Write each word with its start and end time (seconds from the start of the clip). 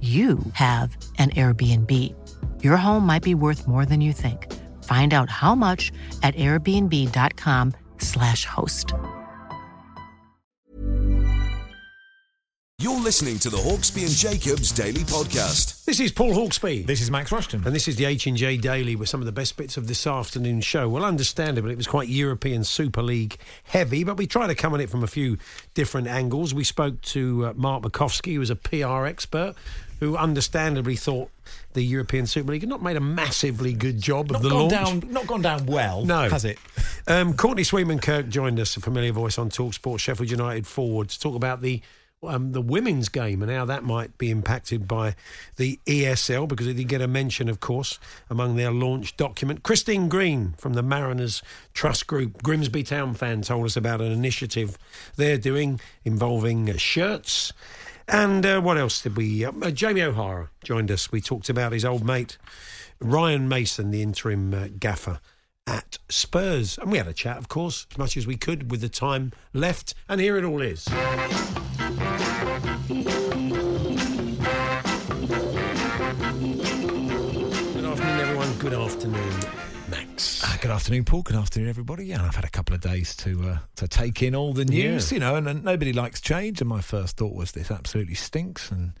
you 0.00 0.38
have 0.52 0.96
an 1.18 1.30
Airbnb. 1.30 2.14
Your 2.62 2.76
home 2.76 3.04
might 3.04 3.24
be 3.24 3.34
worth 3.34 3.66
more 3.66 3.84
than 3.84 4.00
you 4.00 4.12
think. 4.12 4.46
Find 4.84 5.12
out 5.12 5.28
how 5.28 5.56
much 5.56 5.90
at 6.22 6.36
airbnb.com/slash 6.36 8.44
host. 8.44 8.94
You're 12.80 13.00
listening 13.00 13.40
to 13.40 13.50
the 13.50 13.56
Hawksbee 13.56 14.04
and 14.04 14.14
Jacobs 14.14 14.70
Daily 14.70 15.00
Podcast. 15.00 15.84
This 15.84 15.98
is 15.98 16.12
Paul 16.12 16.32
Hawksbee. 16.32 16.86
This 16.86 17.00
is 17.00 17.10
Max 17.10 17.32
Rushton. 17.32 17.66
And 17.66 17.74
this 17.74 17.88
is 17.88 17.96
the 17.96 18.04
H&J 18.04 18.56
Daily 18.58 18.94
with 18.94 19.08
some 19.08 19.18
of 19.18 19.26
the 19.26 19.32
best 19.32 19.56
bits 19.56 19.76
of 19.76 19.88
this 19.88 20.06
afternoon's 20.06 20.64
show. 20.64 20.88
Well, 20.88 21.04
understandably, 21.04 21.72
it 21.72 21.76
was 21.76 21.88
quite 21.88 22.08
European 22.08 22.62
Super 22.62 23.02
League 23.02 23.36
heavy, 23.64 24.04
but 24.04 24.16
we 24.16 24.28
try 24.28 24.46
to 24.46 24.54
come 24.54 24.76
at 24.76 24.80
it 24.80 24.90
from 24.90 25.02
a 25.02 25.08
few 25.08 25.38
different 25.74 26.06
angles. 26.06 26.54
We 26.54 26.62
spoke 26.62 27.02
to 27.02 27.46
uh, 27.46 27.52
Mark 27.56 27.82
Borkowski, 27.82 28.34
who 28.34 28.42
is 28.42 28.50
a 28.50 28.54
PR 28.54 29.06
expert, 29.06 29.56
who 30.00 30.16
understandably 30.16 30.96
thought 30.96 31.30
the 31.72 31.82
European 31.82 32.26
Super 32.26 32.52
League 32.52 32.62
had 32.62 32.68
not 32.68 32.82
made 32.82 32.96
a 32.96 33.00
massively 33.00 33.72
good 33.72 34.00
job 34.00 34.30
not 34.30 34.36
of 34.36 34.42
the 34.42 34.50
gone 34.50 34.68
launch. 34.68 34.72
Down, 35.02 35.12
not 35.12 35.26
gone 35.26 35.42
down 35.42 35.66
well, 35.66 36.04
no. 36.04 36.28
has 36.28 36.44
it? 36.44 36.58
Um, 37.06 37.34
Courtney 37.34 37.64
Sweetman 37.64 38.00
Kirk 38.00 38.28
joined 38.28 38.60
us, 38.60 38.76
a 38.76 38.80
familiar 38.80 39.12
voice 39.12 39.38
on 39.38 39.50
Talksport, 39.50 40.00
Sheffield 40.00 40.30
United 40.30 40.66
forward, 40.66 41.08
to 41.10 41.20
talk 41.20 41.34
about 41.34 41.60
the 41.60 41.82
um, 42.22 42.52
the 42.52 42.60
women's 42.60 43.08
game 43.08 43.42
and 43.42 43.50
how 43.50 43.64
that 43.64 43.84
might 43.84 44.18
be 44.18 44.30
impacted 44.30 44.88
by 44.88 45.14
the 45.56 45.78
ESL 45.86 46.48
because 46.48 46.66
it 46.66 46.74
did 46.74 46.88
get 46.88 47.00
a 47.00 47.08
mention, 47.08 47.48
of 47.48 47.60
course, 47.60 47.98
among 48.28 48.56
their 48.56 48.72
launch 48.72 49.16
document. 49.16 49.62
Christine 49.62 50.08
Green 50.08 50.54
from 50.58 50.74
the 50.74 50.82
Mariners 50.82 51.42
Trust 51.74 52.06
Group, 52.06 52.42
Grimsby 52.42 52.82
Town 52.82 53.14
fan, 53.14 53.42
told 53.42 53.66
us 53.66 53.76
about 53.76 54.00
an 54.00 54.10
initiative 54.10 54.78
they're 55.16 55.38
doing 55.38 55.80
involving 56.04 56.68
uh, 56.68 56.76
shirts. 56.76 57.52
And 58.08 58.44
uh, 58.46 58.60
what 58.60 58.78
else 58.78 59.02
did 59.02 59.16
we? 59.16 59.44
Uh, 59.44 59.52
uh, 59.62 59.70
Jamie 59.70 60.02
O'Hara 60.02 60.50
joined 60.64 60.90
us. 60.90 61.12
We 61.12 61.20
talked 61.20 61.50
about 61.50 61.72
his 61.72 61.84
old 61.84 62.04
mate, 62.04 62.38
Ryan 63.00 63.48
Mason, 63.48 63.90
the 63.90 64.02
interim 64.02 64.54
uh, 64.54 64.68
gaffer 64.78 65.20
at 65.66 65.98
Spurs. 66.08 66.78
And 66.78 66.90
we 66.90 66.98
had 66.98 67.06
a 67.06 67.12
chat, 67.12 67.36
of 67.36 67.48
course, 67.48 67.86
as 67.90 67.98
much 67.98 68.16
as 68.16 68.26
we 68.26 68.36
could 68.36 68.70
with 68.70 68.80
the 68.80 68.88
time 68.88 69.32
left. 69.52 69.94
And 70.08 70.20
here 70.20 70.38
it 70.38 70.44
all 70.44 70.62
is. 70.62 70.88
Max. 79.90 80.42
Uh, 80.44 80.56
good 80.60 80.70
afternoon, 80.70 81.04
Paul. 81.04 81.22
Good 81.22 81.36
afternoon, 81.36 81.68
everybody. 81.68 82.06
Yeah, 82.06 82.16
and 82.18 82.26
I've 82.26 82.34
had 82.34 82.44
a 82.44 82.50
couple 82.50 82.74
of 82.74 82.80
days 82.80 83.14
to 83.16 83.42
uh, 83.50 83.58
to 83.76 83.88
take 83.88 84.22
in 84.22 84.34
all 84.34 84.52
the 84.52 84.64
news, 84.64 85.10
Yeah. 85.10 85.16
you 85.16 85.20
know, 85.20 85.34
and, 85.36 85.48
and 85.48 85.64
nobody 85.64 85.92
likes 85.92 86.20
change. 86.20 86.60
And 86.60 86.68
my 86.68 86.80
first 86.80 87.16
thought 87.16 87.34
was 87.34 87.52
this 87.52 87.70
absolutely 87.70 88.14
stinks. 88.14 88.70
And 88.70 88.92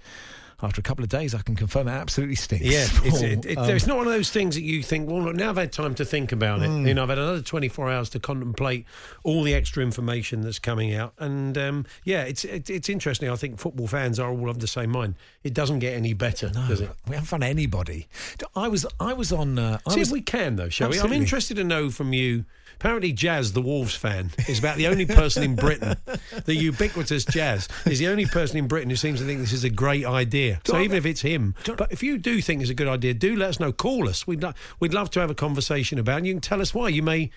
after 0.60 0.80
a 0.80 0.82
couple 0.82 1.04
of 1.04 1.08
days, 1.08 1.34
I 1.34 1.42
can 1.42 1.54
confirm 1.54 1.86
it 1.86 1.92
absolutely 1.92 2.34
stinks. 2.34 2.64
Yeah, 2.64 2.86
it's, 3.04 3.22
it, 3.22 3.46
it, 3.52 3.58
Um, 3.58 3.70
it's 3.70 3.86
not 3.86 3.96
one 3.96 4.06
of 4.06 4.12
those 4.12 4.30
things 4.30 4.56
that 4.56 4.62
you 4.62 4.82
think, 4.82 5.08
well, 5.08 5.22
look, 5.22 5.36
now 5.36 5.50
I've 5.50 5.56
had 5.56 5.72
time 5.72 5.94
to 5.96 6.04
think 6.04 6.32
about 6.32 6.62
it. 6.62 6.68
You 6.68 6.94
know, 6.94 7.04
I've 7.04 7.08
had 7.10 7.18
another 7.18 7.42
24 7.42 7.90
hours 7.90 8.08
to 8.10 8.20
contemplate 8.20 8.84
all 9.22 9.44
the 9.44 9.54
extra 9.54 9.82
information 9.84 10.40
that's 10.40 10.58
coming 10.58 10.94
out. 10.94 11.14
And 11.18 11.56
um, 11.56 11.86
yeah, 12.04 12.22
it's 12.22 12.44
it, 12.44 12.68
it's 12.70 12.88
interesting. 12.88 13.30
I 13.30 13.36
think 13.36 13.58
football 13.58 13.86
fans 13.86 14.18
are 14.18 14.30
all 14.30 14.48
of 14.50 14.58
the 14.58 14.66
same 14.66 14.90
mind. 14.90 15.14
It 15.44 15.54
doesn't 15.54 15.78
get 15.78 15.94
any 15.94 16.12
better, 16.12 16.48
does 16.48 16.80
it? 16.80 16.90
we 17.06 17.14
haven't 17.14 17.28
found 17.28 17.44
anybody. 17.44 18.08
I 18.56 18.68
was 18.68 18.84
I 18.98 19.12
was 19.12 19.32
on. 19.32 19.58
Uh, 19.58 19.78
I 19.86 19.92
See 19.92 20.00
was, 20.00 20.08
if 20.08 20.12
we 20.12 20.22
can, 20.22 20.56
though, 20.56 20.68
shall 20.68 20.90
we? 20.90 20.98
I'm 20.98 21.12
interested 21.12 21.56
to 21.58 21.64
know 21.64 21.90
from 21.90 22.12
you. 22.12 22.44
Apparently, 22.74 23.12
Jazz, 23.12 23.54
the 23.54 23.62
Wolves 23.62 23.96
fan, 23.96 24.30
is 24.46 24.60
about 24.60 24.76
the 24.76 24.86
only 24.86 25.04
person 25.04 25.42
in 25.42 25.56
Britain, 25.56 25.96
the 26.44 26.54
ubiquitous 26.54 27.24
Jazz, 27.24 27.66
is 27.86 27.98
the 27.98 28.06
only 28.06 28.24
person 28.24 28.56
in 28.56 28.68
Britain 28.68 28.88
who 28.88 28.94
seems 28.94 29.18
to 29.18 29.26
think 29.26 29.40
this 29.40 29.52
is 29.52 29.64
a 29.64 29.70
great 29.70 30.06
idea. 30.06 30.47
So 30.64 30.76
I- 30.76 30.82
even 30.82 30.96
if 30.96 31.06
it's 31.06 31.20
him, 31.22 31.54
but 31.76 31.92
if 31.92 32.02
you 32.02 32.18
do 32.18 32.40
think 32.40 32.60
it's 32.62 32.70
a 32.70 32.74
good 32.74 32.88
idea, 32.88 33.14
do 33.14 33.36
let 33.36 33.50
us 33.50 33.60
know. 33.60 33.72
Call 33.72 34.08
us. 34.08 34.26
We'd 34.26 34.42
lo- 34.42 34.54
we'd 34.80 34.94
love 34.94 35.10
to 35.10 35.20
have 35.20 35.30
a 35.30 35.34
conversation 35.34 35.98
about. 35.98 36.14
it. 36.14 36.18
And 36.18 36.26
you 36.26 36.34
can 36.34 36.40
tell 36.40 36.60
us 36.60 36.74
why. 36.74 36.88
You 36.88 37.02
may 37.02 37.30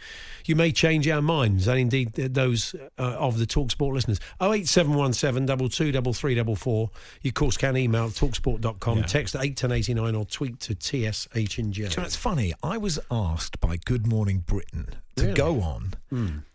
you 0.46 0.56
may 0.56 0.72
change 0.72 1.08
our 1.08 1.22
minds, 1.22 1.68
and 1.68 1.80
indeed 1.80 2.14
those 2.14 2.74
uh, 2.98 3.02
of 3.02 3.38
the 3.38 3.46
Talksport 3.46 3.94
listeners. 3.94 4.20
Oh 4.40 4.54
eight 4.54 4.68
seven 4.68 4.94
one 4.96 5.14
seven 5.14 5.46
double 5.46 5.70
two 5.70 5.92
double 5.92 6.14
three 6.14 6.36
double 6.36 6.56
four. 6.56 6.90
You 7.22 7.30
of 7.30 7.36
course 7.36 7.58
can 7.58 7.78
email 7.78 8.10
talksport.com, 8.10 8.98
Yeah. 9.00 9.04
text 9.06 9.36
eight 9.40 9.56
ten 9.58 9.72
eighty 9.72 9.94
nine, 9.94 10.16
or 10.16 10.26
tweet 10.26 10.60
to 10.62 10.74
TSH 10.76 11.58
and 11.60 11.74
J. 11.74 11.88
Do 11.88 11.98
know, 12.02 12.06
it's 12.06 12.16
funny. 12.16 12.54
I 12.64 12.78
was 12.78 13.00
asked 13.12 13.60
by 13.60 13.78
Good 13.78 14.08
Morning 14.08 14.40
Britain 14.46 14.88
to 15.18 15.24
Really? 15.24 15.36
go 15.36 15.62
on, 15.62 15.94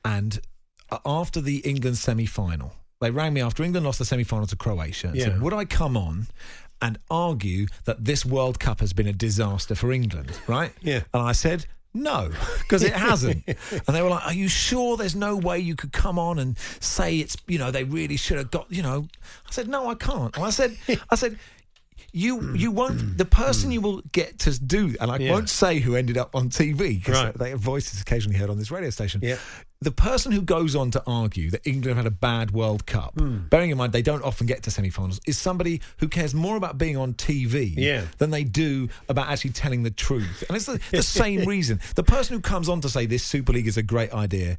and 0.05 0.41
uh, 0.91 0.99
after 1.05 1.41
the 1.41 1.59
England 1.59 1.99
semi 1.99 2.27
final, 2.27 2.73
they 3.01 3.11
rang 3.11 3.35
me 3.35 3.41
after 3.41 3.63
England 3.63 3.85
lost 3.87 3.99
the 3.99 4.05
semi 4.05 4.25
final 4.25 4.47
to 4.47 4.57
Croatia 4.57 5.09
and 5.09 5.17
Yeah. 5.17 5.25
said, 5.25 5.43
Would 5.43 5.53
I 5.53 5.65
come 5.65 5.97
on 5.97 6.27
and 6.83 6.99
argue 7.11 7.67
that 7.85 8.05
this 8.05 8.25
World 8.27 8.59
Cup 8.61 8.81
has 8.81 8.93
been 8.93 9.07
a 9.07 9.13
disaster 9.13 9.75
for 9.75 9.93
England, 9.93 10.33
right? 10.47 10.73
Yeah. 10.83 11.01
And 11.15 11.23
I 11.23 11.33
said, 11.33 11.67
no, 11.95 12.31
because 12.59 12.83
it 12.83 12.93
hasn't. 12.93 13.43
and 13.47 13.97
they 13.97 14.03
were 14.03 14.11
like, 14.11 14.27
"Are 14.27 14.35
you 14.35 14.49
sure 14.49 14.99
there's 14.99 15.17
no 15.17 15.35
way 15.35 15.59
you 15.59 15.75
could 15.75 15.93
come 15.93 16.19
on 16.19 16.39
and 16.39 16.59
say 16.79 17.17
it's 17.21 17.39
you 17.47 17.59
know 17.59 17.71
they 17.71 17.85
really 17.85 18.19
should 18.19 18.37
have 18.37 18.51
got 18.51 18.71
you 18.71 18.83
know?" 18.83 19.09
I 19.49 19.51
said, 19.51 19.67
"No, 19.67 19.89
I 19.89 19.95
can't." 19.95 20.37
And 20.37 20.45
I 20.45 20.51
said, 20.51 20.77
"I 21.11 21.15
said." 21.15 21.39
You 22.13 22.39
mm. 22.39 22.59
you 22.59 22.71
won't 22.71 23.19
the 23.19 23.25
person 23.25 23.71
mm. 23.71 23.75
you 23.75 23.81
will 23.81 24.03
get 24.13 24.39
to 24.41 24.59
do 24.59 24.95
and 25.01 25.11
I 25.11 25.19
Yeah. 25.19 25.33
won't 25.33 25.49
say 25.51 25.81
who 25.81 25.95
ended 25.97 26.17
up 26.17 26.35
on 26.35 26.49
TV 26.49 26.99
because 26.99 27.15
Right. 27.23 27.35
they 27.39 27.53
voices 27.55 28.01
occasionally 28.01 28.39
heard 28.39 28.51
on 28.51 28.59
this 28.59 28.71
radio 28.71 28.91
station. 28.91 29.21
Yeah. 29.23 29.37
The 29.83 29.93
person 29.93 30.33
who 30.33 30.41
goes 30.41 30.75
on 30.75 30.91
to 30.93 31.03
argue 31.07 31.51
that 31.51 31.67
England 31.67 31.99
had 31.99 32.07
a 32.07 32.11
bad 32.11 32.51
World 32.53 32.87
Cup, 32.87 33.13
hmm. 33.19 33.49
bearing 33.51 33.71
in 33.71 33.77
mind 33.77 33.93
they 33.93 34.01
don't 34.01 34.23
often 34.25 34.47
get 34.47 34.63
to 34.63 34.71
semi-finals, 34.71 35.21
is 35.27 35.37
somebody 35.37 35.83
who 35.99 36.09
cares 36.09 36.35
more 36.35 36.57
about 36.57 36.79
being 36.79 36.97
on 36.97 37.13
TV 37.13 37.75
Yeah. 37.77 38.07
than 38.17 38.31
they 38.31 38.43
do 38.43 38.89
about 39.11 39.29
actually 39.29 39.51
telling 39.51 39.83
the 39.83 39.91
truth. 39.91 40.45
And 40.49 40.57
it's 40.57 40.65
the, 40.65 40.81
the 40.93 41.03
same 41.23 41.45
reason. 41.45 41.81
The 41.95 42.03
person 42.03 42.35
who 42.35 42.41
comes 42.41 42.71
on 42.71 42.81
to 42.81 42.89
say 42.89 43.05
this 43.05 43.23
Super 43.23 43.53
League 43.53 43.67
is 43.69 43.77
a 43.77 43.83
great 43.83 44.13
idea 44.15 44.57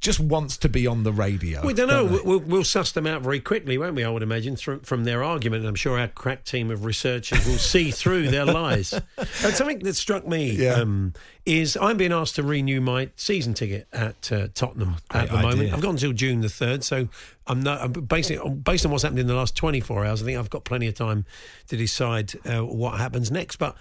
just 0.00 0.20
wants 0.20 0.56
to 0.58 0.68
be 0.68 0.86
on 0.86 1.02
the 1.02 1.12
radio. 1.12 1.64
We 1.66 1.72
don't 1.74 1.88
know. 1.88 2.06
they? 2.06 2.20
We'll, 2.22 2.38
we'll 2.38 2.62
suss 2.64 2.92
them 2.92 3.06
out 3.06 3.22
very 3.22 3.40
quickly, 3.40 3.78
won't 3.78 3.96
we? 3.96 4.04
I 4.04 4.08
would 4.10 4.22
imagine 4.22 4.54
through, 4.54 4.80
from 4.80 5.02
their 5.04 5.24
argument. 5.24 5.66
I'm 5.66 5.74
sure 5.74 5.98
our 5.98 6.06
crack 6.06 6.44
team 6.44 6.70
of 6.70 6.84
researchers 6.84 7.44
will 7.46 7.58
see 7.58 7.90
through 7.92 8.28
their 8.30 8.44
lies. 8.44 8.92
And 8.92 9.54
something 9.54 9.80
that 9.80 9.94
struck 9.94 10.24
me 10.26 10.52
Yeah. 10.52 10.74
um, 10.74 11.14
is 11.44 11.76
I'm 11.80 11.96
being 11.96 12.12
asked 12.12 12.36
to 12.36 12.44
renew 12.44 12.80
my 12.80 13.10
season 13.16 13.54
ticket 13.54 13.88
at 13.92 14.30
uh, 14.30 14.48
Tottenham 14.54 14.96
at 15.10 15.28
Great 15.28 15.36
the 15.42 15.42
moment. 15.48 15.72
I've 15.72 15.80
got 15.80 15.90
until 15.90 16.12
June 16.12 16.42
the 16.42 16.48
third, 16.48 16.84
so 16.84 17.08
I'm 17.48 17.62
not 17.62 17.80
I'm 17.80 17.92
basically 17.92 18.50
based 18.50 18.84
on 18.86 18.92
what's 18.92 19.02
happened 19.02 19.18
in 19.20 19.26
the 19.26 19.34
last 19.34 19.56
24 19.56 20.04
hours. 20.04 20.22
I 20.22 20.26
think 20.26 20.38
I've 20.38 20.50
got 20.50 20.64
plenty 20.64 20.86
of 20.86 20.94
time 20.94 21.24
to 21.68 21.76
decide 21.76 22.34
uh, 22.46 22.64
what 22.64 22.98
happens 22.98 23.30
next. 23.32 23.56
But 23.56 23.76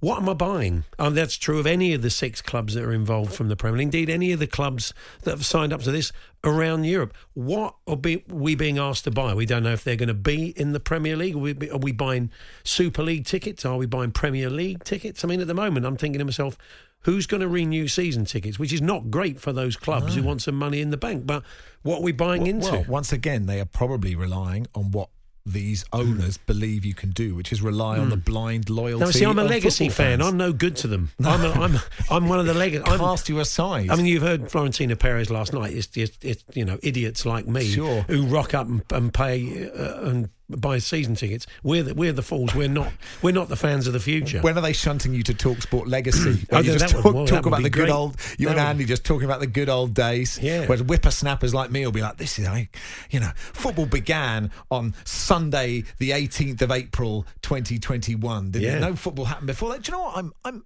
what 0.00 0.18
am 0.18 0.28
I 0.28 0.34
buying? 0.34 0.84
Um, 0.98 1.14
that's 1.14 1.36
true 1.36 1.58
of 1.58 1.66
any 1.66 1.92
of 1.92 2.02
the 2.02 2.10
six 2.10 2.40
clubs 2.40 2.74
that 2.74 2.84
are 2.84 2.92
involved 2.92 3.32
from 3.32 3.48
the 3.48 3.56
Premier 3.56 3.78
League. 3.78 3.86
Indeed, 3.86 4.10
any 4.10 4.30
of 4.32 4.38
the 4.38 4.46
clubs 4.46 4.94
that 5.22 5.32
have 5.32 5.44
signed 5.44 5.72
up 5.72 5.82
to 5.82 5.90
this 5.90 6.12
around 6.44 6.84
Europe. 6.84 7.14
What 7.34 7.74
are 7.86 7.96
be, 7.96 8.24
we 8.28 8.54
being 8.54 8.78
asked 8.78 9.04
to 9.04 9.10
buy? 9.10 9.34
We 9.34 9.46
don't 9.46 9.64
know 9.64 9.72
if 9.72 9.82
they're 9.82 9.96
going 9.96 10.08
to 10.08 10.14
be 10.14 10.50
in 10.56 10.72
the 10.72 10.80
Premier 10.80 11.16
League. 11.16 11.34
Are 11.34 11.38
we, 11.38 11.70
are 11.70 11.78
we 11.78 11.90
buying 11.90 12.30
Super 12.62 13.02
League 13.02 13.24
tickets? 13.24 13.64
Are 13.64 13.76
we 13.76 13.86
buying 13.86 14.12
Premier 14.12 14.50
League 14.50 14.84
tickets? 14.84 15.24
I 15.24 15.28
mean, 15.28 15.40
at 15.40 15.48
the 15.48 15.54
moment, 15.54 15.84
I'm 15.84 15.96
thinking 15.96 16.20
to 16.20 16.24
myself, 16.24 16.56
who's 17.02 17.26
going 17.26 17.40
to 17.40 17.48
renew 17.48 17.88
season 17.88 18.24
tickets? 18.24 18.56
Which 18.56 18.72
is 18.72 18.82
not 18.82 19.10
great 19.10 19.40
for 19.40 19.52
those 19.52 19.76
clubs 19.76 20.14
who 20.14 20.22
want 20.22 20.42
some 20.42 20.54
money 20.54 20.80
in 20.80 20.90
the 20.90 20.96
bank. 20.96 21.26
But 21.26 21.42
what 21.82 21.98
are 21.98 22.02
we 22.02 22.12
buying 22.12 22.46
into? 22.46 22.70
Well, 22.70 22.84
once 22.88 23.12
again, 23.12 23.46
they 23.46 23.60
are 23.60 23.66
probably 23.66 24.14
relying 24.14 24.68
on 24.76 24.92
what 24.92 25.08
these 25.52 25.84
owners 25.92 26.36
believe 26.36 26.84
you 26.84 26.94
can 26.94 27.10
do, 27.10 27.34
which 27.34 27.52
is 27.52 27.62
rely 27.62 27.98
on 27.98 28.10
the 28.10 28.16
blind 28.16 28.70
loyalty. 28.70 29.04
No, 29.04 29.10
see, 29.10 29.24
I'm 29.24 29.38
a 29.38 29.44
legacy 29.44 29.88
fan. 29.88 30.22
I'm 30.22 30.36
no 30.36 30.52
good 30.52 30.76
to 30.76 30.86
them. 30.88 31.10
I'm, 31.24 31.44
a, 31.44 31.50
I'm, 31.50 31.76
I'm 32.10 32.28
one 32.28 32.38
of 32.40 32.46
the 32.46 32.54
legacy. 32.54 32.84
Cast 32.84 33.28
you 33.28 33.40
aside. 33.40 33.90
I 33.90 33.96
mean, 33.96 34.06
you've 34.06 34.22
heard 34.22 34.50
Florentino 34.50 34.94
Perez 34.94 35.30
last 35.30 35.52
night. 35.52 35.72
It's, 35.74 35.88
it's, 35.96 36.18
it's 36.22 36.44
you 36.54 36.64
know 36.64 36.78
idiots 36.82 37.24
like 37.26 37.46
me 37.46 37.64
Sure. 37.64 38.02
who 38.02 38.26
rock 38.26 38.54
up 38.54 38.66
and, 38.66 38.82
and 38.92 39.12
pay 39.12 39.68
uh, 39.70 40.08
and 40.08 40.28
buy 40.50 40.78
season 40.78 41.14
tickets. 41.14 41.46
We're 41.62 41.82
the, 41.82 41.94
we're 41.94 42.12
the 42.12 42.22
fools. 42.22 42.54
We're 42.54 42.68
not 42.68 42.90
we're 43.22 43.32
not 43.34 43.48
the 43.48 43.56
fans 43.56 43.86
of 43.86 43.92
the 43.92 44.00
future. 44.00 44.40
when 44.40 44.56
are 44.56 44.60
they 44.62 44.72
shunting 44.72 45.12
you 45.14 45.22
to 45.24 45.34
talk 45.34 45.60
sport 45.62 45.88
legacy? 45.88 46.46
Oh, 46.52 46.60
you 46.60 46.72
just 46.78 46.94
would- 46.94 47.02
talk, 47.02 47.14
well, 47.14 47.26
talk 47.26 47.46
about 47.46 47.62
the 47.62 47.70
good 47.70 47.86
great. 47.86 47.90
old, 47.90 48.16
you 48.38 48.46
That 48.46 48.52
and 48.52 48.60
would- 48.60 48.70
Andy 48.70 48.84
just 48.86 49.04
talking 49.04 49.24
about 49.26 49.40
the 49.40 49.46
good 49.46 49.68
old 49.68 49.92
days. 49.94 50.38
Yeah. 50.40 50.62
Whereas 50.62 50.80
whippersnappers 50.80 51.52
like 51.54 51.70
me 51.70 51.84
will 51.84 51.92
be 51.92 52.00
like, 52.00 52.16
this 52.16 52.38
is, 52.38 52.46
I, 52.48 52.68
you 53.10 53.20
know, 53.20 53.30
football 53.36 53.86
began 53.86 54.50
on 54.70 54.94
Sunday, 55.04 55.84
the 55.98 56.10
18th 56.10 56.62
of 56.62 56.70
April, 56.70 57.26
2021. 57.42 58.50
Didn't 58.50 58.64
Yeah. 58.66 58.78
No 58.78 58.96
football 58.96 59.26
happened 59.26 59.46
before 59.48 59.70
that. 59.72 59.82
Do 59.82 59.92
you 59.92 59.98
know 59.98 60.04
what? 60.04 60.16
I'm, 60.16 60.32
I'm, 60.44 60.64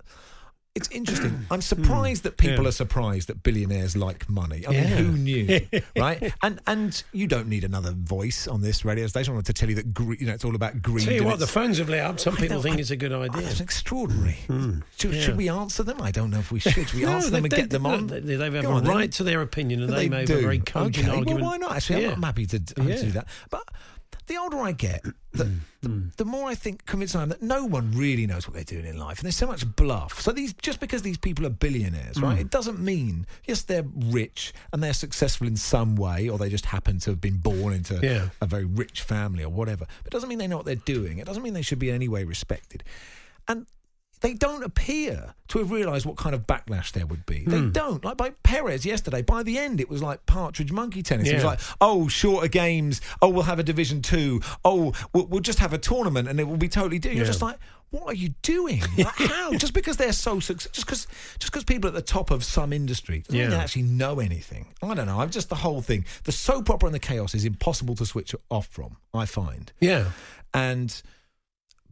it's 0.75 0.89
interesting. 0.91 1.45
I'm 1.51 1.61
surprised 1.61 2.23
that 2.23 2.39
people 2.39 2.57
Hmm. 2.59 2.63
Yeah. 2.63 2.69
are 2.69 2.73
surprised 2.73 3.29
that 3.29 3.43
billionaires 3.43 3.95
like 3.97 4.29
money. 4.29 4.65
I 4.67 4.71
mean, 4.71 4.81
Yeah. 4.83 4.89
who 4.89 5.13
knew, 5.19 5.61
right? 5.97 6.33
And 6.43 6.61
and 6.67 7.03
you 7.13 7.27
don't 7.27 7.49
need 7.49 7.65
another 7.65 7.93
voice 7.93 8.47
on 8.49 8.63
this 8.63 8.85
radio 8.85 9.07
station. 9.07 9.41
To 9.43 9.53
tell 9.53 9.69
you 9.69 9.75
that 9.77 9.93
gre- 9.93 10.15
you 10.15 10.27
know 10.27 10.33
it's 10.33 10.45
all 10.45 10.55
about 10.55 10.81
greed. 10.81 11.05
Tell 11.05 11.13
you 11.13 11.21
and 11.21 11.27
what, 11.27 11.39
the 11.39 11.45
it's- 11.45 11.53
phones 11.55 11.79
have 11.79 11.89
lit 11.91 12.01
up. 12.01 12.19
Some 12.21 12.37
people 12.37 12.57
know, 12.57 12.63
think 12.63 12.77
I- 12.77 12.81
it's 12.81 12.91
a 12.91 12.97
good 12.97 13.13
idea. 13.13 13.43
that's 13.43 13.61
extraordinary. 13.61 14.37
Should, 14.99 15.15
yeah. 15.15 15.21
should 15.21 15.37
we 15.37 15.49
answer 15.51 15.83
them? 15.83 16.01
I 16.01 16.11
don't 16.11 16.31
know 16.31 16.39
if 16.39 16.51
we 16.53 16.61
should. 16.61 16.73
Should 16.73 16.95
we 16.95 17.05
answer 17.15 17.31
them 17.31 17.45
and 17.45 17.53
get 17.53 17.71
them 17.71 17.85
on? 17.87 18.07
They, 18.07 18.21
they 18.21 18.45
have 18.51 18.63
Go 18.63 18.71
a 18.71 18.75
on 18.77 18.85
then. 18.85 18.93
right 18.95 19.13
to 19.13 19.25
their 19.25 19.43
opinion, 19.43 19.83
and 19.83 19.93
they, 19.93 20.09
may 20.09 20.21
have 20.21 20.31
a 20.31 20.41
very 20.41 20.59
cogent 20.61 21.07
okay, 21.07 21.17
argument. 21.17 21.43
Well, 21.43 21.51
why 21.51 21.57
not? 21.59 21.77
Actually, 21.77 22.03
Yeah. 22.05 22.13
I'm 22.13 22.23
happy 22.23 22.47
to, 22.47 22.57
happy 22.59 22.75
to 22.75 22.89
Yeah. 22.89 23.03
do 23.03 23.11
that. 23.13 23.29
But 23.51 23.63
the 24.27 24.37
older 24.37 24.59
I 24.59 24.73
get, 24.73 25.03
the, 25.33 25.45
the, 25.83 25.89
hmm. 25.89 26.09
the 26.17 26.25
more 26.25 26.49
I 26.49 26.55
think 26.55 26.87
convinced 26.87 27.17
I 27.17 27.23
am 27.23 27.29
that 27.31 27.43
no 27.43 27.65
one 27.65 27.93
really 27.93 28.27
knows 28.27 28.47
what 28.47 28.55
they're 28.55 28.65
doing 28.65 28.87
in 28.87 28.99
life, 28.99 29.19
and 29.19 29.25
there's 29.25 29.37
so 29.37 29.47
much 29.47 29.65
bluff. 29.77 30.21
So 30.21 30.33
these 30.33 30.53
just 30.55 30.81
because 30.81 31.03
these 31.03 31.19
people 31.19 31.47
are 31.47 31.51
billionaires, 31.51 32.21
right? 32.21 32.35
Hmm. 32.35 32.41
It 32.41 32.51
doesn't 32.51 32.79
mean 32.79 33.27
yes 33.47 33.63
they're 33.63 33.87
rich 33.97 34.53
and 34.73 34.83
they're 34.83 34.93
successful 34.93 35.47
in 35.47 35.57
some 35.57 35.97
way, 35.97 36.29
or 36.29 36.39
they 36.39 36.49
just 36.49 36.67
happen 36.67 36.99
to 37.01 37.11
have 37.11 37.21
been 37.21 37.39
born 37.39 37.73
into 37.73 37.99
Yeah. 38.03 38.29
a 38.41 38.47
very 38.47 38.65
rich 38.65 39.03
family 39.03 39.43
or 39.43 39.51
whatever. 39.51 39.87
But 40.05 40.07
it 40.07 40.11
doesn't 40.13 40.29
mean 40.29 40.39
they 40.39 40.49
know 40.49 40.59
what 40.59 40.67
they're 40.67 40.77
doing. 40.77 41.19
It 41.19 41.27
doesn't 41.27 41.43
mean 41.43 41.55
they 41.55 41.63
should 41.63 41.79
be 41.79 41.89
in 41.89 41.95
any 41.95 42.09
way 42.09 42.25
respected. 42.25 42.85
And 43.49 43.67
they 44.23 44.33
don't 44.35 44.65
appear 44.65 45.35
to 45.49 45.59
have 45.59 45.71
realised 45.71 46.07
what 46.07 46.17
kind 46.17 46.35
of 46.35 46.47
backlash 46.47 46.93
there 46.93 47.05
would 47.07 47.27
be. 47.27 47.45
They 47.47 47.59
Hmm. 47.59 47.71
don't. 47.73 48.05
Like 48.05 48.17
by 48.17 48.31
Perez 48.43 48.87
yesterday, 48.87 49.21
by 49.23 49.43
the 49.43 49.59
end, 49.59 49.81
it 49.81 49.91
was 49.91 50.03
like 50.03 50.25
partridge 50.25 50.73
monkey 50.73 51.03
tennis. 51.03 51.29
It 51.29 51.35
was 51.35 51.45
like, 51.45 51.61
oh, 51.81 52.09
shorter 52.09 52.49
games. 52.49 53.01
Oh, 53.21 53.29
we'll 53.29 53.43
have 53.43 53.59
a 53.59 53.63
Division 53.63 54.01
Two. 54.01 54.41
Oh, 54.65 54.93
we'll, 55.13 55.27
we'll 55.27 55.41
just 55.41 55.59
have 55.59 55.73
a 55.75 55.79
tournament 55.79 56.29
and 56.29 56.41
it 56.41 56.45
will 56.49 56.57
be 56.57 56.69
totally 56.69 56.99
different. 56.99 57.19
You're 57.19 57.27
just 57.27 57.43
like, 57.43 57.59
what 57.91 58.05
are 58.07 58.15
you 58.15 58.31
doing? 58.41 58.81
Like, 58.97 59.07
how? 59.17 59.53
just 59.53 59.75
because 59.75 59.99
they're 59.99 60.13
so 60.15 60.41
successful, 60.41 60.73
just 60.73 60.87
because 60.87 61.07
just 61.39 61.53
because 61.53 61.65
people 61.65 61.89
at 61.89 61.95
the 61.95 62.01
top 62.01 62.31
of 62.31 62.43
some 62.43 62.73
industry 62.73 63.19
doesn't 63.21 63.39
mean 63.39 63.51
they 63.51 63.57
Yeah. 63.57 63.63
actually 63.63 63.83
know 63.83 64.19
anything. 64.21 64.69
I 64.83 64.95
don't 64.95 65.05
know. 65.07 65.21
I'm 65.21 65.29
just 65.31 65.51
the 65.51 65.57
whole 65.57 65.83
thing. 65.83 66.07
The 66.25 66.33
soap 66.33 66.71
opera 66.71 66.87
and 66.87 66.95
the 66.95 66.99
chaos 67.01 67.35
is 67.35 67.45
impossible 67.45 67.95
to 67.97 68.07
switch 68.07 68.35
off 68.51 68.69
from. 68.69 68.97
I 69.13 69.27
find 69.27 69.71
Yeah. 69.81 70.13
and 70.55 71.03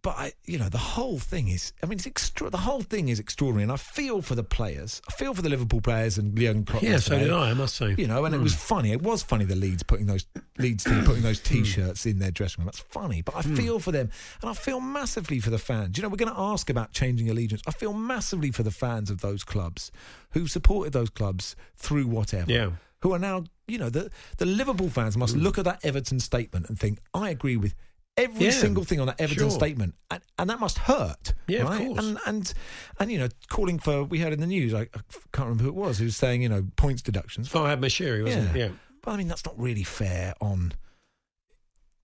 but 0.02 0.16
I, 0.16 0.32
you 0.46 0.58
know, 0.58 0.68
the 0.68 0.78
whole 0.78 1.18
thing 1.18 1.48
is. 1.48 1.72
I 1.82 1.86
mean, 1.86 1.98
it's 1.98 2.06
extra. 2.06 2.50
The 2.50 2.58
whole 2.58 2.80
thing 2.80 3.08
is 3.08 3.18
extraordinary, 3.18 3.64
and 3.64 3.72
I 3.72 3.76
feel 3.76 4.22
for 4.22 4.34
the 4.34 4.44
players. 4.44 5.02
I 5.08 5.12
feel 5.12 5.34
for 5.34 5.42
the 5.42 5.48
Liverpool 5.48 5.80
players 5.80 6.18
and 6.18 6.36
Leon 6.38 6.64
Klopp. 6.64 6.82
Yeah, 6.82 6.98
so 6.98 7.18
did 7.18 7.30
I, 7.30 7.50
I 7.50 7.54
must 7.54 7.76
say. 7.76 7.94
You 7.96 8.06
know, 8.06 8.24
and 8.24 8.34
it 8.34 8.40
was 8.40 8.54
hmm. 8.54 8.58
funny. 8.58 8.92
It 8.92 9.02
was 9.02 9.22
funny. 9.22 9.44
The 9.44 9.56
Leeds 9.56 9.82
putting 9.82 10.06
those 10.06 10.26
Leeds 10.58 10.84
team 10.84 11.04
putting 11.04 11.22
those 11.22 11.40
hmm. 11.40 11.54
T-shirts 11.54 12.06
in 12.06 12.18
their 12.18 12.30
dressing 12.30 12.62
room. 12.62 12.66
That's 12.66 12.80
funny. 12.80 13.22
But 13.22 13.36
I 13.36 13.42
hmm. 13.42 13.54
feel 13.54 13.78
for 13.78 13.92
them, 13.92 14.10
and 14.40 14.50
I 14.50 14.54
feel 14.54 14.80
massively 14.80 15.40
for 15.40 15.50
the 15.50 15.58
fans. 15.58 15.98
You 15.98 16.02
know, 16.02 16.08
we're 16.08 16.16
going 16.16 16.32
to 16.32 16.40
ask 16.40 16.70
about 16.70 16.92
changing 16.92 17.28
allegiance. 17.30 17.62
I 17.66 17.72
feel 17.72 17.92
massively 17.92 18.50
for 18.50 18.62
the 18.62 18.70
fans 18.70 19.10
of 19.10 19.20
those 19.20 19.44
clubs 19.44 19.90
who 20.32 20.46
supported 20.46 20.92
those 20.92 21.10
clubs 21.10 21.56
through 21.76 22.06
whatever. 22.06 22.50
Yeah. 22.50 22.70
Who 23.02 23.12
are 23.12 23.18
now, 23.18 23.44
you 23.66 23.78
know, 23.78 23.88
the 23.88 24.10
the 24.36 24.44
Liverpool 24.44 24.90
fans 24.90 25.16
must 25.16 25.34
look 25.34 25.56
at 25.56 25.64
that 25.64 25.82
Everton 25.82 26.20
statement 26.20 26.68
and 26.68 26.78
think, 26.78 26.98
I 27.14 27.30
agree 27.30 27.56
with 27.56 27.74
every 28.16 28.46
Yeah, 28.46 28.50
single 28.52 28.84
thing 28.84 29.00
on 29.00 29.06
that 29.06 29.20
Everton 29.20 29.48
sure. 29.48 29.50
statement, 29.50 29.94
and, 30.10 30.22
and 30.38 30.50
that 30.50 30.60
must 30.60 30.78
hurt. 30.78 31.34
Yeah, 31.48 31.60
of 31.62 31.68
right? 31.68 31.86
course. 31.86 31.98
And 32.04 32.18
and 32.26 32.54
and 32.98 33.12
you 33.12 33.18
know, 33.18 33.28
calling 33.48 33.78
for 33.78 34.04
we 34.04 34.20
heard 34.20 34.32
in 34.32 34.40
the 34.40 34.46
news, 34.46 34.74
I, 34.74 34.82
I 34.82 35.00
can't 35.32 35.48
remember 35.48 35.64
who 35.64 35.68
it 35.70 35.74
was, 35.74 35.98
who 35.98 36.04
was 36.04 36.16
saying, 36.16 36.42
you 36.42 36.48
know, 36.48 36.66
points 36.76 37.02
deductions. 37.02 37.48
Farhad 37.48 37.80
Moshiri, 37.80 38.24
wasn't 38.24 38.44
Yeah. 38.44 38.50
it? 38.50 38.68
Yeah. 38.70 38.74
But 39.02 39.12
I 39.12 39.16
mean, 39.16 39.28
that's 39.28 39.44
not 39.46 39.58
really 39.58 39.84
fair 39.84 40.34
on 40.40 40.72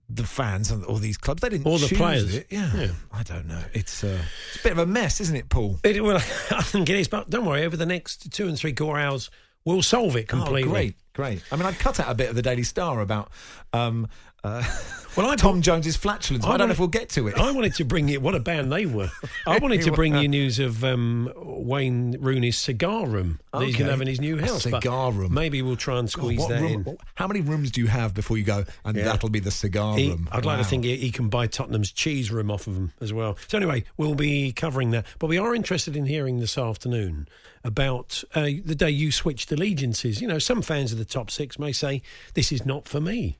the 0.09 0.23
fans 0.23 0.71
and 0.71 0.83
all 0.85 0.95
these 0.95 1.17
clubs. 1.17 1.41
They 1.41 1.49
didn't 1.49 1.67
Or 1.67 1.77
the 1.77 1.93
players. 1.93 2.33
It. 2.33 2.47
Yeah. 2.49 2.71
Yeah. 2.75 2.91
I 3.11 3.23
don't 3.23 3.45
know. 3.45 3.61
It's, 3.73 4.03
uh, 4.05 4.21
it's 4.53 4.59
a 4.61 4.63
bit 4.63 4.71
of 4.71 4.77
a 4.79 4.85
mess, 4.85 5.19
isn't 5.19 5.35
it, 5.35 5.49
Paul? 5.49 5.79
It, 5.83 6.01
well, 6.01 6.15
I 6.51 6.61
think 6.63 6.89
it 6.89 6.95
is, 6.95 7.07
but 7.09 7.29
don't 7.29 7.45
worry. 7.45 7.65
Over 7.65 7.75
the 7.77 7.85
next 7.85 8.31
two 8.31 8.47
and 8.47 8.57
three 8.57 8.71
quarter 8.73 8.99
hours, 8.99 9.29
we'll 9.65 9.81
solve 9.81 10.15
it 10.15 10.29
completely. 10.29 10.63
Oh, 10.69 10.71
great, 10.71 10.95
great. 11.17 11.43
I 11.51 11.55
mean, 11.57 11.65
I'd 11.65 11.77
cut 11.79 11.99
out 11.99 12.09
a 12.09 12.15
bit 12.15 12.29
of 12.29 12.35
the 12.35 12.41
Daily 12.41 12.63
Star 12.63 13.01
about 13.01 13.29
um, 13.73 14.07
uh, 14.43 14.63
Well, 15.17 15.25
I 15.27 15.35
Tom 15.35 15.63
Jones's 15.63 15.95
flatulence. 15.97 16.45
I, 16.45 16.51
I 16.51 16.57
don't 16.57 16.67
know 16.67 16.73
if 16.73 16.77
we'll 16.79 16.89
get 16.89 17.09
to 17.09 17.27
it. 17.27 17.39
I 17.39 17.49
wanted 17.49 17.73
to 17.75 17.83
bring 17.85 18.07
you. 18.07 18.19
What 18.19 18.35
a 18.35 18.39
band 18.39 18.71
they 18.71 18.85
were! 18.85 19.09
I 19.47 19.57
wanted 19.57 19.81
to 19.81 19.91
bring 19.91 20.15
you 20.15 20.27
news 20.27 20.59
of 20.59 20.83
um, 20.83 21.33
Wayne 21.35 22.15
Rooney's 22.19 22.55
cigar 22.55 23.07
room 23.07 23.39
that 23.51 23.63
he's 23.63 23.75
going 23.75 23.87
to 23.87 23.91
have 23.93 24.01
in 24.01 24.07
his 24.07 24.21
new 24.21 24.37
house. 24.37 24.63
but 24.67 24.83
cigar 24.83 25.11
room. 25.11 25.33
Maybe 25.33 25.63
we'll 25.63 25.75
try 25.75 25.97
and 25.97 26.05
God, 26.07 26.11
squeeze 26.11 26.37
what 26.39 26.49
that 26.49 26.61
room- 26.61 26.83
in. 26.85 26.97
how 27.15 27.25
many 27.27 27.41
rooms 27.41 27.71
do 27.71 27.81
you 27.81 27.87
have 27.87 28.13
before 28.13 28.37
you 28.37 28.43
go? 28.43 28.63
And 28.85 28.95
Yeah. 28.95 29.05
that'll 29.05 29.29
be 29.29 29.39
the 29.39 29.49
cigar 29.49 29.97
He- 29.97 30.09
room. 30.11 30.29
I'd 30.31 30.45
like 30.45 30.59
to 30.59 30.63
think 30.63 30.83
he, 30.83 30.97
he 30.97 31.09
can 31.11 31.29
buy 31.29 31.47
Tottenham's 31.47 31.91
cheese 31.91 32.29
room 32.31 32.51
off 32.51 32.67
of 32.67 32.75
him 32.75 32.93
as 33.01 33.11
well. 33.11 33.37
So 33.47 33.57
anyway, 33.57 33.85
we'll 33.97 34.13
be 34.13 34.51
covering 34.51 34.91
that. 34.91 35.07
But 35.17 35.27
we 35.27 35.39
are 35.39 35.55
interested 35.55 35.95
in 35.97 36.05
hearing 36.05 36.39
this 36.41 36.59
afternoon 36.59 37.27
about 37.63 38.23
uh, 38.35 38.43
the 38.63 38.75
day 38.75 38.91
you 38.91 39.11
switched 39.11 39.51
allegiances. 39.51 40.21
You 40.21 40.27
know, 40.27 40.37
some 40.39 40.61
fans 40.61 40.91
of 40.91 40.99
the 40.99 41.05
top 41.07 41.31
six 41.31 41.57
may 41.57 41.71
say 41.71 42.01
this 42.33 42.51
is 42.51 42.65
not 42.65 42.87
for 42.87 43.01
me. 43.01 43.37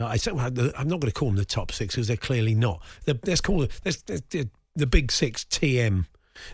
I 0.00 0.16
say, 0.16 0.32
well, 0.32 0.46
I'm 0.76 0.88
not 0.88 1.00
going 1.00 1.02
to 1.02 1.12
call 1.12 1.28
them 1.28 1.36
the 1.36 1.44
top 1.44 1.70
six 1.72 1.94
because 1.94 2.08
they're 2.08 2.16
clearly 2.16 2.54
not. 2.54 2.82
The, 3.04 3.18
let's 3.26 3.40
call 3.40 3.62
it 3.62 3.70
let's, 3.84 4.02
the, 4.02 4.48
the 4.76 4.86
big 4.86 5.10
six 5.12 5.44
TM. 5.44 6.06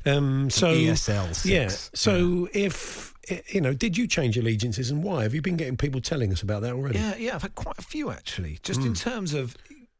Um, 0.04 0.50
so 0.50 0.74
ESL 0.74 1.34
six. 1.34 1.46
yeah. 1.46 1.68
So 1.94 2.48
if 2.52 3.14
eh, 3.28 3.40
you 3.48 3.62
know, 3.62 3.72
did 3.72 3.96
you 3.96 4.06
change 4.06 4.36
allegiances 4.36 4.90
and 4.90 5.02
why? 5.02 5.22
Have 5.22 5.34
you 5.34 5.40
been 5.40 5.56
getting 5.56 5.78
people 5.78 6.02
telling 6.02 6.30
us 6.32 6.42
about 6.42 6.60
that 6.62 6.74
already? 6.74 6.98
Yeah, 6.98 7.16
yeah, 7.16 7.34
I've 7.34 7.42
had 7.42 7.54
quite 7.54 7.78
a 7.78 7.82
few 7.82 8.10
actually. 8.10 8.58
Just 8.62 8.80
Hmm. 8.80 8.88
in 8.88 8.94
terms 8.94 9.32
of, 9.32 9.56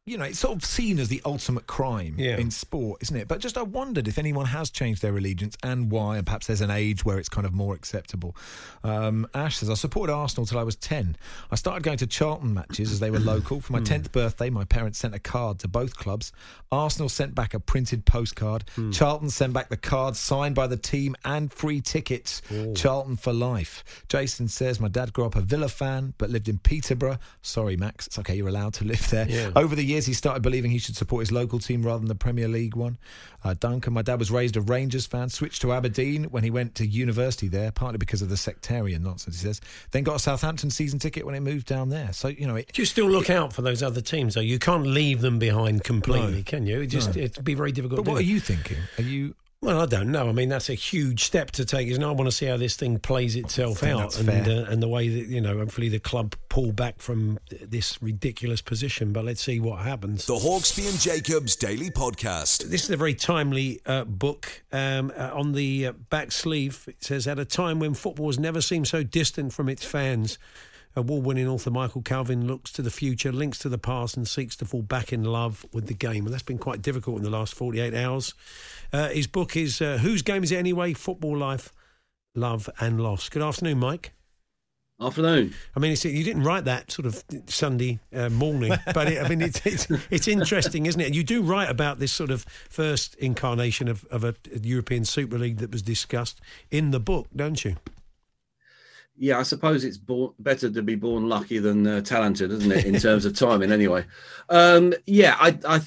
you 0.07 0.17
know, 0.17 0.25
it's 0.25 0.39
sort 0.41 0.57
of 0.57 0.65
seen 0.65 0.99
as 0.99 1.09
the 1.09 1.21
ultimate 1.25 1.67
crime 1.67 2.15
Yeah. 2.19 2.37
in 2.39 2.51
sport, 2.51 3.03
isn't 3.03 3.15
it? 3.17 3.29
But 3.29 3.39
just 3.41 3.57
I 3.59 3.63
wondered 3.63 4.09
if 4.09 4.19
anyone 4.19 4.47
has 4.47 4.71
changed 4.71 5.03
their 5.03 5.17
allegiance 5.17 5.57
and 5.63 5.91
why, 5.91 6.17
and 6.17 6.25
perhaps 6.27 6.47
there's 6.47 6.63
an 6.63 6.71
age 6.71 7.05
where 7.05 7.19
it's 7.19 7.29
kind 7.29 7.47
of 7.47 7.53
more 7.53 7.75
acceptable. 7.75 8.35
Um, 8.83 9.29
Ash 9.35 9.59
says, 9.59 9.69
I 9.71 9.75
supported 9.75 10.13
Arsenal 10.13 10.47
till 10.47 10.59
I 10.59 10.63
was 10.63 10.75
10. 10.77 11.17
I 11.51 11.55
started 11.55 11.83
going 11.85 11.99
to 11.99 12.07
Charlton 12.07 12.55
matches 12.55 12.91
as 12.93 12.99
they 12.99 13.11
were 13.11 13.19
local. 13.21 13.61
For 13.61 13.73
my 13.75 13.81
10th 13.81 14.11
birthday, 14.11 14.49
my 14.51 14.65
parents 14.65 14.99
sent 14.99 15.15
a 15.15 15.19
card 15.19 15.59
to 15.61 15.69
both 15.69 15.95
clubs. 15.97 16.33
Arsenal 16.73 17.09
sent 17.11 17.35
back 17.35 17.53
a 17.53 17.61
printed 17.61 18.05
postcard. 18.07 18.65
Charlton 18.93 19.29
sent 19.29 19.53
back 19.53 19.69
the 19.69 19.77
card 19.77 20.17
signed 20.17 20.55
by 20.55 20.67
the 20.67 20.77
team 20.79 21.15
and 21.25 21.53
free 21.53 21.81
tickets. 21.83 22.41
Charlton 22.75 23.17
for 23.17 23.33
life. 23.35 23.85
Jason 24.09 24.49
says, 24.49 24.81
My 24.81 24.89
dad 24.89 25.13
grew 25.13 25.27
up 25.27 25.37
a 25.37 25.41
Villa 25.43 25.69
fan 25.69 26.15
but 26.17 26.31
lived 26.31 26.49
in 26.49 26.59
Peterborough. 26.59 27.19
Sorry, 27.43 27.77
Max. 27.77 28.07
It's 28.07 28.19
okay, 28.21 28.35
you're 28.35 28.49
allowed 28.49 28.73
to 28.75 28.85
live 28.85 29.09
there. 29.11 29.29
Yeah. 29.29 29.51
Over 29.55 29.77
the 29.77 29.85
years, 29.85 30.00
he 30.07 30.13
started 30.15 30.43
believing 30.43 30.71
he 30.71 30.79
should 30.79 30.97
support 30.97 31.21
his 31.21 31.33
local 31.33 31.59
team 31.59 31.83
rather 31.83 31.99
than 31.99 32.09
the 32.09 32.15
Premier 32.15 32.49
League 32.49 32.75
one. 32.77 32.99
Uh, 33.45 33.55
Duncan, 33.59 33.93
my 33.93 34.03
dad 34.03 34.19
was 34.19 34.31
raised 34.31 34.57
a 34.57 34.61
Rangers 34.61 35.07
fan, 35.07 35.29
switched 35.29 35.63
to 35.63 35.73
Aberdeen 35.73 36.25
when 36.25 36.45
he 36.45 36.51
went 36.51 36.75
to 36.77 36.87
university 36.87 37.49
there, 37.49 37.71
partly 37.73 37.99
because 37.99 38.23
of 38.23 38.29
the 38.29 38.37
sectarian 38.37 39.03
nonsense, 39.03 39.41
he 39.41 39.47
says. 39.47 39.61
Then 39.93 40.03
got 40.05 40.17
a 40.17 40.19
Southampton 40.19 40.71
season 40.71 40.99
ticket 40.99 41.25
when 41.27 41.35
it 41.35 41.41
moved 41.41 41.67
down 41.67 41.89
there. 41.89 42.13
So, 42.13 42.29
you 42.29 42.47
know, 42.47 42.57
it, 42.57 42.73
Do 42.73 42.83
you 42.83 42.87
still 42.87 43.09
look 43.09 43.31
out 43.31 43.53
for 43.53 43.63
those 43.63 43.83
other 43.83 44.01
teams, 44.01 44.35
though? 44.35 44.41
You 44.41 44.59
can't 44.59 44.87
leave 44.87 45.21
them 45.21 45.39
behind 45.39 45.85
completely, 45.85 46.39
No. 46.39 46.43
can 46.45 46.67
you? 46.67 46.81
It 46.83 46.87
just 46.89 47.15
No. 47.17 47.23
it'd 47.23 47.45
be 47.45 47.55
very 47.55 47.73
difficult. 47.73 48.05
but 48.05 48.11
what 48.11 48.19
are 48.21 48.25
you 48.25 48.41
thinking? 48.41 48.79
Are 48.99 49.03
you. 49.03 49.35
Well, 49.63 49.83
I 49.83 49.85
don't 49.85 50.11
know. 50.11 50.27
I 50.27 50.33
mean, 50.33 50.49
that's 50.49 50.71
a 50.71 50.75
huge 50.75 51.23
step 51.23 51.51
to 51.53 51.67
take. 51.67 51.89
Isn't 51.89 52.03
it? 52.03 52.07
I 52.07 52.13
want 52.13 52.31
to 52.31 52.35
see 52.35 52.47
how 52.47 52.57
this 52.57 52.77
thing 52.77 52.99
plays 52.99 53.37
itself 53.37 53.83
out, 53.83 54.19
and 54.19 54.49
uh, 54.49 54.71
and 54.71 54.83
the 54.83 54.89
way 54.89 55.11
that 55.11 55.27
you 55.27 55.39
know, 55.39 55.59
hopefully, 55.59 55.91
the 55.91 55.99
club 55.99 56.35
pull 56.49 56.73
back 56.73 56.99
from 56.99 57.39
this 57.61 58.03
ridiculous 58.03 58.63
position. 58.63 59.13
But 59.13 59.27
let's 59.27 59.43
see 59.43 59.61
what 59.61 59.81
happens. 59.81 60.25
The 60.25 60.37
Hawksbee 60.37 60.89
and 60.89 60.99
Jacobs 60.99 61.57
Daily 61.57 61.91
Podcast. 61.91 62.71
This 62.71 62.85
is 62.85 62.91
a 62.91 62.97
very 62.97 63.13
timely 63.13 63.83
uh, 63.85 64.05
book. 64.05 64.63
Um, 64.73 65.13
uh, 65.15 65.31
on 65.35 65.53
the 65.53 65.89
uh, 65.89 65.93
back 65.93 66.33
sleeve, 66.33 66.85
it 66.89 67.05
says, 67.05 67.29
At 67.29 67.39
a 67.39 67.45
time 67.45 67.81
when 67.81 67.93
football 67.93 68.29
has 68.29 68.39
never 68.39 68.63
seemed 68.63 68.89
so 68.89 69.03
distant 69.03 69.53
from 69.53 69.69
its 69.69 69.85
fans, 69.85 70.39
award 70.97 71.25
winning 71.25 71.49
author 71.49 71.71
Michael 71.71 72.03
Calvin 72.03 72.47
looks 72.47 72.73
to 72.73 72.83
the 72.83 72.91
future, 72.91 73.33
links 73.33 73.59
to 73.61 73.69
the 73.69 73.79
past, 73.79 74.17
and 74.17 74.27
seeks 74.27 74.57
to 74.57 74.65
fall 74.65 74.83
back 74.83 75.13
in 75.13 75.25
love 75.25 75.65
with 75.73 75.87
the 75.87 75.95
game. 75.95 76.25
And 76.25 76.33
that's 76.33 76.43
been 76.43 76.59
quite 76.59 76.83
difficult 76.83 77.19
in 77.19 77.25
the 77.25 77.31
last 77.31 77.55
48 77.55 77.95
hours. 77.95 78.35
Uh, 78.93 79.09
his 79.09 79.27
book 79.27 79.57
is 79.57 79.81
uh, 79.81 79.99
Whose 79.99 80.23
Game 80.23 80.43
Is 80.43 80.53
It 80.53 80.57
Anyway? 80.57 80.93
Football 80.93 81.37
Life, 81.37 81.73
Love 82.35 82.69
and 82.81 83.01
Loss. 83.01 83.29
Good 83.29 83.43
afternoon, 83.43 83.79
Mike. 83.79 84.13
Afternoon. 85.01 85.55
I 85.75 85.81
mean, 85.81 85.97
you 86.03 86.25
didn't 86.25 86.43
write 86.43 86.67
that 86.67 86.91
sort 86.91 87.07
of 87.07 87.25
Sunday 87.47 88.01
uh, 88.15 88.29
morning, 88.29 88.75
but 88.93 89.11
it, 89.11 89.23
I 89.23 89.29
mean, 89.29 89.41
it's, 89.41 89.65
it's, 89.65 89.89
it's 90.11 90.29
interesting, 90.29 90.85
isn't 90.85 91.01
it? 91.01 91.15
You 91.15 91.25
do 91.25 91.43
write 91.43 91.71
about 91.71 91.99
this 91.99 92.13
sort 92.13 92.31
of 92.31 92.43
first 92.69 93.15
incarnation 93.15 93.89
of, 93.89 94.05
of 94.11 94.25
a 94.25 94.35
European 94.63 95.07
Super 95.07 95.39
League 95.39 95.57
that 95.59 95.73
was 95.73 95.81
discussed 95.81 96.39
in 96.71 96.91
the 96.91 97.01
book, 97.01 97.29
don't 97.35 97.65
you? 97.65 97.77
Yeah, 99.23 99.39
I 99.39 99.43
suppose 99.43 99.85
it's 99.85 99.99
born, 99.99 100.33
better 100.39 100.71
to 100.71 100.83
be 100.83 100.95
born 100.95 101.29
lucky 101.29 101.59
than 101.59 101.87
uh, 101.87 102.01
talented, 102.01 102.51
isn't 102.51 102.73
it? 102.73 102.87
In 102.87 102.99
terms 103.01 103.27
of 103.27 103.37
timing, 103.37 103.71
anyway. 103.71 104.07
Um, 104.49 104.95
yeah, 105.07 105.37
I, 105.39 105.59
I 105.69 105.83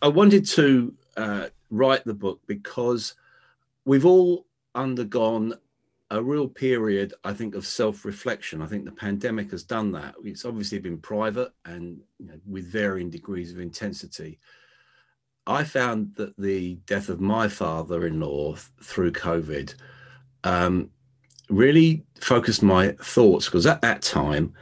I 0.00 0.06
wanted 0.06 0.46
to 0.46 0.94
uh, 1.16 1.48
write 1.70 2.04
the 2.04 2.14
book 2.14 2.40
because 2.46 3.16
we've 3.84 4.06
all 4.06 4.46
undergone 4.76 5.54
a 6.12 6.22
real 6.22 6.46
period, 6.46 7.14
I 7.24 7.32
think, 7.32 7.56
of 7.56 7.66
self-reflection. 7.66 8.62
I 8.62 8.66
think 8.66 8.84
the 8.84 8.92
pandemic 8.92 9.50
has 9.50 9.64
done 9.64 9.90
that. 9.92 10.14
It's 10.22 10.44
obviously 10.44 10.78
been 10.78 10.98
private 10.98 11.52
and 11.64 12.00
you 12.20 12.26
know, 12.26 12.40
with 12.46 12.70
varying 12.70 13.10
degrees 13.10 13.52
of 13.52 13.58
intensity. 13.58 14.38
I 15.48 15.64
found 15.64 16.14
that 16.14 16.36
the 16.38 16.76
death 16.86 17.08
of 17.08 17.20
my 17.20 17.48
father-in-law 17.48 18.54
through 18.80 19.12
COVID 19.12 19.74
um, 20.44 20.90
really 21.48 22.04
focused 22.20 22.62
my 22.62 22.92
thoughts 23.02 23.46
because 23.46 23.66
at 23.66 23.80
that 23.82 24.02
time, 24.02 24.54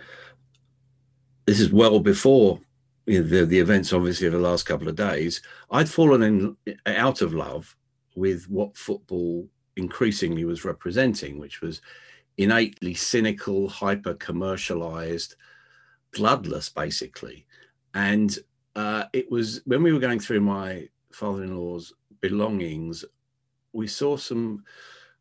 this 1.46 1.60
is 1.60 1.72
well 1.72 2.00
before 2.00 2.60
you 3.06 3.22
know, 3.22 3.28
the, 3.28 3.46
the 3.46 3.58
events, 3.58 3.92
obviously, 3.92 4.26
of 4.26 4.32
the 4.32 4.38
last 4.38 4.64
couple 4.64 4.88
of 4.88 4.96
days, 4.96 5.40
I'd 5.70 5.88
fallen 5.88 6.22
in 6.22 6.56
out 6.86 7.22
of 7.22 7.34
love 7.34 7.76
with 8.16 8.48
what 8.48 8.76
football 8.76 9.46
increasingly 9.76 10.44
was 10.44 10.64
representing, 10.64 11.38
which 11.38 11.60
was 11.60 11.80
innately 12.36 12.94
cynical, 12.94 13.68
hyper 13.68 14.14
commercialized, 14.14 15.36
bloodless, 16.12 16.68
basically. 16.68 17.46
And 17.94 18.36
uh, 18.74 19.04
it 19.12 19.30
was 19.30 19.62
when 19.66 19.82
we 19.82 19.92
were 19.92 20.00
going 20.00 20.20
through 20.20 20.40
my 20.40 20.88
father 21.12 21.44
in 21.44 21.56
law's 21.56 21.94
belongings, 22.20 23.04
we 23.72 23.86
saw 23.86 24.16
some 24.16 24.64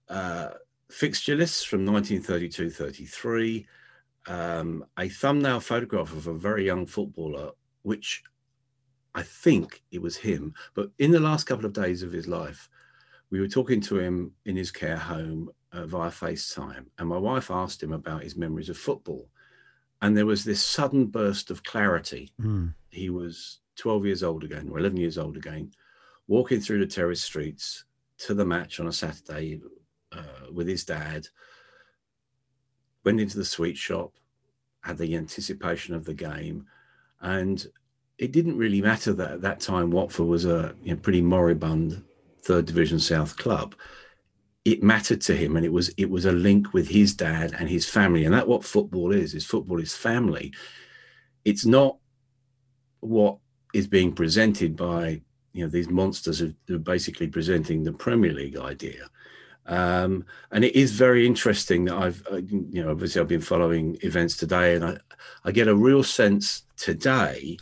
uh, 0.10 0.50
fixture 0.90 1.36
lists 1.36 1.64
from 1.64 1.86
1932 1.86 2.70
33, 2.70 3.68
um, 4.28 4.86
a 4.98 5.10
thumbnail 5.10 5.60
photograph 5.60 6.12
of 6.14 6.28
a 6.28 6.34
very 6.34 6.66
young 6.66 6.86
footballer, 6.86 7.52
which 7.84 8.24
I 9.14 9.24
think 9.24 9.82
it 9.92 10.02
was 10.02 10.18
him, 10.18 10.54
but 10.74 10.92
in 11.00 11.12
the 11.12 11.20
last 11.20 11.46
couple 11.46 11.66
of 11.66 11.74
days 11.74 12.04
of 12.04 12.12
his 12.12 12.28
life, 12.28 12.70
we 13.30 13.40
were 13.40 13.48
talking 13.48 13.82
to 13.82 13.98
him 13.98 14.32
in 14.46 14.56
his 14.56 14.72
care 14.72 14.98
home 14.98 15.50
uh, 15.72 15.86
via 15.86 16.12
FaceTime, 16.12 16.86
and 16.98 17.08
my 17.08 17.18
wife 17.18 17.50
asked 17.50 17.82
him 17.82 17.94
about 17.94 18.24
his 18.24 18.36
memories 18.36 18.70
of 18.70 18.78
football. 18.78 19.30
And 20.02 20.16
there 20.16 20.26
was 20.26 20.44
this 20.44 20.62
sudden 20.62 21.06
burst 21.08 21.50
of 21.50 21.64
clarity. 21.64 22.32
Mm. 22.42 22.74
He 22.90 23.10
was 23.10 23.60
12 23.78 24.06
years 24.06 24.24
old 24.24 24.44
again, 24.44 24.70
or 24.70 24.80
11 24.80 24.98
years 24.98 25.18
old 25.18 25.38
again, 25.38 25.72
walking 26.28 26.60
through 26.60 26.80
the 26.80 26.86
terrace 26.86 27.24
streets 27.24 27.86
to 28.18 28.34
the 28.34 28.46
match 28.46 28.80
on 28.80 28.88
a 28.88 28.94
Saturday 28.94 29.62
uh, 30.16 30.52
with 30.52 30.68
his 30.68 30.84
dad. 30.84 31.28
Went 33.04 33.20
into 33.22 33.38
the 33.38 33.46
sweet 33.46 33.78
shop, 33.78 34.14
had 34.82 34.98
the 34.98 35.16
anticipation 35.16 35.94
of 35.94 36.06
the 36.06 36.14
game, 36.14 36.66
and 37.22 37.68
it 38.18 38.32
didn't 38.32 38.58
really 38.58 38.82
matter 38.82 39.14
that 39.14 39.32
at 39.32 39.42
that 39.42 39.60
time 39.60 39.92
Watford 39.92 40.28
was 40.28 40.46
a 40.46 40.74
you 40.84 40.94
know, 40.94 41.00
pretty 41.00 41.22
moribund 41.22 42.04
third 42.42 42.66
division 42.66 43.00
South 43.00 43.36
club. 43.36 43.76
It 44.64 44.82
mattered 44.82 45.22
to 45.22 45.36
him, 45.36 45.56
and 45.56 45.66
it 45.66 45.72
was 45.72 45.90
it 45.98 46.10
was 46.10 46.26
a 46.26 46.32
link 46.32 46.74
with 46.74 46.88
his 46.88 47.14
dad 47.14 47.54
and 47.58 47.70
his 47.70 47.88
family, 47.88 48.26
and 48.26 48.34
that 48.34 48.48
what 48.48 48.66
football 48.66 49.12
is. 49.12 49.36
Is 49.36 49.46
football 49.46 49.80
is 49.80 49.96
family. 49.96 50.54
It's 51.44 51.66
not 51.66 51.98
what 53.02 53.38
is 53.74 53.86
being 53.88 54.14
presented 54.14 54.76
by 54.76 55.22
you 55.54 55.64
know 55.64 55.70
these 55.70 55.90
monsters 55.90 56.40
who 56.40 56.76
are 56.76 56.80
basically 56.80 57.28
presenting 57.28 57.84
the 57.84 57.94
Premier 57.94 58.34
League 58.34 58.58
idea. 58.58 59.08
Um, 59.68 60.26
and 60.52 60.64
it 60.64 60.76
is 60.76 60.92
very 60.92 61.26
interesting 61.26 61.86
that 61.86 61.96
I've, 61.96 62.26
uh, 62.32 62.38
you 62.38 62.84
know, 62.84 62.92
obviously 62.92 63.20
I've 63.20 63.28
been 63.28 63.42
following 63.42 63.98
events 64.02 64.38
today, 64.38 64.76
and 64.76 64.86
I, 64.86 64.98
I 65.44 65.52
get 65.52 65.68
a 65.68 65.76
real 65.76 66.04
sense 66.04 66.64
today 66.78 67.58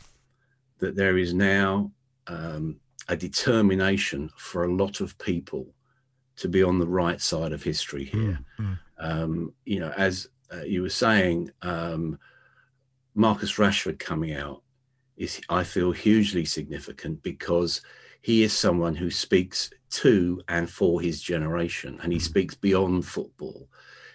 that 0.79 0.95
there 0.95 1.17
is 1.17 1.33
now 1.33 1.91
um, 2.27 2.79
a 3.07 3.15
determination 3.15 4.29
for 4.37 4.65
a 4.65 4.73
lot 4.73 4.99
of 4.99 5.17
people 5.17 5.67
to 6.35 6.49
be 6.49 6.63
on 6.63 6.79
the 6.79 6.87
right 6.87 7.21
side 7.21 7.53
of 7.53 7.63
history 7.63 8.05
here. 8.05 8.39
Mm, 8.59 8.79
Um, 8.99 9.53
you 9.65 9.79
know, 9.79 9.93
as 9.97 10.27
uh, 10.51 10.63
you 10.63 10.81
were 10.81 10.89
saying, 10.89 11.51
um, 11.61 12.17
Marcus 13.15 13.53
Rashford 13.57 13.99
coming 13.99 14.33
out 14.33 14.61
is, 15.15 15.39
I 15.49 15.63
feel, 15.63 15.91
hugely 15.91 16.45
significant 16.45 17.21
because 17.21 17.81
he 18.23 18.41
is 18.41 18.57
someone 18.57 18.95
who 18.95 19.11
speaks 19.11 19.69
to 19.91 20.41
and 20.47 20.67
for 20.67 20.99
his 20.99 21.21
generation, 21.21 21.99
and 22.01 22.11
he 22.11 22.17
mm. 22.17 22.23
speaks 22.23 22.55
beyond 22.55 23.05
football. 23.05 23.69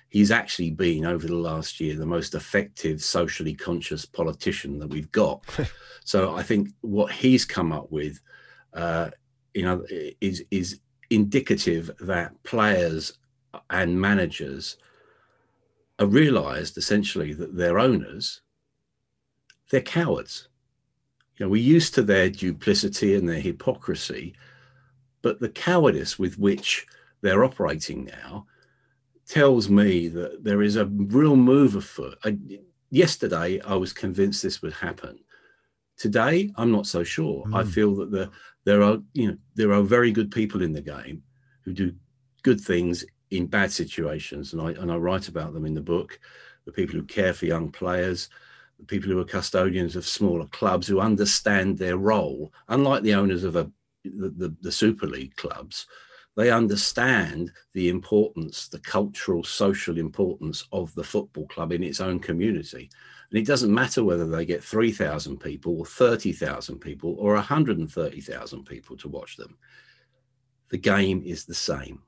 He's 0.08 0.32
actually 0.32 0.72
been, 0.72 1.04
over 1.04 1.26
the 1.26 1.36
last 1.36 1.78
year, 1.78 1.94
the 1.94 2.06
most 2.06 2.34
effective 2.34 3.00
socially 3.02 3.54
conscious 3.54 4.04
politician 4.06 4.80
that 4.80 4.88
we've 4.88 5.12
got. 5.12 5.44
so 6.04 6.34
I 6.34 6.42
think 6.42 6.70
what 6.80 7.12
he's 7.12 7.44
come 7.44 7.70
up 7.70 7.92
with 7.92 8.18
uh, 8.72 9.10
you 9.54 9.62
know, 9.62 9.84
is 10.20 10.44
is 10.50 10.80
indicative 11.10 11.90
that 12.00 12.42
players 12.42 13.18
and 13.70 14.00
managers 14.00 14.76
are 15.98 16.06
realised 16.06 16.76
essentially 16.76 17.32
that 17.32 17.56
their 17.56 17.78
owners 17.78 18.42
they're 19.70 19.80
cowards. 19.80 20.48
You 21.38 21.46
know, 21.46 21.50
we're 21.50 21.62
used 21.62 21.94
to 21.94 22.02
their 22.02 22.28
duplicity 22.28 23.14
and 23.14 23.28
their 23.28 23.40
hypocrisy, 23.40 24.34
but 25.22 25.40
the 25.40 25.48
cowardice 25.48 26.18
with 26.18 26.38
which 26.38 26.86
they're 27.20 27.44
operating 27.44 28.04
now 28.04 28.46
tells 29.26 29.68
me 29.68 30.08
that 30.08 30.42
there 30.42 30.62
is 30.62 30.76
a 30.76 30.86
real 30.86 31.36
move 31.36 31.76
afoot. 31.76 32.18
I, 32.24 32.38
yesterday, 32.90 33.60
I 33.60 33.74
was 33.74 33.92
convinced 33.92 34.42
this 34.42 34.62
would 34.62 34.72
happen. 34.72 35.18
Today, 35.96 36.50
I'm 36.56 36.72
not 36.72 36.86
so 36.86 37.04
sure. 37.04 37.44
Mm. 37.46 37.54
I 37.54 37.62
hmm. 37.62 37.70
feel 37.70 37.96
that 37.96 38.10
the 38.10 38.30
there 38.64 38.82
are 38.82 38.98
you 39.14 39.28
know 39.28 39.36
there 39.54 39.72
are 39.72 39.82
very 39.82 40.12
good 40.12 40.30
people 40.30 40.62
in 40.62 40.72
the 40.72 40.82
game 40.82 41.22
who 41.62 41.72
do 41.72 41.94
good 42.42 42.60
things 42.60 43.04
in 43.30 43.46
bad 43.46 43.72
situations, 43.72 44.52
and 44.52 44.62
I 44.62 44.72
and 44.72 44.90
I 44.90 44.96
write 44.96 45.28
about 45.28 45.52
them 45.54 45.66
in 45.66 45.74
the 45.74 45.80
book. 45.80 46.18
The 46.64 46.72
people 46.72 46.96
who 46.96 47.04
care 47.04 47.32
for 47.32 47.46
young 47.46 47.70
players, 47.70 48.28
people 48.86 49.10
who 49.10 49.18
are 49.18 49.24
custodians 49.24 49.96
of 49.96 50.06
smaller 50.06 50.46
clubs 50.46 50.86
who 50.86 51.00
understand 51.00 51.78
their 51.78 51.96
role, 51.96 52.52
unlike 52.68 53.02
the 53.02 53.14
owners 53.14 53.44
of 53.44 53.56
a 53.56 53.70
the, 54.04 54.30
the, 54.30 54.56
the 54.62 54.72
Super 54.72 55.06
League 55.06 55.36
clubs, 55.36 55.86
they 56.36 56.50
understand 56.50 57.52
the 57.74 57.88
importance, 57.88 58.68
the 58.68 58.78
cultural, 58.78 59.42
social 59.42 59.98
importance 59.98 60.64
of 60.72 60.94
the 60.94 61.02
football 61.02 61.48
club 61.48 61.72
in 61.72 61.82
its 61.82 62.00
own 62.00 62.20
community. 62.20 62.88
And 63.30 63.40
it 63.40 63.46
doesn't 63.46 63.74
matter 63.74 64.04
whether 64.04 64.26
they 64.26 64.46
get 64.46 64.62
3,000 64.62 65.38
people 65.38 65.78
or 65.78 65.84
30,000 65.84 66.78
people 66.78 67.16
or 67.18 67.34
130,000 67.34 68.64
people 68.64 68.96
to 68.98 69.08
watch 69.08 69.36
them. 69.36 69.58
The 70.68 70.78
game 70.78 71.22
is 71.26 71.44
the 71.44 71.54
same. 71.54 72.02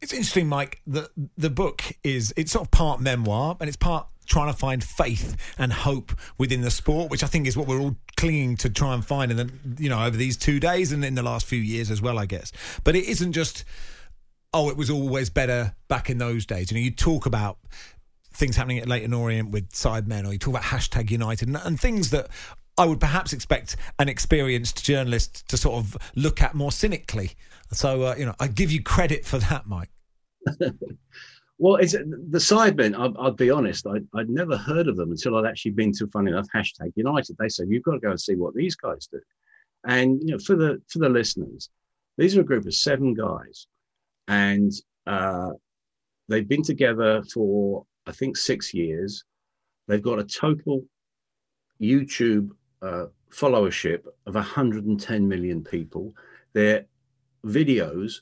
It's 0.00 0.12
interesting, 0.12 0.48
Mike. 0.48 0.82
The 0.86 1.10
the 1.36 1.50
book 1.50 1.82
is 2.02 2.34
it's 2.36 2.52
sort 2.52 2.66
of 2.66 2.70
part 2.72 3.00
memoir 3.00 3.56
and 3.60 3.68
it's 3.68 3.76
part 3.76 4.08
trying 4.26 4.52
to 4.52 4.58
find 4.58 4.82
faith 4.82 5.36
and 5.58 5.72
hope 5.72 6.12
within 6.38 6.60
the 6.60 6.70
sport, 6.70 7.10
which 7.10 7.22
I 7.22 7.26
think 7.26 7.46
is 7.46 7.56
what 7.56 7.66
we're 7.66 7.80
all 7.80 7.96
clinging 8.16 8.56
to 8.58 8.70
try 8.70 8.94
and 8.94 9.04
find. 9.04 9.30
And 9.30 9.38
then 9.38 9.76
you 9.78 9.88
know 9.88 10.04
over 10.04 10.16
these 10.16 10.36
two 10.36 10.60
days 10.60 10.92
and 10.92 11.04
in 11.04 11.14
the 11.14 11.22
last 11.22 11.46
few 11.46 11.60
years 11.60 11.90
as 11.90 12.00
well, 12.00 12.18
I 12.18 12.26
guess. 12.26 12.52
But 12.84 12.96
it 12.96 13.04
isn't 13.04 13.32
just 13.32 13.64
oh, 14.54 14.68
it 14.68 14.76
was 14.76 14.90
always 14.90 15.30
better 15.30 15.74
back 15.88 16.10
in 16.10 16.18
those 16.18 16.44
days. 16.44 16.70
You 16.70 16.76
know, 16.76 16.84
you 16.84 16.90
talk 16.90 17.26
about 17.26 17.58
things 18.32 18.56
happening 18.56 18.78
at 18.78 18.88
Leyton 18.88 19.12
Orient 19.12 19.50
with 19.50 19.70
Sidemen, 19.70 20.26
or 20.26 20.32
you 20.32 20.38
talk 20.38 20.54
about 20.54 20.64
hashtag 20.64 21.10
United 21.10 21.48
and, 21.48 21.56
and 21.64 21.80
things 21.80 22.10
that 22.10 22.28
I 22.78 22.86
would 22.86 23.00
perhaps 23.00 23.32
expect 23.32 23.76
an 23.98 24.08
experienced 24.08 24.84
journalist 24.84 25.48
to 25.48 25.56
sort 25.56 25.76
of 25.76 25.96
look 26.14 26.40
at 26.42 26.54
more 26.54 26.72
cynically. 26.72 27.32
So, 27.72 28.02
uh, 28.02 28.14
you 28.18 28.26
know, 28.26 28.34
I 28.40 28.48
give 28.48 28.70
you 28.70 28.82
credit 28.82 29.24
for 29.24 29.38
that, 29.38 29.66
Mike. 29.66 29.90
well, 31.62 31.76
it's 31.76 31.92
the 31.92 32.38
Sidemen. 32.38 32.94
I'll, 32.98 33.14
I'll, 33.18 33.32
be 33.32 33.50
honest. 33.50 33.86
I, 33.86 34.00
would 34.12 34.28
never 34.28 34.56
heard 34.56 34.88
of 34.88 34.96
them 34.96 35.12
until 35.12 35.36
I'd 35.36 35.48
actually 35.48 35.70
been 35.70 35.92
to, 35.92 36.08
funny 36.08 36.32
enough, 36.32 36.48
hashtag 36.54 36.92
United. 36.96 37.36
They 37.38 37.48
said 37.48 37.68
you've 37.68 37.84
got 37.84 37.92
to 37.92 38.00
go 38.00 38.10
and 38.10 38.20
see 38.20 38.34
what 38.34 38.54
these 38.54 38.74
guys 38.74 39.06
do. 39.06 39.20
And 39.84 40.20
you 40.22 40.32
know, 40.32 40.38
for 40.38 40.56
the 40.56 40.82
for 40.88 40.98
the 40.98 41.08
listeners, 41.08 41.70
these 42.18 42.36
are 42.36 42.40
a 42.40 42.44
group 42.44 42.66
of 42.66 42.74
seven 42.74 43.14
guys, 43.14 43.68
and 44.26 44.72
uh, 45.06 45.50
they've 46.28 46.48
been 46.48 46.64
together 46.64 47.22
for 47.32 47.86
I 48.06 48.12
think, 48.12 48.36
six 48.36 48.74
years. 48.74 49.24
They've 49.86 50.02
got 50.02 50.18
a 50.18 50.24
total 50.24 50.84
YouTube 51.80 52.50
uh, 52.80 53.06
followership 53.30 54.06
of 54.26 54.34
110 54.34 55.28
million 55.28 55.62
people. 55.62 56.12
Their 56.52 56.86
videos 57.44 58.20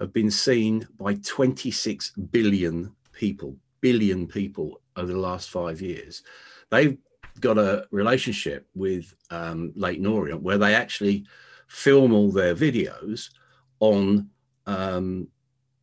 have 0.00 0.12
been 0.12 0.30
seen 0.30 0.86
by 0.98 1.14
26 1.14 2.10
billion 2.30 2.94
people, 3.12 3.56
billion 3.80 4.26
people 4.26 4.80
over 4.96 5.12
the 5.12 5.18
last 5.18 5.50
five 5.50 5.80
years. 5.80 6.22
They've 6.70 6.96
got 7.40 7.58
a 7.58 7.86
relationship 7.90 8.66
with 8.74 9.14
um, 9.30 9.72
Leyton 9.76 10.06
Orient 10.06 10.42
where 10.42 10.58
they 10.58 10.74
actually 10.74 11.24
film 11.68 12.12
all 12.12 12.32
their 12.32 12.54
videos 12.54 13.30
on 13.78 14.28
um, 14.66 15.28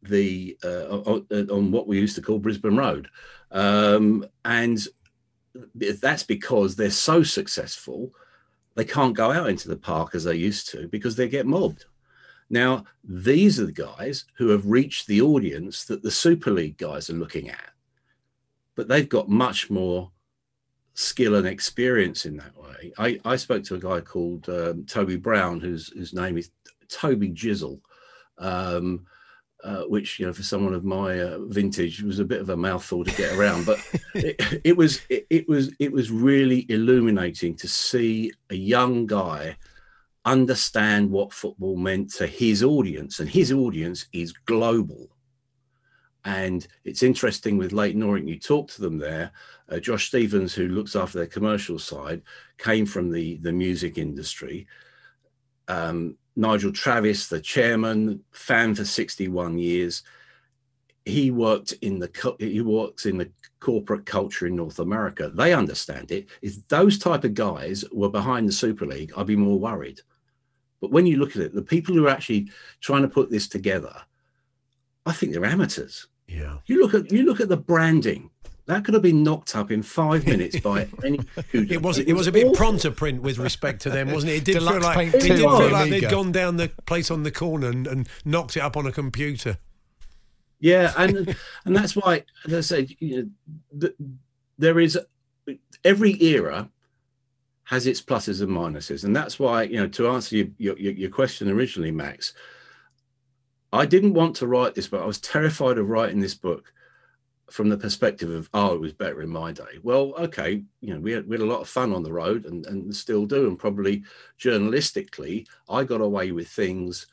the 0.04 0.58
uh, 0.64 0.86
on, 0.90 1.26
on, 1.50 1.72
what 1.72 1.88
we 1.88 2.00
used 2.00 2.16
to 2.16 2.22
call 2.22 2.40
Brisbane 2.40 2.76
Road, 2.76 3.10
um, 3.52 4.26
and 4.46 4.80
that's 5.76 6.24
because 6.24 6.76
they're 6.76 6.92
so 6.92 7.24
successful 7.24 8.14
they 8.78 8.86
can't 8.86 9.16
go 9.16 9.32
out 9.32 9.50
into 9.50 9.68
the 9.68 9.76
park 9.76 10.14
as 10.14 10.24
they 10.24 10.36
used 10.36 10.70
to 10.70 10.88
because 10.88 11.16
they 11.16 11.28
get 11.28 11.48
mobbed. 11.48 11.86
Now, 12.50 12.86
these 13.04 13.60
are 13.60 13.66
the 13.66 13.72
guys 13.72 14.26
who 14.38 14.50
have 14.50 14.66
reached 14.66 15.08
the 15.08 15.22
audience 15.22 15.86
that 15.86 16.02
the 16.02 16.12
Super 16.12 16.52
League 16.52 16.78
guys 16.78 17.10
are 17.10 17.14
looking 17.14 17.50
at, 17.50 17.72
but 18.76 18.88
they've 18.88 19.10
got 19.10 19.30
much 19.30 19.70
more 19.70 20.12
skill 20.94 21.36
and 21.36 21.48
experience 21.48 22.26
in 22.26 22.38
that 22.38 22.58
way. 22.58 22.92
I, 22.98 23.20
I 23.26 23.36
spoke 23.36 23.64
to 23.66 23.76
a 23.76 23.80
guy 23.80 24.02
called 24.02 24.50
um, 24.50 24.86
Toby 24.86 25.18
Brown, 25.18 25.60
whose 25.60 25.90
whose 25.90 26.14
name 26.14 26.38
is 26.38 26.50
Toby 26.90 27.30
Jizzle, 27.30 27.82
um, 28.38 29.06
uh, 29.64 29.84
which 29.84 30.20
you 30.20 30.26
know 30.26 30.34
for 30.34 30.44
someone 30.44 30.74
of 30.74 30.86
my 30.86 31.20
uh, 31.20 31.40
vintage 31.48 32.02
was 32.02 32.20
a 32.20 32.26
bit 32.26 32.42
of 32.42 32.50
a 32.50 32.58
mouthful 32.58 33.04
to 33.04 33.12
get 33.12 33.36
around, 33.38 33.66
but 33.66 33.80
it, 34.16 34.62
it, 34.64 34.78
was 34.78 35.02
it, 35.10 35.28
it 35.30 35.50
was 35.50 35.72
it 35.80 35.92
was 35.92 36.12
really 36.12 36.66
illuminating 36.70 37.56
to 37.56 37.68
see 37.68 38.32
a 38.50 38.56
young 38.56 39.06
guy 39.06 39.58
understand 40.28 41.10
what 41.10 41.34
football 41.34 41.78
meant 41.78 42.14
to 42.16 42.28
his 42.28 42.62
audience, 42.64 43.20
and 43.20 43.30
his 43.30 43.52
audience 43.52 44.08
is 44.12 44.34
global. 44.46 45.10
And 46.26 46.68
it's 46.84 47.04
interesting 47.04 47.58
with 47.58 47.72
Leyton 47.72 48.04
Orient, 48.04 48.28
you 48.28 48.38
talk 48.38 48.70
to 48.72 48.82
them 48.82 48.98
there. 48.98 49.32
Uh, 49.70 49.80
Josh 49.80 50.08
Stevens, 50.10 50.54
who 50.54 50.68
looks 50.68 50.96
after 50.96 51.18
their 51.18 51.28
commercial 51.28 51.80
side, 51.80 52.22
came 52.58 52.86
from 52.86 53.10
the, 53.10 53.38
the 53.38 53.54
music 53.54 53.98
industry. 53.98 54.68
Um, 55.70 56.18
Nigel 56.36 56.74
Travis, 56.74 57.28
the 57.28 57.40
chairman, 57.40 58.24
fan 58.32 58.76
for 58.76 58.84
61 58.84 59.58
years. 59.58 60.04
He 61.06 61.32
worked 61.32 61.72
in 61.82 62.00
the 62.00 62.36
he 62.38 62.60
works 62.60 63.06
in 63.06 63.18
the 63.18 63.32
corporate 63.62 64.06
culture 64.06 64.46
in 64.46 64.58
North 64.58 64.80
America. 64.80 65.32
They 65.34 65.54
understand 65.54 66.12
it. 66.12 66.28
If 66.42 66.68
those 66.68 67.00
type 67.00 67.24
of 67.24 67.34
guys 67.34 67.86
were 67.94 68.10
behind 68.10 68.50
the 68.50 68.54
Super 68.54 68.86
League, 68.86 69.14
I'd 69.16 69.28
be 69.28 69.38
more 69.38 69.58
worried. 69.58 70.02
But 70.82 70.92
when 70.92 71.06
you 71.06 71.18
look 71.18 71.32
at 71.32 71.42
it, 71.42 71.56
the 71.56 71.62
people 71.62 71.96
who 71.96 72.06
are 72.06 72.10
actually 72.10 72.52
trying 72.82 73.02
to 73.02 73.08
put 73.08 73.32
this 73.32 73.48
together, 73.48 73.96
I 75.06 75.14
think 75.14 75.34
they're 75.34 75.46
amateurs. 75.46 76.08
Yeah. 76.28 76.58
You 76.66 76.82
look 76.82 76.94
at 76.94 77.12
you 77.12 77.24
look 77.24 77.40
at 77.40 77.50
the 77.50 77.58
branding. 77.58 78.30
That 78.66 78.84
could 78.84 78.94
have 78.94 79.04
been 79.04 79.24
knocked 79.24 79.56
up 79.56 79.72
in 79.72 79.82
five 79.82 80.26
minutes 80.28 80.60
by 80.60 80.88
any. 81.04 81.20
it 81.54 81.82
was 81.82 82.00
it, 82.00 82.14
was, 82.14 82.28
a 82.28 82.32
bit 82.32 82.54
Prontaprint 82.54 83.22
with 83.22 83.38
respect 83.38 83.82
to 83.84 83.90
them, 83.90 84.12
wasn't 84.12 84.34
it? 84.34 84.36
It 84.36 84.46
did 84.46 84.54
Deluxe 84.56 84.74
feel 84.74 84.84
like 84.84 85.14
it 85.14 85.22
did 85.22 85.38
feel 85.38 85.72
like 85.72 85.90
they'd 85.90 86.10
gone 86.10 86.34
down 86.34 86.58
the 86.58 86.70
place 86.86 87.10
on 87.10 87.24
the 87.24 87.32
corner 87.32 87.70
and, 87.70 87.88
and 87.88 88.10
knocked 88.26 88.58
it 88.58 88.60
up 88.60 88.76
on 88.76 88.86
a 88.86 88.92
computer. 88.92 89.58
Yeah, 90.60 90.92
and 90.98 91.36
and 91.66 91.76
that's 91.76 91.96
why, 91.96 92.24
as 92.46 92.54
I 92.54 92.62
said, 92.62 92.90
you 93.00 93.32
know, 93.72 93.90
there 94.58 94.80
is 94.80 95.00
every 95.86 96.22
era 96.22 96.70
has 97.68 97.86
its 97.86 98.02
pluses 98.02 98.42
and 98.42 98.50
minuses. 98.50 99.04
And 99.04 99.14
that's 99.14 99.38
why, 99.38 99.64
you 99.64 99.76
know, 99.76 99.90
to 99.90 100.08
answer 100.08 100.38
your, 100.38 100.48
your, 100.58 100.78
your 100.78 101.10
question 101.10 101.50
originally, 101.50 101.92
Max, 101.92 102.34
I 103.74 103.86
didn't 103.86 104.14
want 104.14 104.38
to 104.38 104.48
write 104.48 104.74
this 104.74 104.88
book. 104.88 105.04
I 105.04 105.06
was 105.06 105.20
terrified 105.20 105.78
of 105.78 105.90
writing 105.90 106.22
this 106.22 106.34
book 106.34 106.72
from 107.52 107.68
the 107.68 107.78
perspective 107.78 108.30
of, 108.30 108.50
oh, 108.54 108.74
it 108.74 108.80
was 108.80 108.94
better 108.94 109.22
in 109.22 109.30
my 109.30 109.52
day. 109.52 109.80
Well, 109.84 110.14
okay, 110.18 110.64
you 110.80 110.94
know, 110.94 111.02
we 111.02 111.12
had, 111.12 111.28
we 111.28 111.36
had 111.36 111.42
a 111.42 111.52
lot 111.54 111.60
of 111.60 111.68
fun 111.68 111.92
on 111.94 112.04
the 112.04 112.12
road 112.14 112.46
and, 112.46 112.66
and 112.68 112.96
still 112.96 113.26
do. 113.26 113.48
And 113.48 113.60
probably 113.60 114.04
journalistically, 114.40 115.46
I 115.70 115.84
got 115.84 116.00
away 116.00 116.32
with 116.32 116.48
things 116.48 117.08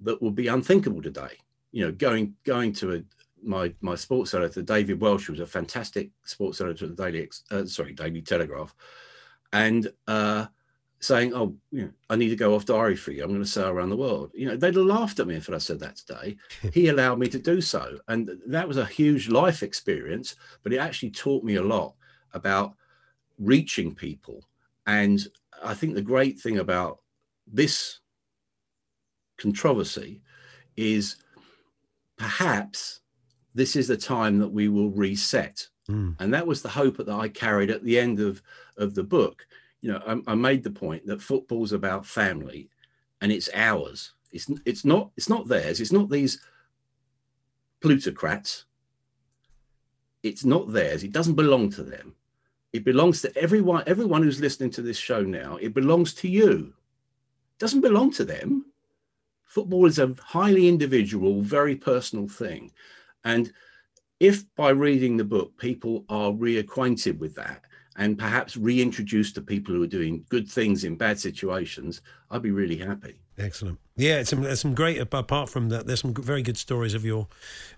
that 0.00 0.22
would 0.22 0.34
be 0.34 0.48
unthinkable 0.48 1.02
today. 1.02 1.36
You 1.70 1.84
know, 1.84 1.92
going 1.92 2.34
going 2.44 2.72
to 2.74 2.94
a, 2.94 3.02
my 3.42 3.74
my 3.82 3.94
sports 3.94 4.32
editor, 4.32 4.62
David 4.62 5.00
Welsh, 5.00 5.26
who 5.26 5.32
was 5.32 5.40
a 5.40 5.46
fantastic 5.46 6.10
sports 6.24 6.62
editor 6.62 6.86
at 6.86 6.96
the 6.96 7.02
Daily, 7.02 7.30
uh, 7.50 7.66
sorry, 7.66 7.92
Daily 7.92 8.22
Telegraph, 8.22 8.74
and 9.52 9.92
uh, 10.06 10.46
saying, 11.00 11.34
"Oh, 11.34 11.54
you 11.70 11.82
know, 11.82 11.90
I 12.10 12.16
need 12.16 12.30
to 12.30 12.36
go 12.36 12.54
off 12.54 12.64
diary 12.64 12.96
for 12.96 13.12
you. 13.12 13.22
I'm 13.22 13.30
going 13.30 13.42
to 13.42 13.48
sail 13.48 13.68
around 13.68 13.90
the 13.90 13.96
world." 13.96 14.30
You 14.34 14.46
know, 14.46 14.56
they'd 14.56 14.74
have 14.74 14.84
laughed 14.84 15.20
at 15.20 15.26
me 15.26 15.36
if 15.36 15.50
I 15.50 15.58
said 15.58 15.80
that 15.80 15.96
today. 15.96 16.36
he 16.72 16.88
allowed 16.88 17.18
me 17.18 17.28
to 17.28 17.38
do 17.38 17.60
so, 17.60 17.98
and 18.08 18.30
that 18.46 18.68
was 18.68 18.76
a 18.76 18.86
huge 18.86 19.28
life 19.28 19.62
experience. 19.62 20.36
But 20.62 20.72
it 20.72 20.78
actually 20.78 21.10
taught 21.10 21.44
me 21.44 21.56
a 21.56 21.62
lot 21.62 21.94
about 22.32 22.74
reaching 23.38 23.94
people. 23.94 24.44
And 24.86 25.20
I 25.62 25.74
think 25.74 25.94
the 25.94 26.02
great 26.02 26.40
thing 26.40 26.58
about 26.58 27.00
this 27.46 28.00
controversy 29.36 30.22
is 30.76 31.16
perhaps 32.16 33.00
this 33.54 33.76
is 33.76 33.88
the 33.88 33.96
time 33.96 34.38
that 34.38 34.48
we 34.48 34.68
will 34.68 34.90
reset 34.90 35.68
Mm. 35.88 36.16
And 36.20 36.32
that 36.34 36.46
was 36.46 36.62
the 36.62 36.68
hope 36.68 36.96
that 36.98 37.08
I 37.08 37.28
carried 37.28 37.70
at 37.70 37.82
the 37.82 37.98
end 37.98 38.20
of, 38.20 38.42
of 38.82 38.94
the 38.94 39.02
book. 39.02 39.46
You 39.80 39.92
know, 39.92 40.22
I, 40.26 40.32
I 40.32 40.34
made 40.34 40.62
the 40.62 40.70
point 40.70 41.06
that 41.06 41.22
football's 41.22 41.72
about 41.72 42.06
family 42.06 42.68
and 43.20 43.32
it's 43.32 43.48
ours. 43.54 44.12
It's, 44.30 44.50
it's 44.64 44.84
not 44.84 45.10
it's 45.16 45.28
not 45.28 45.48
theirs. 45.48 45.80
It's 45.80 45.92
not 45.92 46.10
these 46.10 46.40
plutocrats. 47.80 48.64
It's 50.22 50.44
not 50.44 50.72
theirs. 50.72 51.04
It 51.04 51.12
doesn't 51.12 51.34
belong 51.34 51.70
to 51.70 51.82
them. 51.82 52.14
It 52.72 52.84
belongs 52.84 53.20
to 53.22 53.36
everyone. 53.36 53.84
Everyone 53.86 54.22
who's 54.22 54.40
listening 54.40 54.70
to 54.70 54.82
this 54.82 54.96
show 54.96 55.22
now. 55.22 55.56
It 55.60 55.74
belongs 55.74 56.14
to 56.14 56.28
you. 56.28 56.72
It 57.52 57.58
doesn't 57.58 57.80
belong 57.82 58.12
to 58.12 58.24
them. 58.24 58.66
Football 59.44 59.86
is 59.86 59.98
a 59.98 60.14
highly 60.18 60.66
individual, 60.66 61.42
very 61.42 61.76
personal 61.76 62.26
thing, 62.26 62.72
and 63.24 63.52
if 64.18 64.44
by 64.54 64.70
reading 64.70 65.16
the 65.16 65.24
book 65.24 65.56
people 65.58 66.04
are 66.08 66.30
reacquainted 66.30 67.18
with 67.18 67.34
that 67.34 67.64
and 67.96 68.18
perhaps 68.18 68.56
reintroduced 68.56 69.34
to 69.34 69.42
people 69.42 69.74
who 69.74 69.82
are 69.82 69.88
doing 69.88 70.24
good 70.28 70.48
things 70.48 70.84
in 70.84 70.96
bad 70.96 71.18
situations, 71.20 72.00
I'd 72.30 72.42
be 72.42 72.50
really 72.50 72.78
happy. 72.78 73.16
Excellent. 73.38 73.78
Yeah, 73.96 74.20
it's 74.20 74.30
some, 74.30 74.56
some 74.56 74.74
great. 74.74 74.98
Apart 74.98 75.48
from 75.48 75.68
that, 75.70 75.86
there's 75.86 76.00
some 76.00 76.14
very 76.14 76.42
good 76.42 76.56
stories 76.56 76.94
of 76.94 77.04
your 77.04 77.28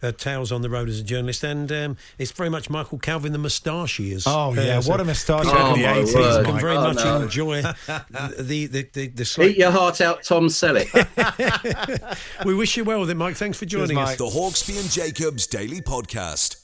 uh, 0.03 0.13
tales 0.13 0.53
on 0.53 0.63
the 0.63 0.71
road 0.71 0.89
as 0.89 1.01
a 1.01 1.03
journalist, 1.03 1.43
and 1.43 1.71
um, 1.73 1.97
it's 2.19 2.31
very 2.31 2.49
much 2.49 2.71
Michael 2.71 2.99
Calvin 2.99 3.33
the 3.33 3.39
moustache 3.39 3.99
is. 4.01 4.25
Oh 4.27 4.53
yeah, 4.55 4.79
uh, 4.79 4.83
what 4.83 5.01
a 5.01 5.05
moustache 5.05 5.47
oh, 5.47 5.77
the 5.77 5.85
eighties! 5.85 6.15
You 6.15 6.45
can 6.45 6.61
very 6.61 6.77
oh, 6.77 6.83
much 6.83 6.97
no. 6.97 7.23
enjoy 7.23 7.63
the 7.63 7.77
the 8.39 8.67
the, 8.67 8.89
the, 8.93 9.07
the 9.09 9.25
slight... 9.25 9.51
Eat 9.51 9.59
your 9.59 9.71
heart 9.71 10.01
out, 10.01 10.23
Tom 10.23 10.47
Selleck. 10.47 10.89
we 12.45 12.55
wish 12.55 12.77
you 12.77 12.85
well 12.85 13.01
with 13.01 13.11
it, 13.11 13.17
Mike. 13.17 13.37
Thanks 13.37 13.59
for 13.59 13.67
joining 13.67 13.97
Cheers, 13.97 14.11
us. 14.11 14.17
The 14.17 14.27
Hawksbee 14.27 14.81
and 14.81 14.91
Jacobs 14.91 15.47
Daily 15.47 15.81
Podcast. 15.81 16.64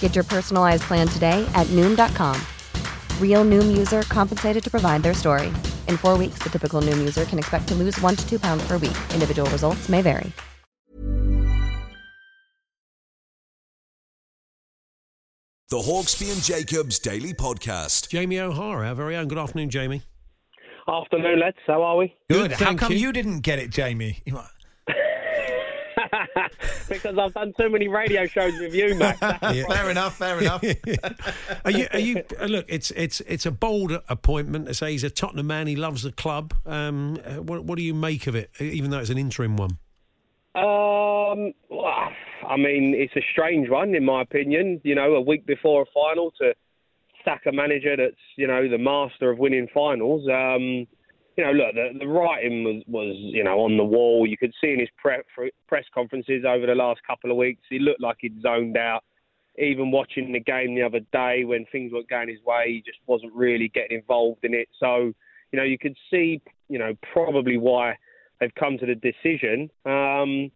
Get 0.00 0.14
your 0.14 0.24
personalized 0.24 0.84
plan 0.84 1.06
today 1.06 1.46
at 1.54 1.66
Noom.com. 1.76 2.40
Real 3.20 3.44
Noom 3.44 3.76
user 3.76 4.02
compensated 4.02 4.64
to 4.64 4.70
provide 4.70 5.02
their 5.02 5.12
story. 5.12 5.48
In 5.86 5.98
four 5.98 6.16
weeks, 6.16 6.38
the 6.42 6.48
typical 6.48 6.80
Noom 6.80 6.96
user 6.98 7.26
can 7.26 7.38
expect 7.38 7.68
to 7.68 7.74
lose 7.74 8.00
one 8.00 8.16
to 8.16 8.26
two 8.26 8.40
pounds 8.40 8.66
per 8.66 8.78
week. 8.78 8.96
Individual 9.12 9.50
results 9.50 9.90
may 9.90 10.00
vary. 10.00 10.32
The 15.68 15.78
Hawksbee 15.78 16.32
and 16.32 16.42
Jacobs 16.42 17.00
Daily 17.00 17.34
Podcast. 17.34 18.08
Jamie 18.08 18.38
O'Hara, 18.38 18.88
our 18.88 18.94
very 18.94 19.16
own. 19.16 19.26
Good 19.26 19.38
afternoon, 19.38 19.68
Jamie. 19.68 20.02
Afternoon, 20.86 21.40
lads. 21.40 21.56
How 21.66 21.82
are 21.82 21.96
we? 21.96 22.14
Good. 22.30 22.52
How 22.52 22.66
thank 22.66 22.78
come 22.78 22.92
you. 22.92 22.98
you. 22.98 23.12
didn't 23.12 23.40
get 23.40 23.58
it, 23.58 23.70
Jamie? 23.70 24.22
You 26.12 26.18
might- 26.34 26.52
because 26.88 27.18
I've 27.18 27.34
done 27.34 27.52
too 27.58 27.68
many 27.70 27.88
radio 27.88 28.26
shows 28.26 28.58
with 28.58 28.74
you, 28.74 28.94
Max. 28.94 29.18
That's 29.20 29.40
the 29.40 29.64
problem. 29.64 29.76
Fair 29.76 29.90
enough. 29.90 30.16
Fair 30.16 30.38
enough. 30.40 30.64
are 31.64 31.70
you? 31.70 31.86
Are 31.92 31.98
you? 31.98 32.22
uh, 32.40 32.44
Look, 32.46 32.66
it's 32.68 32.90
it's 32.92 33.20
it's 33.22 33.46
a 33.46 33.50
bold 33.50 33.92
appointment. 34.08 34.66
To 34.66 34.74
say 34.74 34.92
he's 34.92 35.04
a 35.04 35.10
Tottenham 35.10 35.46
man, 35.46 35.66
he 35.66 35.76
loves 35.76 36.02
the 36.02 36.12
club. 36.12 36.54
Um, 36.64 37.18
uh, 37.24 37.42
what 37.42 37.64
what 37.64 37.76
do 37.78 37.82
you 37.84 37.94
make 37.94 38.26
of 38.26 38.34
it? 38.34 38.50
Even 38.60 38.90
though 38.90 38.98
it's 38.98 39.10
an 39.10 39.18
interim 39.18 39.56
one. 39.56 39.78
Um, 40.54 41.52
well, 41.68 42.08
I 42.48 42.56
mean, 42.56 42.94
it's 42.96 43.14
a 43.16 43.22
strange 43.32 43.68
one, 43.68 43.94
in 43.94 44.04
my 44.04 44.22
opinion. 44.22 44.80
You 44.84 44.94
know, 44.94 45.14
a 45.14 45.20
week 45.20 45.44
before 45.46 45.82
a 45.82 45.86
final 45.92 46.30
to 46.40 46.54
sack 47.24 47.42
a 47.46 47.52
manager 47.52 47.96
that's 47.96 48.14
you 48.36 48.46
know 48.46 48.68
the 48.68 48.78
master 48.78 49.30
of 49.30 49.38
winning 49.38 49.68
finals. 49.74 50.26
Um, 50.28 50.86
you 51.36 51.44
know, 51.44 51.52
look, 51.52 51.74
the, 51.74 51.98
the 51.98 52.06
writing 52.06 52.64
was, 52.64 52.82
was 52.86 53.14
you 53.18 53.44
know 53.44 53.60
on 53.60 53.76
the 53.76 53.84
wall. 53.84 54.26
You 54.26 54.36
could 54.36 54.52
see 54.60 54.72
in 54.72 54.80
his 54.80 54.88
pre- 54.96 55.50
press 55.68 55.84
conferences 55.94 56.44
over 56.48 56.66
the 56.66 56.74
last 56.74 57.00
couple 57.06 57.30
of 57.30 57.36
weeks, 57.36 57.62
he 57.68 57.78
looked 57.78 58.00
like 58.00 58.16
he'd 58.20 58.40
zoned 58.40 58.76
out. 58.76 59.04
Even 59.58 59.90
watching 59.90 60.32
the 60.32 60.40
game 60.40 60.74
the 60.74 60.82
other 60.82 61.00
day 61.12 61.44
when 61.44 61.64
things 61.72 61.92
weren't 61.92 62.08
going 62.10 62.28
his 62.28 62.42
way, 62.44 62.64
he 62.68 62.82
just 62.84 62.98
wasn't 63.06 63.32
really 63.32 63.68
getting 63.68 63.98
involved 63.98 64.44
in 64.44 64.52
it. 64.52 64.68
So, 64.78 65.12
you 65.50 65.58
know, 65.58 65.62
you 65.62 65.78
could 65.78 65.96
see, 66.10 66.42
you 66.68 66.78
know, 66.78 66.92
probably 67.14 67.56
why 67.56 67.96
they've 68.38 68.54
come 68.58 68.76
to 68.76 68.84
the 68.84 68.94
decision. 68.94 69.70
Um, 69.86 70.50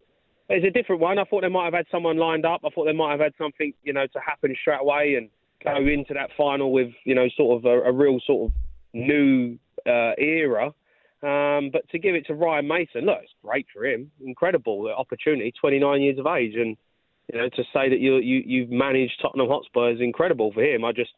it's 0.50 0.66
a 0.66 0.70
different 0.70 1.00
one. 1.00 1.18
I 1.18 1.24
thought 1.24 1.42
they 1.42 1.48
might 1.48 1.64
have 1.64 1.74
had 1.74 1.86
someone 1.90 2.18
lined 2.18 2.44
up. 2.44 2.60
I 2.64 2.68
thought 2.70 2.84
they 2.84 2.92
might 2.92 3.12
have 3.12 3.20
had 3.20 3.32
something, 3.38 3.72
you 3.84 3.94
know, 3.94 4.06
to 4.06 4.20
happen 4.20 4.54
straight 4.60 4.80
away 4.80 5.14
and 5.14 5.30
go 5.64 5.76
into 5.76 6.12
that 6.12 6.30
final 6.36 6.70
with, 6.72 6.90
you 7.04 7.14
know, 7.14 7.28
sort 7.36 7.58
of 7.58 7.64
a, 7.64 7.88
a 7.88 7.92
real 7.92 8.18
sort 8.26 8.50
of 8.50 8.56
new 8.92 9.58
uh, 9.86 10.12
era. 10.18 10.72
Um, 11.22 11.70
but 11.70 11.88
to 11.90 11.98
give 11.98 12.14
it 12.14 12.26
to 12.26 12.34
Ryan 12.34 12.66
Mason, 12.66 13.04
look, 13.04 13.18
it's 13.22 13.32
great 13.44 13.66
for 13.74 13.84
him. 13.84 14.10
Incredible 14.24 14.90
opportunity. 14.96 15.52
29 15.60 16.00
years 16.00 16.18
of 16.18 16.26
age, 16.26 16.54
and 16.54 16.76
you 17.32 17.38
know, 17.38 17.48
to 17.50 17.62
say 17.74 17.88
that 17.90 18.00
you 18.00 18.16
you 18.16 18.42
you've 18.44 18.70
managed 18.70 19.20
Tottenham 19.20 19.48
Hotspur 19.48 19.92
is 19.92 20.00
incredible 20.00 20.52
for 20.52 20.62
him. 20.62 20.84
I 20.84 20.92
just 20.92 21.10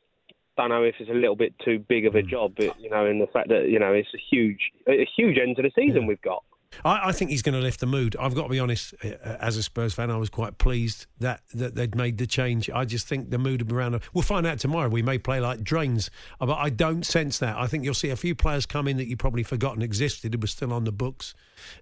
don't 0.57 0.71
know 0.71 0.83
if 0.83 0.97
it's 0.99 1.11
a 1.11 1.15
little 1.15 1.37
bit 1.37 1.55
too 1.65 1.79
big 1.79 2.07
of 2.07 2.15
a 2.15 2.23
job, 2.23 2.55
but 2.57 2.79
you 2.81 2.91
know, 2.91 3.07
in 3.07 3.19
the 3.19 3.29
fact 3.29 3.49
that 3.49 3.69
you 3.69 3.79
know 3.79 3.93
it's 3.93 4.13
a 4.15 4.19
huge 4.31 4.73
a 4.89 5.07
huge 5.17 5.39
end 5.39 5.57
to 5.57 5.63
the 5.63 5.71
season 5.75 6.07
we've 6.07 6.21
got. 6.21 6.43
I, 6.85 7.09
I 7.09 7.13
think 7.13 7.31
he's 7.31 7.43
going 7.43 7.55
to 7.55 7.61
lift 7.61 7.81
the 7.81 7.87
mood. 7.87 8.17
I've 8.19 8.35
got 8.35 8.45
to 8.45 8.49
be 8.49 8.59
honest. 8.59 8.95
uh, 9.05 9.37
As 9.41 9.57
a 9.57 9.63
Spurs 9.63 9.95
fan, 9.95 10.11
I 10.11 10.17
was 10.17 10.31
quite 10.31 10.59
pleased 10.59 11.07
that, 11.21 11.43
that 11.55 11.75
they'd 11.75 11.95
made 11.95 12.19
the 12.19 12.27
change. 12.27 12.71
I 12.71 12.85
just 12.85 13.07
think 13.07 13.31
the 13.31 13.39
mood 13.39 13.71
around. 13.71 14.01
We'll 14.13 14.23
find 14.23 14.47
out 14.47 14.59
tomorrow. 14.59 14.89
We 14.89 15.03
may 15.03 15.19
play 15.19 15.41
like 15.41 15.63
drains, 15.63 16.11
uh, 16.41 16.47
but 16.47 16.59
I 16.59 16.71
don't 16.71 17.05
sense 17.05 17.39
that. 17.39 17.57
I 17.57 17.67
think 17.67 17.85
you'll 17.85 17.95
see 17.95 18.11
a 18.11 18.17
few 18.17 18.35
players 18.35 18.67
come 18.67 18.89
in 18.89 18.97
that 18.97 19.07
you 19.07 19.17
probably 19.17 19.43
forgotten 19.43 19.83
existed. 19.83 20.35
It 20.35 20.41
was 20.41 20.51
still 20.51 20.73
on 20.73 20.85
the 20.85 20.93
books, 20.93 21.35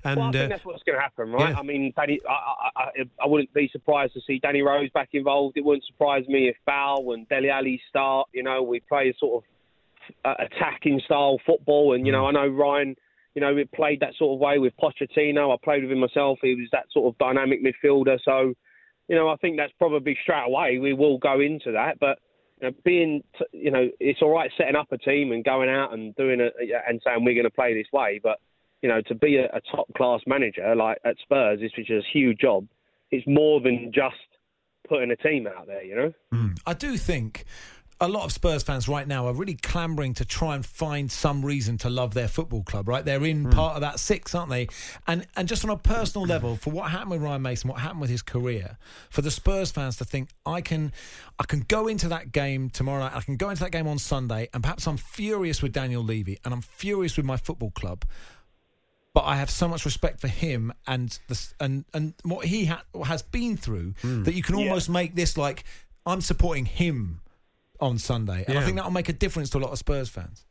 and 0.05 0.19
well, 0.19 0.29
I 0.29 0.33
think 0.33 0.45
uh, 0.45 0.49
that's 0.49 0.65
what's 0.65 0.83
going 0.83 0.97
to 0.97 1.03
happen, 1.03 1.33
right? 1.33 1.51
yeah. 1.51 1.59
I 1.59 1.63
mean, 1.63 1.93
Danny, 1.97 2.21
I, 2.29 2.33
I, 2.33 2.71
I, 2.77 2.91
I 3.23 3.27
wouldn't 3.27 3.53
be 3.55 3.69
surprised 3.73 4.15
to 4.15 4.21
see 4.27 4.39
Danny 4.39 4.63
Rose 4.63 4.91
back 4.91 5.11
involved. 5.13 5.57
It 5.57 5.65
wouldn't 5.65 5.85
surprise 5.87 6.27
me 6.29 6.49
if 6.49 6.57
Bow 6.67 7.13
and 7.13 7.29
Dele 7.29 7.51
Alli 7.51 7.81
start. 7.89 8.29
You 8.33 8.43
know, 8.43 8.63
we 8.63 8.81
play 8.81 9.11
a 9.11 9.15
sort 9.19 9.45
of 9.45 9.51
uh, 10.25 10.45
attacking 10.45 11.01
style 11.05 11.39
football, 11.47 11.95
and 11.95 12.07
you 12.07 12.13
know, 12.13 12.27
I 12.27 12.33
know 12.33 12.49
Ryan. 12.49 12.97
You 13.35 13.41
know, 13.41 13.55
we 13.55 13.65
played 13.65 14.01
that 14.01 14.15
sort 14.19 14.35
of 14.35 14.41
way 14.41 14.59
with 14.59 14.73
Pochettino. 14.77 15.55
I 15.55 15.57
played 15.63 15.83
with 15.83 15.93
him 15.93 16.01
myself. 16.01 16.39
He 16.43 16.55
was 16.55 16.69
that 16.73 16.87
sort 16.93 17.13
of 17.13 17.19
dynamic 17.19 17.61
midfielder. 17.63 18.19
So, 18.25 18.55
you 19.09 19.17
know, 19.17 19.29
I 19.29 19.37
think 19.37 19.57
that's 19.57 19.73
probably 19.79 20.17
straight 20.23 20.47
away 20.47 20.79
we 20.79 20.93
will 20.93 21.19
go 21.19 21.41
into 21.41 21.73
that. 21.73 21.99
But 22.01 22.19
you 22.61 22.69
know, 22.69 22.77
being, 22.85 23.23
you 23.53 23.71
know, 23.71 23.89
it's 24.01 24.21
all 24.23 24.31
right 24.31 24.51
setting 24.59 24.77
up 24.77 24.93
a 24.93 24.99
team 24.99 25.33
and 25.33 25.45
going 25.45 25.71
out 25.71 25.93
and 25.93 26.15
doing 26.17 26.41
it 26.41 26.55
and 26.89 27.01
saying 27.05 27.25
we're 27.25 27.35
going 27.35 27.45
to 27.45 27.51
play 27.51 27.75
this 27.75 27.91
way. 27.93 28.21
But 28.23 28.39
you 28.83 28.89
know, 28.89 29.01
to 29.03 29.15
be 29.15 29.37
a, 29.37 29.45
a 29.45 29.61
top 29.75 29.87
class 29.97 30.21
manager 30.27 30.75
like 30.75 30.99
at 31.05 31.17
Spurs, 31.23 31.61
which 31.61 31.91
is 31.91 32.05
a 32.05 32.09
huge 32.13 32.39
job. 32.39 32.67
It's 33.11 33.27
more 33.27 33.61
than 33.61 33.91
just 33.93 34.15
putting 34.89 35.11
a 35.11 35.17
team 35.17 35.47
out 35.47 35.67
there. 35.67 35.83
You 35.83 35.97
know. 35.97 36.13
Mm. 36.33 36.59
I 36.67 36.75
do 36.75 36.97
think 36.97 37.45
a 38.03 38.09
lot 38.09 38.25
of 38.25 38.33
Spurs 38.33 38.63
fans 38.63 38.89
right 38.89 39.07
now 39.07 39.27
are 39.27 39.35
really 39.35 39.55
clambering 39.55 40.15
to 40.15 40.25
try 40.25 40.55
and 40.55 40.65
find 40.65 41.13
some 41.13 41.45
reason 41.45 41.77
to 41.79 41.91
love 41.91 42.15
their 42.15 42.29
football 42.29 42.63
club. 42.63 42.89
Right, 42.89 43.05
they're 43.05 43.25
in 43.25 43.45
hmm. 43.45 43.51
part 43.51 43.75
of 43.75 43.83
that 43.83 44.01
six, 44.01 44.35
aren't 44.35 44.51
they? 44.51 44.69
And 45.07 45.27
and 45.37 45.47
just 45.47 45.65
on 45.65 45.71
a 45.71 45.77
personal 45.77 46.27
level, 46.27 46.57
for 46.57 46.71
what 46.71 46.91
happened 46.91 47.11
with 47.11 47.23
Ryan 47.23 47.43
Mason, 47.43 47.69
what 47.69 47.81
happened 47.81 48.01
with 48.01 48.11
his 48.11 48.23
career, 48.23 48.79
for 49.11 49.21
the 49.23 49.31
Spurs 49.31 49.71
fans 49.71 49.97
to 49.99 50.05
think 50.05 50.31
I 50.47 50.63
can, 50.63 50.93
I 51.39 51.45
can 51.45 51.61
go 51.69 51.89
into 51.89 52.09
that 52.09 52.33
game 52.33 52.71
tomorrow 52.71 53.01
night, 53.01 53.13
I 53.15 53.21
can 53.21 53.37
go 53.37 53.51
into 53.51 53.63
that 53.63 53.73
game 53.73 53.87
on 53.87 53.99
Sunday, 53.99 54.49
and 54.55 54.63
perhaps 54.63 54.87
I'm 54.87 54.97
furious 54.97 55.63
with 55.63 55.73
Daniel 55.73 56.03
Levy 56.03 56.39
and 56.45 56.55
I'm 56.55 56.63
furious 56.63 57.17
with 57.17 57.27
my 57.27 57.37
football 57.37 57.71
club. 57.71 58.05
But 59.13 59.25
I 59.25 59.37
have 59.37 59.51
so 59.51 59.67
much 59.67 59.85
respect 59.85 60.21
for 60.21 60.29
him 60.29 60.73
and 60.87 61.19
the, 61.27 61.49
and 61.59 61.85
and 61.93 62.15
what 62.23 62.47
he 62.47 62.67
ha- 62.67 62.85
has 63.05 63.23
been 63.23 63.57
through 63.57 63.95
hmm. 64.01 64.23
that 64.23 64.35
you 64.35 64.43
can 64.43 64.55
almost 64.55 64.89
make 64.89 65.17
this 65.17 65.37
like 65.37 65.65
I'm 66.07 66.21
supporting 66.21 66.65
him 66.65 67.21
on 67.81 67.99
Sunday, 67.99 68.45
and 68.47 68.59
I 68.59 68.63
think 68.63 68.77
that 68.77 68.85
will 68.85 68.93
make 68.93 69.09
a 69.09 69.15
difference 69.15 69.51
to 69.51 69.59
a 69.59 69.61
lot 69.61 69.73
of 69.73 69.79
Spurs 69.79 70.09
fans. 70.09 70.45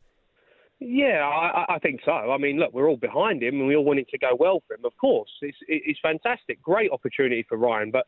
Yeah, 0.80 1.26
I, 1.26 1.62
I- 1.62 1.74
I 1.74 1.78
think 1.78 2.00
so. 2.04 2.12
I 2.12 2.38
mean, 2.38 2.58
look, 2.58 2.72
we're 2.72 2.88
all 2.88 2.96
behind 2.96 3.42
him, 3.42 3.60
and 3.60 3.66
we 3.66 3.76
all 3.76 3.84
want 3.84 3.98
it 3.98 4.08
to 4.10 4.18
go 4.18 4.34
well 4.38 4.62
for 4.66 4.74
him. 4.74 4.84
Of 4.84 4.96
course, 4.96 5.30
it's 5.42 5.58
it's 5.68 6.00
fantastic, 6.00 6.62
great 6.62 6.90
opportunity 6.90 7.44
for 7.48 7.58
Ryan. 7.58 7.90
But 7.90 8.06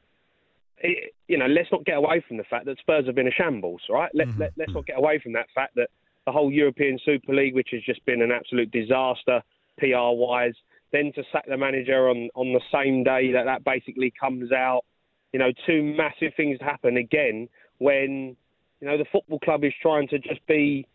it, 0.79 1.15
you 1.29 1.39
know, 1.39 1.47
let's 1.47 1.71
not 1.71 1.85
get 1.85 1.97
away 1.97 2.25
from 2.27 2.39
the 2.39 2.45
fact 2.45 2.65
that 2.67 2.79
Spurs 2.79 3.07
have 3.07 3.15
been 3.15 3.29
a 3.29 3.33
shambles, 3.33 3.83
right? 3.89 4.11
Let, 4.15 4.29
mm-hmm. 4.29 4.41
let, 4.41 4.53
let's 4.57 4.73
not 4.73 4.85
mm. 4.85 4.87
get 4.87 4.99
away 4.99 5.21
from 5.23 5.33
that 5.35 5.47
fact 5.55 5.75
that 5.77 5.91
the 6.27 6.33
whole 6.33 6.51
European 6.51 6.99
Super 7.05 7.35
League, 7.35 7.55
which 7.55 7.69
has 7.73 7.83
just 7.83 8.05
been 8.07 8.23
an 8.23 8.31
absolute 8.31 8.71
disaster 8.71 9.43
PR 9.79 10.13
wise, 10.13 10.55
then 10.93 11.13
to 11.15 11.23
sack 11.33 11.45
the 11.47 11.57
manager 11.57 12.09
on 12.09 12.29
on 12.35 12.53
the 12.53 12.61
same 12.73 13.05
day 13.05 13.33
that 13.33 13.45
that 13.45 13.65
basically 13.65 14.13
comes 14.19 14.53
out, 14.53 14.85
you 15.33 15.39
know, 15.39 15.51
two 15.67 15.83
massive 15.83 16.33
things 16.37 16.59
happen 16.61 16.97
again 16.97 17.49
when 17.79 18.37
you 18.83 18.89
know 18.89 18.99
the 18.99 19.07
football 19.11 19.39
club 19.39 19.65
is 19.65 19.73
trying 19.81 20.09
to 20.09 20.19
just 20.19 20.47
be 20.47 20.87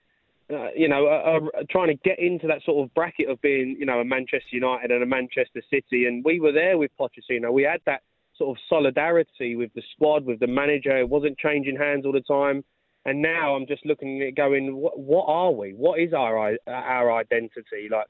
uh, 0.50 0.70
you 0.76 0.88
know, 0.88 1.50
trying 1.70 1.90
to 1.90 1.96
get 2.06 2.20
into 2.20 2.48
that 2.48 2.64
sort 2.64 2.82
of 2.82 2.94
bracket 2.94 3.30
of 3.30 3.42
being, 3.42 3.76
you 3.78 3.86
know, 3.86 4.00
a 4.00 4.06
Manchester 4.06 4.48
United 4.52 4.92
and 4.92 5.04
a 5.04 5.06
Manchester 5.06 5.62
City. 5.70 6.06
And 6.06 6.24
we 6.24 6.40
were 6.40 6.54
there 6.54 6.78
with 6.78 6.90
Pochettino. 6.98 7.52
We 7.52 7.64
had 7.64 7.82
that 7.86 8.02
sort 8.38 8.58
of 8.58 8.64
solidarity 8.70 9.58
with 9.58 9.74
the 9.74 9.82
squad, 9.94 10.24
with 10.24 10.40
the 10.40 10.48
manager. 10.48 10.98
It 10.98 11.10
wasn't 11.10 11.38
changing 11.38 11.76
hands 11.76 12.06
all 12.06 12.14
the 12.14 12.22
time. 12.22 12.64
And 13.04 13.22
now 13.22 13.56
I'm 13.56 13.68
just 13.68 13.86
looking 13.86 14.22
at 14.22 14.36
going, 14.36 14.76
what, 14.78 14.98
what 14.98 15.26
are 15.28 15.52
we? 15.52 15.72
What 15.72 16.00
is 16.00 16.14
our 16.14 16.56
our 16.66 17.12
identity? 17.14 17.90
Like, 17.92 18.08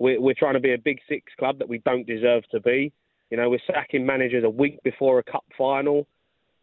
we're, 0.00 0.20
we're 0.20 0.34
trying 0.34 0.54
to 0.54 0.60
be 0.60 0.74
a 0.74 0.78
big 0.78 0.98
six 1.08 1.32
club 1.38 1.58
that 1.60 1.68
we 1.68 1.78
don't 1.78 2.06
deserve 2.06 2.42
to 2.50 2.60
be. 2.60 2.92
You 3.30 3.36
know, 3.36 3.48
we're 3.48 3.60
sacking 3.66 4.04
managers 4.04 4.44
a 4.44 4.50
week 4.50 4.82
before 4.82 5.20
a 5.20 5.22
cup 5.22 5.44
final. 5.56 6.06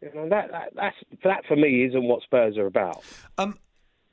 You 0.04 0.10
know, 0.14 0.28
that, 0.28 0.50
that 0.50 0.72
that's 0.74 0.96
that 1.22 1.46
for 1.48 1.56
me 1.56 1.84
isn't 1.84 2.04
what 2.04 2.22
Spurs 2.22 2.58
are 2.58 2.66
about. 2.66 3.02
Um, 3.38 3.58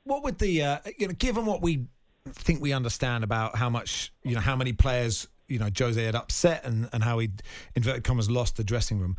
what 0.04 0.22
would 0.24 0.38
the 0.38 0.62
uh, 0.62 0.78
you 0.96 1.06
know, 1.06 1.12
given 1.12 1.44
what 1.44 1.60
we 1.60 1.86
think 2.26 2.62
we 2.62 2.72
understand 2.72 3.24
about 3.24 3.56
how 3.56 3.68
much 3.68 4.10
you 4.22 4.34
know 4.34 4.40
how 4.40 4.56
many 4.56 4.72
players 4.72 5.28
you 5.48 5.58
know 5.58 5.68
Jose 5.76 6.02
had 6.02 6.14
upset 6.14 6.64
and 6.64 6.88
and 6.94 7.04
how 7.04 7.18
he 7.18 7.30
inverted 7.74 8.04
commas 8.04 8.30
lost 8.30 8.56
the 8.56 8.64
dressing 8.64 9.00
room, 9.00 9.16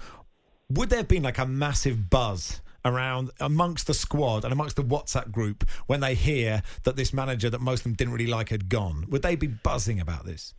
would 0.69 0.89
there 0.89 0.97
have 0.97 1.07
been 1.07 1.23
like 1.23 1.37
a 1.37 1.45
massive 1.45 2.09
buzz? 2.09 2.61
Around 2.85 3.31
amongst 3.39 3.87
the 3.87 3.93
squad 3.93 4.43
and 4.43 4.51
amongst 4.51 4.75
the 4.75 4.83
WhatsApp 4.83 5.31
group 5.31 5.63
when 5.87 6.01
they 6.01 6.15
hear 6.15 6.61
that 6.83 6.97
this 6.97 7.13
manager 7.13 7.49
that 7.49 7.61
most 7.61 7.79
of 7.79 7.83
them 7.85 7.93
didn't 7.93 8.11
really 8.11 8.27
like 8.27 8.49
had 8.49 8.67
gone, 8.67 9.05
would 9.07 9.21
they 9.21 9.37
be 9.37 9.47
buzzing 9.47 10.01
about 10.01 10.25
this? 10.25 10.53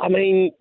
I 0.00 0.10
mean, 0.10 0.52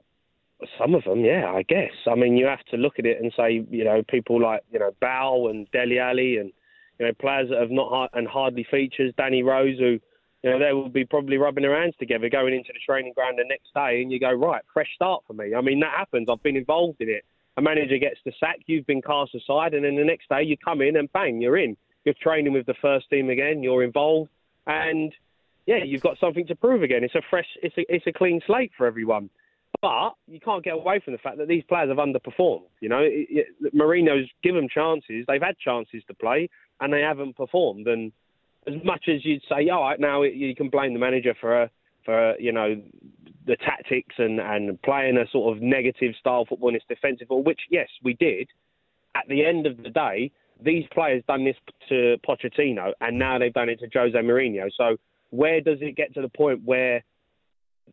some 0.78 0.93
of 0.95 1.04
them, 1.06 1.24
yeah, 1.24 1.52
I 1.52 1.63
guess. 1.63 1.93
I 2.08 2.15
mean, 2.15 2.36
you 2.36 2.45
have 2.45 2.63
to 2.72 2.78
look 2.78 3.00
at 3.00 3.06
it 3.06 3.22
and 3.22 3.32
say, 3.36 3.65
you 3.69 3.84
know, 3.84 4.04
people 4.10 4.41
like, 4.41 4.63
you 4.72 4.80
know, 4.80 4.91
Bow 5.00 5.48
and 5.48 5.69
Dele 5.72 6.00
Alli 6.00 6.38
and, 6.38 6.52
you 7.00 7.06
know, 7.06 7.13
players 7.19 7.50
that 7.50 7.60
have 7.60 7.72
not 7.72 8.10
and 8.13 8.28
hardly 8.28 8.65
features, 8.69 9.13
Danny 9.17 9.41
Rose, 9.41 9.78
who, 9.80 10.00
you 10.43 10.50
know, 10.50 10.60
they 10.60 10.74
will 10.74 10.89
be 10.89 11.06
probably 11.06 11.38
rubbing 11.38 11.63
their 11.63 11.80
hands 11.80 11.95
together 12.00 12.30
going 12.30 12.54
into 12.54 12.74
the 12.74 12.80
training 12.86 13.13
ground 13.13 13.38
the 13.38 13.45
next 13.48 13.74
day 13.74 14.02
and 14.02 14.12
you 14.12 14.19
go, 14.19 14.32
right, 14.32 14.62
fresh 14.74 14.89
start 14.95 15.24
for 15.28 15.34
me. 15.34 15.56
I 15.56 15.62
mean, 15.62 15.80
that 15.80 15.93
happens. 15.98 16.28
I've 16.30 16.43
been 16.43 16.58
involved 16.58 17.02
in 17.02 17.10
it. 17.10 17.24
a 17.58 17.62
manager 17.62 17.98
gets 17.98 18.19
the 18.26 18.32
sack, 18.39 18.60
you've 18.65 18.88
been 18.88 19.02
cast 19.02 19.36
aside, 19.36 19.74
and 19.74 19.84
then 19.84 19.95
the 19.95 20.04
next 20.04 20.30
day 20.30 20.43
you 20.43 20.58
come 20.58 20.82
in 20.82 20.95
and 20.95 21.12
bang, 21.12 21.41
you're 21.41 21.58
in. 21.58 21.76
You're 22.06 22.15
training 22.22 22.54
with 22.54 22.65
the 22.65 22.76
first 22.82 23.10
team 23.10 23.30
again. 23.30 23.62
You're 23.62 23.84
involved, 23.84 24.30
and 24.65 25.13
yeah, 25.65 25.84
you've 25.84 26.02
got 26.02 26.17
something 26.19 26.48
to 26.48 26.56
prove 26.56 26.84
again. 26.84 27.04
It's 27.04 27.15
a 27.15 27.22
fresh, 27.30 27.48
it's 27.62 27.78
a, 27.78 27.93
it's 27.93 28.08
a 28.08 28.13
clean 28.13 28.41
slate 28.48 28.72
for 28.78 28.88
everyone. 28.88 29.30
But 29.82 30.12
you 30.28 30.39
can't 30.39 30.63
get 30.63 30.74
away 30.74 31.00
from 31.04 31.13
the 31.13 31.20
fact 31.20 31.38
that 31.38 31.48
these 31.48 31.63
players 31.63 31.89
have 31.89 31.98
underperformed. 31.98 32.68
You 32.82 32.89
know, 32.89 33.00
it, 33.00 33.28
it, 33.62 33.74
Mourinho's 33.74 34.30
given 34.44 34.68
chances. 34.74 35.26
They've 35.28 35.42
had 35.42 35.58
chances 35.58 36.04
to 36.08 36.13
play, 36.13 36.50
and 36.82 36.92
they 36.92 37.02
haven't 37.02 37.38
performed. 37.38 37.88
And 37.88 38.12
as 38.68 38.74
much 38.84 39.06
as 39.08 39.24
you'd 39.24 39.42
say, 39.44 39.70
oh, 39.72 39.76
all 39.76 39.84
right, 39.84 40.00
now 40.00 40.24
you 40.24 40.54
can 40.54 40.70
blame 40.70 40.94
the 40.94 41.00
manager 41.00 41.34
for 41.39 41.63
a, 41.63 41.70
for 42.04 42.36
you 42.39 42.52
know 42.52 42.82
the 43.46 43.56
tactics 43.58 44.15
and 44.18 44.39
and 44.39 44.82
playing 44.82 45.18
a 45.18 45.30
sort 45.32 45.56
of 45.56 45.62
negative 45.62 46.13
style 46.20 46.46
football 46.46 46.70
and 46.70 46.76
it's 46.76 46.86
defensive, 46.88 47.28
which 47.30 47.62
yes 47.70 47.88
we 48.04 48.13
did. 48.15 48.50
At 49.15 49.28
the 49.28 49.46
end 49.46 49.65
of 49.65 49.78
the 49.78 49.89
day, 49.89 50.32
these 50.63 50.86
players 50.94 51.24
done 51.28 51.46
this 51.46 51.56
to 51.88 52.18
Pochettino, 52.28 52.92
and 53.02 53.18
now 53.18 53.39
they've 53.39 53.54
done 53.54 53.70
it 53.70 53.80
to 53.80 53.88
Jose 53.94 54.18
Mourinho. 54.18 54.70
So 54.76 54.98
where 55.30 55.62
does 55.62 55.80
it 55.82 55.96
get 55.96 56.13
to 56.15 56.22
the 56.22 56.30
point 56.30 56.62
where 56.65 57.04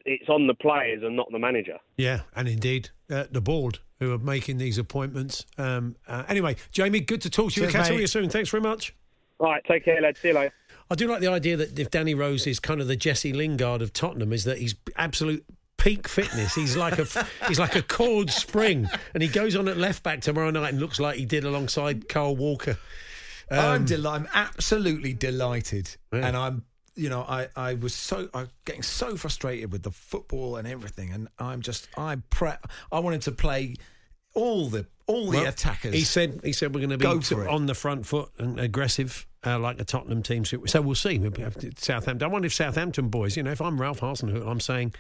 it's 0.05 0.29
on 0.29 0.47
the 0.47 0.55
players 0.55 1.03
and 1.03 1.17
not 1.17 1.31
the 1.31 1.39
manager? 1.39 1.79
Yeah, 1.97 2.21
and 2.35 2.49
indeed 2.49 2.91
uh, 3.11 3.25
the 3.31 3.41
board 3.41 3.79
who 3.99 4.13
are 4.13 4.19
making 4.19 4.59
these 4.59 4.79
appointments. 4.79 5.47
Um, 5.57 5.97
uh, 6.07 6.25
anyway, 6.29 6.57
Jamie, 6.73 7.01
good 7.01 7.23
to 7.23 7.31
talk 7.31 7.53
to 7.53 7.61
you. 7.61 7.67
Cheers, 7.67 7.73
catch 7.73 7.87
up 7.87 7.93
with 7.93 8.01
you 8.01 8.07
soon. 8.07 8.29
Thanks 8.29 8.51
very 8.51 8.63
much. 8.63 8.95
All 9.39 9.49
right, 9.49 9.63
take 9.67 9.85
care, 9.85 10.01
lads. 10.01 10.21
See 10.21 10.29
you 10.29 10.35
later. 10.35 10.53
I 10.91 10.95
do 10.95 11.09
like 11.09 11.21
the 11.21 11.29
idea 11.29 11.57
that 11.57 11.79
if 11.79 11.91
Danny 11.91 12.15
Rose 12.15 12.47
is 12.47 12.61
kind 12.61 12.81
of 12.81 12.87
the 12.87 12.97
Jesse 12.97 13.33
Lingard 13.33 13.83
of 13.83 13.93
Tottenham, 13.93 14.33
is 14.33 14.45
that 14.45 14.59
he's 14.59 14.75
absolute 14.97 15.45
peak 15.79 16.09
fitness. 16.09 16.55
He's 16.55 16.77
like 16.77 16.99
a 16.99 17.07
he's 17.49 17.59
like 17.59 17.75
a 17.75 17.83
cord 17.83 18.31
spring, 18.31 18.89
and 19.15 19.23
he 19.23 19.29
goes 19.29 19.57
on 19.57 19.69
at 19.69 19.77
left 19.77 20.03
back 20.03 20.21
tomorrow 20.21 20.51
night 20.51 20.71
and 20.71 20.81
looks 20.81 21.01
like 21.01 21.17
he 21.17 21.25
did 21.25 21.45
alongside 21.45 22.09
Kyle 22.09 22.37
Walker. 22.37 22.79
Um, 23.51 23.59
I'm 23.59 23.85
del- 23.85 24.07
I'm 24.07 24.29
absolutely 24.35 25.13
delighted, 25.13 25.97
yeah. 26.13 26.27
and 26.27 26.37
I'm 26.37 26.65
you 26.97 27.09
know 27.09 27.21
I 27.21 27.49
I 27.55 27.75
was 27.75 27.95
so 27.95 28.29
I'm 28.35 28.49
getting 28.65 28.83
so 28.83 29.17
frustrated 29.17 29.71
with 29.71 29.83
the 29.83 29.91
football 29.91 30.57
and 30.57 30.67
everything, 30.67 31.13
and 31.13 31.29
I'm 31.39 31.61
just 31.61 31.89
I 31.97 32.17
pre 32.31 32.53
I 32.91 32.99
wanted 32.99 33.23
to 33.23 33.33
play 33.33 33.77
all 34.37 34.69
the 34.69 34.87
all 35.07 35.31
the 35.31 35.39
well, 35.39 35.47
attackers. 35.47 35.95
He 35.95 36.03
said 36.03 36.41
he 36.45 36.53
said 36.53 36.75
we're 36.75 36.81
going 36.81 36.91
to 36.91 36.99
be 36.99 37.07
on 37.07 37.67
the 37.67 37.75
front 37.75 38.07
foot 38.07 38.31
and 38.39 38.61
aggressive 38.61 39.27
uh, 39.47 39.59
like 39.59 39.79
the 39.79 39.85
Tottenham 39.85 40.23
team. 40.23 40.45
So 40.45 40.81
we'll 40.81 40.95
see. 40.95 41.21
Southampton. 41.79 42.23
I 42.23 42.27
wonder 42.27 42.47
if 42.47 42.55
Southampton 42.55 43.09
boys, 43.09 43.37
you 43.37 43.43
know, 43.43 43.53
if 43.53 43.61
I'm 43.61 43.81
Ralph 43.81 44.01
Hasenhüttl, 44.01 44.47
I'm 44.47 44.61
saying 44.61 44.95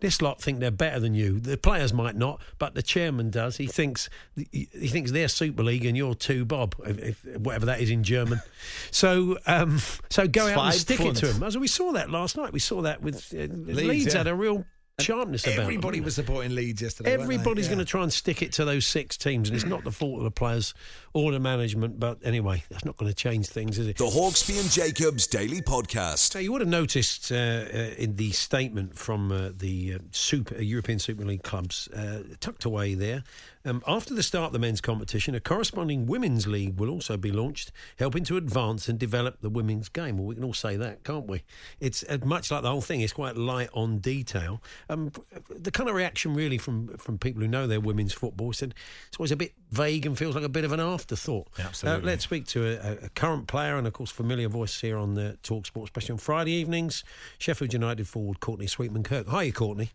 this 0.00 0.20
lot 0.20 0.42
think 0.42 0.58
they're 0.58 0.72
better 0.72 0.98
than 0.98 1.14
you. 1.14 1.38
The 1.38 1.56
players 1.56 1.92
might 1.92 2.16
not, 2.16 2.40
but 2.58 2.74
the 2.74 2.82
chairman 2.82 3.30
does. 3.30 3.56
He 3.56 3.66
thinks 3.66 4.10
he 4.34 4.66
thinks 4.66 5.12
they're 5.12 5.28
Super 5.28 5.62
League 5.62 5.84
and 5.84 5.96
you're 5.96 6.14
two 6.14 6.44
Bob, 6.44 6.74
if, 6.84 7.24
if, 7.24 7.38
whatever 7.38 7.66
that 7.66 7.80
is 7.80 7.90
in 7.90 8.02
German. 8.02 8.40
So 8.90 9.38
um, 9.46 9.80
so 10.10 10.28
go 10.28 10.46
out 10.46 10.66
and 10.66 10.74
stick 10.74 11.00
it 11.00 11.16
to 11.16 11.32
him. 11.32 11.42
As 11.42 11.56
we 11.56 11.66
saw 11.66 11.92
that 11.92 12.10
last 12.10 12.36
night. 12.36 12.52
We 12.52 12.58
saw 12.58 12.82
that 12.82 13.02
with 13.02 13.32
uh, 13.34 13.38
Leeds, 13.38 13.82
Leeds 13.82 14.06
yeah. 14.06 14.18
had 14.18 14.26
a 14.26 14.34
real 14.34 14.64
sharpness 15.00 15.46
about 15.46 15.60
Everybody 15.60 15.98
them, 15.98 16.04
was 16.04 16.14
supporting 16.14 16.54
Leeds 16.54 16.82
yesterday. 16.82 17.12
Everybody's 17.12 17.66
yeah. 17.66 17.74
going 17.74 17.84
to 17.84 17.90
try 17.90 18.02
and 18.02 18.12
stick 18.12 18.42
it 18.42 18.52
to 18.52 18.64
those 18.64 18.86
six 18.86 19.16
teams, 19.16 19.48
and 19.48 19.56
it's 19.56 19.66
not 19.66 19.84
the 19.84 19.90
fault 19.90 20.18
of 20.18 20.24
the 20.24 20.30
players 20.30 20.74
or 21.12 21.32
the 21.32 21.40
management. 21.40 21.98
But 21.98 22.18
anyway, 22.22 22.62
that's 22.70 22.84
not 22.84 22.96
going 22.96 23.10
to 23.10 23.14
change 23.14 23.46
things, 23.48 23.78
is 23.78 23.88
it? 23.88 23.96
The 23.96 24.04
Hawksbee 24.04 24.60
and 24.60 24.70
Jacobs 24.70 25.26
Daily 25.26 25.62
Podcast. 25.62 26.32
So 26.32 26.38
you 26.38 26.52
would 26.52 26.60
have 26.60 26.68
noticed 26.68 27.32
uh, 27.32 27.34
uh, 27.34 27.94
in 27.98 28.16
the 28.16 28.30
statement 28.32 28.98
from 28.98 29.32
uh, 29.32 29.50
the 29.56 29.94
uh, 29.94 29.98
Super 30.12 30.60
European 30.60 30.98
Super 30.98 31.24
League 31.24 31.42
clubs, 31.42 31.88
uh, 31.88 32.22
tucked 32.40 32.64
away 32.64 32.94
there, 32.94 33.24
um, 33.64 33.82
after 33.86 34.14
the 34.14 34.22
start 34.22 34.46
of 34.46 34.52
the 34.52 34.58
men's 34.58 34.80
competition, 34.80 35.34
a 35.34 35.40
corresponding 35.40 36.06
women's 36.06 36.46
league 36.46 36.78
will 36.78 36.90
also 36.90 37.16
be 37.16 37.30
launched, 37.30 37.72
helping 37.98 38.24
to 38.24 38.36
advance 38.36 38.88
and 38.88 38.98
develop 38.98 39.40
the 39.40 39.50
women's 39.50 39.88
game. 39.88 40.18
Well, 40.18 40.26
we 40.26 40.34
can 40.34 40.44
all 40.44 40.54
say 40.54 40.76
that, 40.76 41.04
can't 41.04 41.26
we? 41.26 41.42
It's 41.80 42.04
uh, 42.08 42.18
much 42.24 42.50
like 42.50 42.62
the 42.62 42.70
whole 42.70 42.80
thing. 42.80 43.00
It's 43.00 43.12
quite 43.12 43.36
light 43.36 43.68
on 43.72 43.98
detail. 43.98 44.62
Um, 44.88 45.12
the 45.48 45.70
kind 45.70 45.88
of 45.88 45.94
reaction, 45.94 46.34
really, 46.34 46.58
from 46.58 46.88
from 46.98 47.18
people 47.18 47.42
who 47.42 47.48
know 47.48 47.66
their 47.66 47.80
women's 47.80 48.12
football 48.12 48.52
said 48.52 48.74
it's 49.08 49.18
always 49.18 49.32
a 49.32 49.36
bit 49.36 49.52
vague 49.70 50.06
and 50.06 50.18
feels 50.18 50.34
like 50.34 50.44
a 50.44 50.48
bit 50.48 50.64
of 50.64 50.72
an 50.72 50.80
afterthought. 50.80 51.48
Absolutely. 51.58 52.02
Uh, 52.02 52.04
let's 52.04 52.24
speak 52.24 52.46
to 52.46 52.66
a, 52.66 53.06
a, 53.06 53.08
current 53.10 53.46
player 53.46 53.76
and, 53.76 53.86
of 53.86 53.92
course, 53.92 54.10
familiar 54.10 54.48
voice 54.48 54.80
here 54.80 54.98
on 54.98 55.14
the 55.14 55.38
Talk 55.42 55.66
Sport, 55.66 55.84
especially 55.84 56.12
on 56.12 56.18
Friday 56.18 56.52
evenings. 56.52 57.04
Sheffield 57.38 57.72
United 57.72 58.08
forward 58.08 58.40
Courtney 58.40 58.66
Sweetman 58.66 59.02
Kirk. 59.02 59.28
Hi, 59.28 59.50
Courtney. 59.50 59.92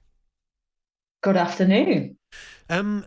Good 1.22 1.38
afternoon. 1.38 2.18
Um, 2.70 3.06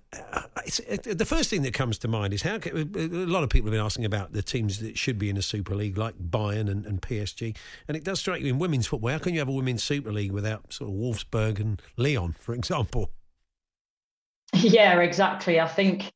it, 0.88 1.18
the 1.18 1.26
first 1.26 1.50
thing 1.50 1.62
that 1.62 1.74
comes 1.74 1.98
to 1.98 2.08
mind 2.08 2.32
is 2.32 2.42
how 2.42 2.56
a 2.56 2.82
lot 3.08 3.44
of 3.44 3.50
people 3.50 3.66
have 3.66 3.72
been 3.72 3.84
asking 3.84 4.06
about 4.06 4.32
the 4.32 4.42
teams 4.42 4.80
that 4.80 4.96
should 4.96 5.18
be 5.18 5.28
in 5.28 5.36
a 5.36 5.42
Super 5.42 5.74
League, 5.74 5.98
like 5.98 6.16
Bayern 6.18 6.70
and, 6.70 6.86
and, 6.86 7.02
PSG. 7.02 7.54
And 7.86 7.96
it 7.96 8.02
does 8.02 8.20
strike 8.20 8.40
you 8.40 8.48
in 8.48 8.58
women's 8.58 8.86
football. 8.86 9.10
How 9.10 9.18
can 9.18 9.34
you 9.34 9.40
have 9.40 9.48
a 9.48 9.52
women's 9.52 9.84
Super 9.84 10.12
League 10.12 10.32
without 10.32 10.72
sort 10.72 10.90
of 10.90 10.96
Wolfsburg 10.96 11.60
and 11.60 11.80
Lyon, 11.96 12.34
for 12.38 12.54
example? 12.54 13.10
Yeah, 14.52 15.00
exactly. 15.00 15.60
I 15.60 15.68
think 15.68 16.10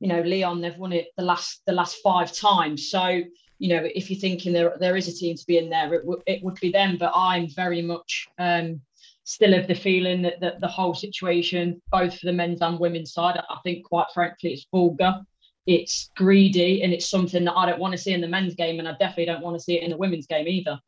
you 0.00 0.08
know 0.08 0.20
Lyon 0.20 0.60
they've 0.60 0.76
won 0.76 0.92
it 0.92 1.08
the 1.16 1.24
last 1.24 1.62
the 1.66 1.72
last 1.72 1.96
five 2.04 2.30
times. 2.30 2.90
So 2.90 3.22
you 3.58 3.68
know 3.68 3.88
if 3.94 4.10
you're 4.10 4.20
thinking 4.20 4.52
there 4.52 4.76
there 4.78 4.96
is 4.96 5.08
a 5.08 5.14
team 5.14 5.34
to 5.34 5.46
be 5.46 5.56
in 5.56 5.70
there, 5.70 5.94
it, 5.94 6.02
w- 6.02 6.20
it 6.26 6.42
would 6.42 6.60
be 6.60 6.70
them. 6.70 6.98
But 6.98 7.12
I'm 7.14 7.48
very 7.48 7.80
much 7.80 8.28
um, 8.38 8.82
still 9.30 9.54
of 9.54 9.68
the 9.68 9.74
feeling 9.74 10.22
that, 10.22 10.40
that 10.40 10.60
the 10.60 10.66
whole 10.66 10.92
situation, 10.92 11.80
both 11.92 12.18
for 12.18 12.26
the 12.26 12.32
men's 12.32 12.60
and 12.62 12.80
women's 12.80 13.12
side, 13.12 13.40
I 13.48 13.56
think 13.62 13.84
quite 13.84 14.08
frankly, 14.12 14.52
it's 14.52 14.66
vulgar, 14.72 15.20
it's 15.66 16.10
greedy, 16.16 16.82
and 16.82 16.92
it's 16.92 17.08
something 17.08 17.44
that 17.44 17.54
I 17.54 17.66
don't 17.66 17.78
want 17.78 17.92
to 17.92 17.98
see 17.98 18.12
in 18.12 18.20
the 18.20 18.26
men's 18.26 18.56
game, 18.56 18.80
and 18.80 18.88
I 18.88 18.92
definitely 18.92 19.26
don't 19.26 19.42
want 19.42 19.56
to 19.56 19.62
see 19.62 19.76
it 19.76 19.84
in 19.84 19.90
the 19.90 19.96
women's 19.96 20.26
game 20.26 20.48
either. 20.48 20.80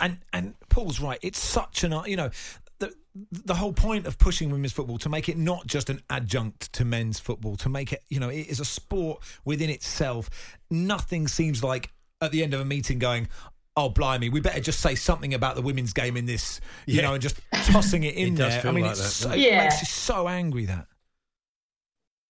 And 0.00 0.18
and 0.32 0.54
Paul's 0.70 1.00
right. 1.00 1.18
It's 1.22 1.38
such 1.38 1.84
an 1.84 1.94
you 2.06 2.16
know 2.16 2.30
the 2.78 2.94
the 3.30 3.54
whole 3.54 3.74
point 3.74 4.06
of 4.06 4.18
pushing 4.18 4.50
women's 4.50 4.72
football 4.72 4.98
to 4.98 5.10
make 5.10 5.28
it 5.28 5.36
not 5.36 5.66
just 5.66 5.90
an 5.90 6.00
adjunct 6.08 6.72
to 6.72 6.86
men's 6.86 7.20
football, 7.20 7.56
to 7.56 7.68
make 7.68 7.92
it 7.92 8.04
you 8.08 8.20
know 8.20 8.30
it 8.30 8.48
is 8.48 8.58
a 8.58 8.64
sport 8.64 9.22
within 9.44 9.68
itself. 9.68 10.30
Nothing 10.70 11.28
seems 11.28 11.62
like 11.62 11.92
at 12.22 12.30
the 12.30 12.42
end 12.42 12.54
of 12.54 12.60
a 12.60 12.64
meeting 12.64 12.98
going, 12.98 13.28
oh 13.76 13.88
blimey, 13.88 14.28
we 14.28 14.40
better 14.40 14.60
just 14.60 14.80
say 14.80 14.94
something 14.94 15.34
about 15.34 15.56
the 15.56 15.62
women's 15.62 15.92
game 15.92 16.16
in 16.16 16.26
this, 16.26 16.60
you 16.86 16.96
yeah. 16.96 17.02
know, 17.02 17.14
and 17.14 17.22
just 17.22 17.40
tossing 17.64 18.04
it 18.04 18.14
in 18.16 18.34
it 18.34 18.36
there. 18.36 18.62
I 18.66 18.70
mean, 18.70 18.84
like 18.84 18.96
so, 18.96 19.34
yeah. 19.34 19.60
it 19.60 19.64
makes 19.64 19.80
you 19.80 19.86
so 19.86 20.28
angry 20.28 20.66
that. 20.66 20.86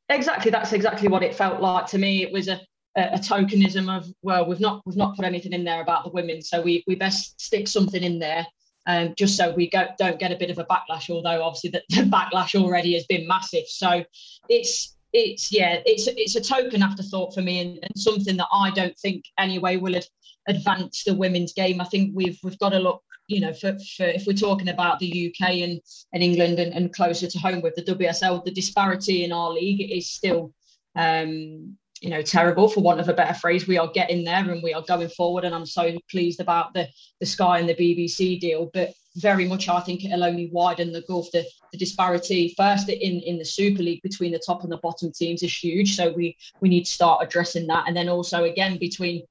Exactly, 0.09 0.51
that's 0.51 0.73
exactly 0.73 1.09
what 1.09 1.23
it 1.23 1.35
felt 1.35 1.61
like 1.61 1.87
to 1.87 1.99
me. 1.99 2.23
It 2.23 2.33
was 2.33 2.49
a, 2.49 2.61
a, 2.97 3.15
a 3.15 3.19
tokenism 3.19 3.95
of 3.95 4.07
well, 4.23 4.47
we've 4.47 4.61
not 4.61 4.83
we've 4.87 4.97
not 4.97 5.17
put 5.17 5.25
anything 5.25 5.53
in 5.53 5.65
there 5.65 5.83
about 5.83 6.05
the 6.05 6.11
women, 6.11 6.43
so 6.43 6.61
we 6.61 6.85
we 6.87 6.95
best 6.95 7.41
stick 7.41 7.67
something 7.67 8.03
in 8.03 8.19
there. 8.19 8.47
Um, 8.85 9.15
just 9.17 9.37
so 9.37 9.55
we 9.55 9.71
go, 9.71 9.87
don't 9.97 10.19
get 10.19 10.33
a 10.33 10.37
bit 10.37 10.51
of 10.51 10.59
a 10.59 10.65
backlash, 10.65 11.09
although 11.09 11.45
obviously 11.45 11.71
the, 11.71 11.83
the 11.89 12.03
backlash 12.03 12.61
already 12.61 12.95
has 12.95 13.05
been 13.07 13.27
massive. 13.27 13.65
So 13.69 14.05
it's 14.49 14.97
it's 15.13 15.53
yeah, 15.53 15.81
it's 15.85 16.07
it's 16.09 16.37
a 16.37 16.41
token 16.41 16.83
afterthought 16.83 17.35
for 17.35 17.43
me, 17.43 17.61
and, 17.61 17.79
and 17.83 17.93
something 17.97 18.37
that 18.37 18.49
I 18.53 18.71
don't 18.71 18.99
think 18.99 19.25
anyway 19.39 19.77
will 19.77 20.01
advance 20.49 21.05
the 21.05 21.15
women's 21.15 21.53
game. 21.53 21.81
I 21.81 21.85
think 21.85 22.13
we've 22.15 22.39
we've 22.43 22.59
got 22.59 22.71
to 22.71 22.79
look, 22.79 23.03
you 23.29 23.41
know, 23.41 23.53
for, 23.53 23.77
for 23.97 24.07
if 24.07 24.27
we're 24.27 24.33
talking 24.33 24.69
about 24.69 24.99
the 24.99 25.29
UK 25.29 25.49
and, 25.57 25.81
and 26.13 26.23
England 26.23 26.59
and, 26.59 26.73
and 26.73 26.95
closer 26.95 27.27
to 27.27 27.39
home 27.39 27.61
with 27.61 27.75
the 27.75 27.83
WSL, 27.83 28.45
the 28.45 28.51
disparity 28.51 29.25
in 29.25 29.33
our 29.33 29.51
league 29.51 29.91
is 29.91 30.11
still 30.11 30.53
um, 30.97 31.77
you 32.03 32.11
know 32.11 32.21
terrible 32.21 32.69
for 32.69 32.81
want 32.81 33.01
of 33.01 33.09
a 33.09 33.15
better 33.15 33.35
phrase 33.35 33.69
we 33.69 33.79
are 33.79 33.91
getting 33.93 34.25
there 34.25 34.51
and 34.51 34.63
we 34.63 34.75
are 34.75 34.83
going 34.83 35.09
forward 35.09 35.45
and 35.45 35.55
i'm 35.55 35.65
so 35.65 35.97
pleased 36.11 36.41
about 36.41 36.75
the 36.75 36.89
the 37.21 37.27
sky 37.27 37.61
and 37.61 37.69
the 37.69 37.77
bbc 37.77 38.41
deal 38.41 38.69
but 38.75 38.93
very 39.17 39.47
much 39.47 39.69
i 39.69 39.81
think 39.81 40.05
it'll 40.05 40.25
only 40.25 40.49
widen 40.53 40.93
the 40.93 41.03
gulf 41.03 41.31
the, 41.33 41.45
the 41.73 41.79
disparity 41.79 42.55
first 42.57 42.89
in 42.89 43.21
in 43.21 43.39
the 43.39 43.45
super 43.45 43.83
league 43.83 44.03
between 44.03 44.33
the 44.33 44.43
top 44.45 44.63
and 44.63 44.73
the 44.73 44.79
bottom 44.79 45.13
teams 45.13 45.43
is 45.43 45.55
huge 45.55 45.97
so 45.97 46.13
we 46.13 46.37
we 46.61 46.69
need 46.69 46.85
to 46.85 46.91
start 46.91 47.23
addressing 47.23 47.67
that 47.67 47.85
and 47.87 47.97
then 47.97 48.09
also 48.09 48.45
again 48.45 48.79
between 48.79 49.23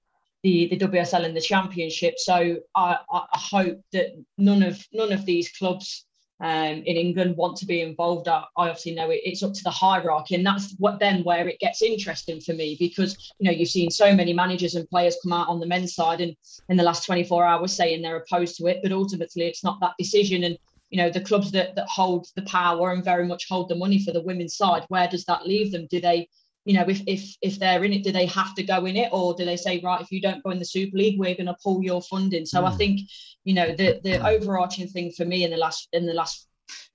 the, 0.44 0.68
the 0.70 0.78
WSL 0.78 1.26
and 1.26 1.36
the 1.36 1.42
Championship. 1.42 2.18
So 2.18 2.58
I, 2.76 2.98
I 3.12 3.26
hope 3.34 3.80
that 3.94 4.08
none 4.38 4.64
of 4.64 4.84
none 4.92 5.12
of 5.12 5.26
these 5.26 5.52
clubs 5.52 6.06
um, 6.42 6.78
in 6.86 6.98
England 6.98 7.38
want 7.38 7.56
to 7.58 7.66
be 7.66 7.82
involved. 7.82 8.28
I, 8.28 8.44
I 8.58 8.70
obviously 8.70 8.96
know 8.96 9.10
it, 9.10 9.22
it's 9.24 9.44
up 9.44 9.54
to 9.54 9.64
the 9.64 9.70
hierarchy, 9.70 10.36
and 10.36 10.46
that's 10.46 10.76
what 10.80 11.00
then 11.00 11.24
where 11.24 11.48
it 11.48 11.60
gets 11.60 11.82
interesting 11.82 12.42
for 12.42 12.54
me 12.54 12.76
because 12.80 13.34
you 13.40 13.46
know 13.46 13.56
you've 13.56 13.70
seen 13.70 13.92
so 13.92 14.14
many 14.14 14.34
managers 14.34 14.76
and 14.76 14.90
players 14.90 15.18
come 15.22 15.34
out 15.34 15.48
on 15.48 15.60
the 15.60 15.68
men's 15.68 15.94
side 15.94 16.20
and 16.20 16.36
in 16.70 16.78
the 16.78 16.84
last 16.84 17.06
24 17.06 17.46
hours 17.46 17.74
saying 17.74 18.02
they're 18.02 18.18
opposed 18.18 18.58
to 18.58 18.68
it, 18.68 18.80
but 18.82 18.92
ultimately 18.92 19.46
it's 19.46 19.64
not 19.64 19.80
that 19.80 19.94
decision 19.98 20.44
and. 20.44 20.58
You 20.94 20.98
know 20.98 21.10
the 21.10 21.22
clubs 21.22 21.54
that 21.54 21.74
that 21.76 21.88
hold 21.88 22.28
the 22.36 22.42
power 22.42 22.92
and 22.92 23.02
very 23.02 23.26
much 23.26 23.48
hold 23.48 23.70
the 23.70 23.76
money 23.76 24.04
for 24.04 24.12
the 24.12 24.24
women's 24.24 24.58
side. 24.58 24.84
Where 24.90 25.08
does 25.08 25.24
that 25.24 25.48
leave 25.48 25.72
them? 25.72 25.88
Do 25.90 26.02
they 26.02 26.28
you 26.66 26.76
know, 26.76 26.86
if 26.88 27.02
if 27.08 27.36
if 27.42 27.60
they're 27.60 27.84
in 27.84 27.94
it, 27.94 28.04
do 28.04 28.12
they 28.12 28.28
have 28.28 28.54
to 28.56 28.64
go 28.64 28.86
in 28.86 28.96
it, 28.96 29.10
or 29.12 29.34
do 29.34 29.46
they 29.46 29.58
say, 29.58 29.80
right, 29.84 30.02
if 30.02 30.12
you 30.12 30.22
don't 30.22 30.44
go 30.44 30.52
in 30.52 30.60
the 30.60 30.66
Super 30.66 30.98
League, 30.98 31.20
we're 31.20 31.36
going 31.36 31.48
to 31.48 31.58
pull 31.64 31.84
your 31.84 32.02
funding? 32.04 32.46
So 32.46 32.62
mm. 32.62 32.72
I 32.72 32.76
think, 32.76 33.02
you 33.44 33.54
know, 33.54 33.76
the 33.76 34.00
the 34.04 34.26
overarching 34.26 34.88
thing 34.88 35.12
for 35.12 35.26
me 35.26 35.44
in 35.44 35.52
the 35.52 35.58
last 35.58 35.88
in 35.92 36.06
the 36.06 36.14
last 36.14 36.48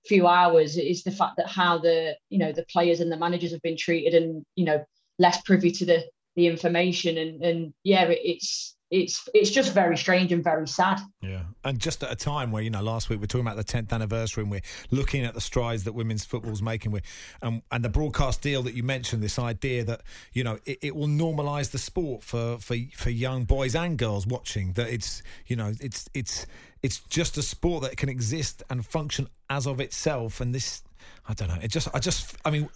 few 0.06 0.26
hours 0.26 0.76
is 0.76 1.02
the 1.02 1.10
fact 1.10 1.36
that 1.36 1.48
how 1.48 1.78
the 1.78 2.16
you 2.30 2.38
know 2.38 2.52
the 2.52 2.64
players 2.70 3.00
and 3.00 3.10
the 3.10 3.16
managers 3.16 3.50
have 3.50 3.62
been 3.62 3.76
treated 3.76 4.14
and 4.14 4.44
you 4.54 4.64
know 4.64 4.84
less 5.18 5.40
privy 5.42 5.70
to 5.72 5.84
the 5.84 6.04
the 6.36 6.46
information 6.46 7.18
and 7.18 7.42
and 7.42 7.74
yeah 7.82 8.04
it, 8.04 8.20
it's 8.22 8.75
it's 8.90 9.28
it's 9.34 9.50
just 9.50 9.72
very 9.72 9.96
strange 9.96 10.32
and 10.32 10.44
very 10.44 10.68
sad. 10.68 11.00
Yeah, 11.20 11.42
and 11.64 11.78
just 11.78 12.02
at 12.04 12.12
a 12.12 12.16
time 12.16 12.52
where 12.52 12.62
you 12.62 12.70
know 12.70 12.82
last 12.82 13.08
week 13.08 13.20
we're 13.20 13.26
talking 13.26 13.46
about 13.46 13.56
the 13.56 13.64
tenth 13.64 13.92
anniversary 13.92 14.42
and 14.42 14.50
we're 14.50 14.62
looking 14.90 15.24
at 15.24 15.34
the 15.34 15.40
strides 15.40 15.84
that 15.84 15.92
women's 15.92 16.24
football's 16.24 16.62
making. 16.62 16.92
With 16.92 17.02
um, 17.42 17.62
and 17.72 17.84
the 17.84 17.88
broadcast 17.88 18.42
deal 18.42 18.62
that 18.62 18.74
you 18.74 18.82
mentioned, 18.84 19.22
this 19.22 19.38
idea 19.38 19.84
that 19.84 20.02
you 20.32 20.44
know 20.44 20.58
it, 20.66 20.78
it 20.82 20.96
will 20.96 21.08
normalise 21.08 21.72
the 21.72 21.78
sport 21.78 22.22
for 22.22 22.58
for 22.58 22.76
for 22.94 23.10
young 23.10 23.44
boys 23.44 23.74
and 23.74 23.98
girls 23.98 24.26
watching. 24.26 24.72
That 24.74 24.88
it's 24.88 25.22
you 25.46 25.56
know 25.56 25.72
it's 25.80 26.08
it's 26.14 26.46
it's 26.82 27.00
just 27.00 27.36
a 27.38 27.42
sport 27.42 27.82
that 27.82 27.96
can 27.96 28.08
exist 28.08 28.62
and 28.70 28.86
function 28.86 29.28
as 29.50 29.66
of 29.66 29.80
itself. 29.80 30.40
And 30.40 30.54
this, 30.54 30.82
I 31.28 31.34
don't 31.34 31.48
know. 31.48 31.58
It 31.60 31.72
just 31.72 31.88
I 31.92 31.98
just 31.98 32.36
I 32.44 32.50
mean 32.50 32.68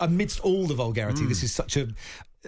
amidst 0.00 0.40
all 0.40 0.66
the 0.66 0.74
vulgarity, 0.74 1.24
mm. 1.24 1.28
this 1.28 1.42
is 1.42 1.52
such 1.52 1.76
a 1.76 1.88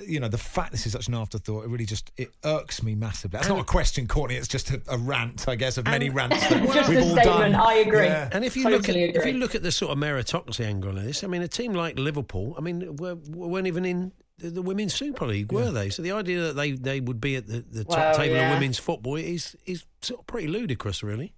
you 0.02 0.18
know 0.18 0.28
the 0.28 0.38
fact 0.38 0.72
this 0.72 0.86
is 0.86 0.92
such 0.92 1.06
an 1.06 1.14
afterthought 1.14 1.64
it 1.64 1.68
really 1.68 1.86
just 1.86 2.10
it 2.16 2.30
irks 2.44 2.82
me 2.82 2.94
massively 2.96 3.36
that's 3.38 3.48
not 3.48 3.60
a 3.60 3.64
question 3.64 4.08
courtney 4.08 4.34
it's 4.36 4.48
just 4.48 4.70
a, 4.70 4.82
a 4.88 4.98
rant 4.98 5.46
i 5.48 5.54
guess 5.54 5.78
of 5.78 5.84
many 5.84 6.10
rants 6.10 6.40
that 6.48 6.62
just 6.74 6.88
we've 6.88 6.98
a 6.98 7.02
all 7.02 7.10
statement 7.10 7.52
done 7.52 7.54
i 7.54 7.74
agree 7.74 8.04
yeah. 8.06 8.28
And 8.32 8.44
if 8.44 8.56
you 8.56 8.64
Totally 8.64 8.78
look 8.78 8.88
at 8.88 8.96
agree. 8.96 9.20
if 9.20 9.26
you 9.26 9.32
look 9.38 9.54
at 9.54 9.62
the 9.62 9.70
sort 9.72 9.92
of 9.92 9.98
meritocracy 9.98 10.64
angle 10.64 10.96
of 10.98 11.04
this, 11.04 11.22
I 11.22 11.26
mean, 11.28 11.42
a 11.42 11.48
team 11.48 11.72
like 11.74 11.98
Liverpool, 11.98 12.54
I 12.58 12.60
mean, 12.60 12.96
were, 12.96 13.14
weren't 13.14 13.66
even 13.66 13.84
in 13.84 14.12
the, 14.38 14.50
the 14.50 14.62
women's 14.62 14.94
Super 14.94 15.26
League, 15.26 15.52
were 15.52 15.70
they? 15.70 15.90
So 15.90 16.02
the 16.02 16.12
idea 16.12 16.40
that 16.42 16.56
they, 16.56 16.72
they 16.72 17.00
would 17.00 17.20
be 17.20 17.36
at 17.36 17.46
the, 17.46 17.64
the 17.70 17.84
top 17.84 17.96
Well, 17.98 18.14
table 18.14 18.36
yeah. 18.36 18.48
of 18.50 18.54
women's 18.56 18.78
football 18.78 19.16
is 19.16 19.56
is 19.66 19.84
sort 20.02 20.20
of 20.20 20.26
pretty 20.26 20.48
ludicrous, 20.48 21.02
really. 21.02 21.32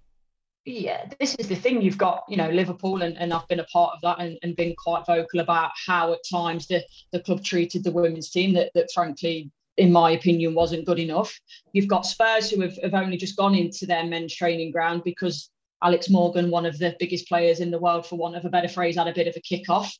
Yeah, 0.67 1.09
this 1.17 1.33
is 1.35 1.47
the 1.47 1.55
thing. 1.55 1.81
You've 1.81 1.97
got, 1.97 2.23
you 2.27 2.35
know, 2.35 2.49
Liverpool, 2.49 3.01
and, 3.01 3.17
and 3.17 3.33
I've 3.33 3.47
been 3.47 3.61
a 3.61 3.65
part 3.65 3.93
of 3.95 4.01
that 4.01 4.19
and, 4.19 4.37
and 4.43 4.55
been 4.55 4.75
quite 4.77 5.05
vocal 5.05 5.39
about 5.39 5.71
how 5.85 6.11
at 6.11 6.19
times 6.29 6.67
the, 6.67 6.83
the 7.13 7.21
club 7.21 7.41
treated 7.41 7.85
the 7.85 7.91
women's 7.91 8.29
team 8.29 8.53
that, 8.53 8.71
that 8.75 8.91
frankly, 8.93 9.49
in 9.77 9.93
my 9.93 10.11
opinion, 10.11 10.53
wasn't 10.53 10.85
good 10.85 10.99
enough. 10.99 11.39
You've 11.71 11.87
got 11.87 12.05
Spurs 12.05 12.49
who 12.49 12.59
have, 12.61 12.77
have 12.83 12.93
only 12.93 13.15
just 13.15 13.37
gone 13.37 13.55
into 13.55 13.85
their 13.85 14.03
men's 14.03 14.35
training 14.35 14.71
ground 14.71 15.03
because 15.05 15.49
Alex 15.81 16.09
Morgan, 16.09 16.51
one 16.51 16.65
of 16.65 16.77
the 16.77 16.97
biggest 16.99 17.29
players 17.29 17.61
in 17.61 17.71
the 17.71 17.79
world, 17.79 18.05
for 18.05 18.17
want 18.17 18.35
of 18.35 18.43
a 18.43 18.49
better 18.49 18.67
phrase, 18.67 18.97
had 18.97 19.07
a 19.07 19.13
bit 19.13 19.27
of 19.27 19.37
a 19.37 19.41
kick 19.41 19.69
off. 19.69 19.95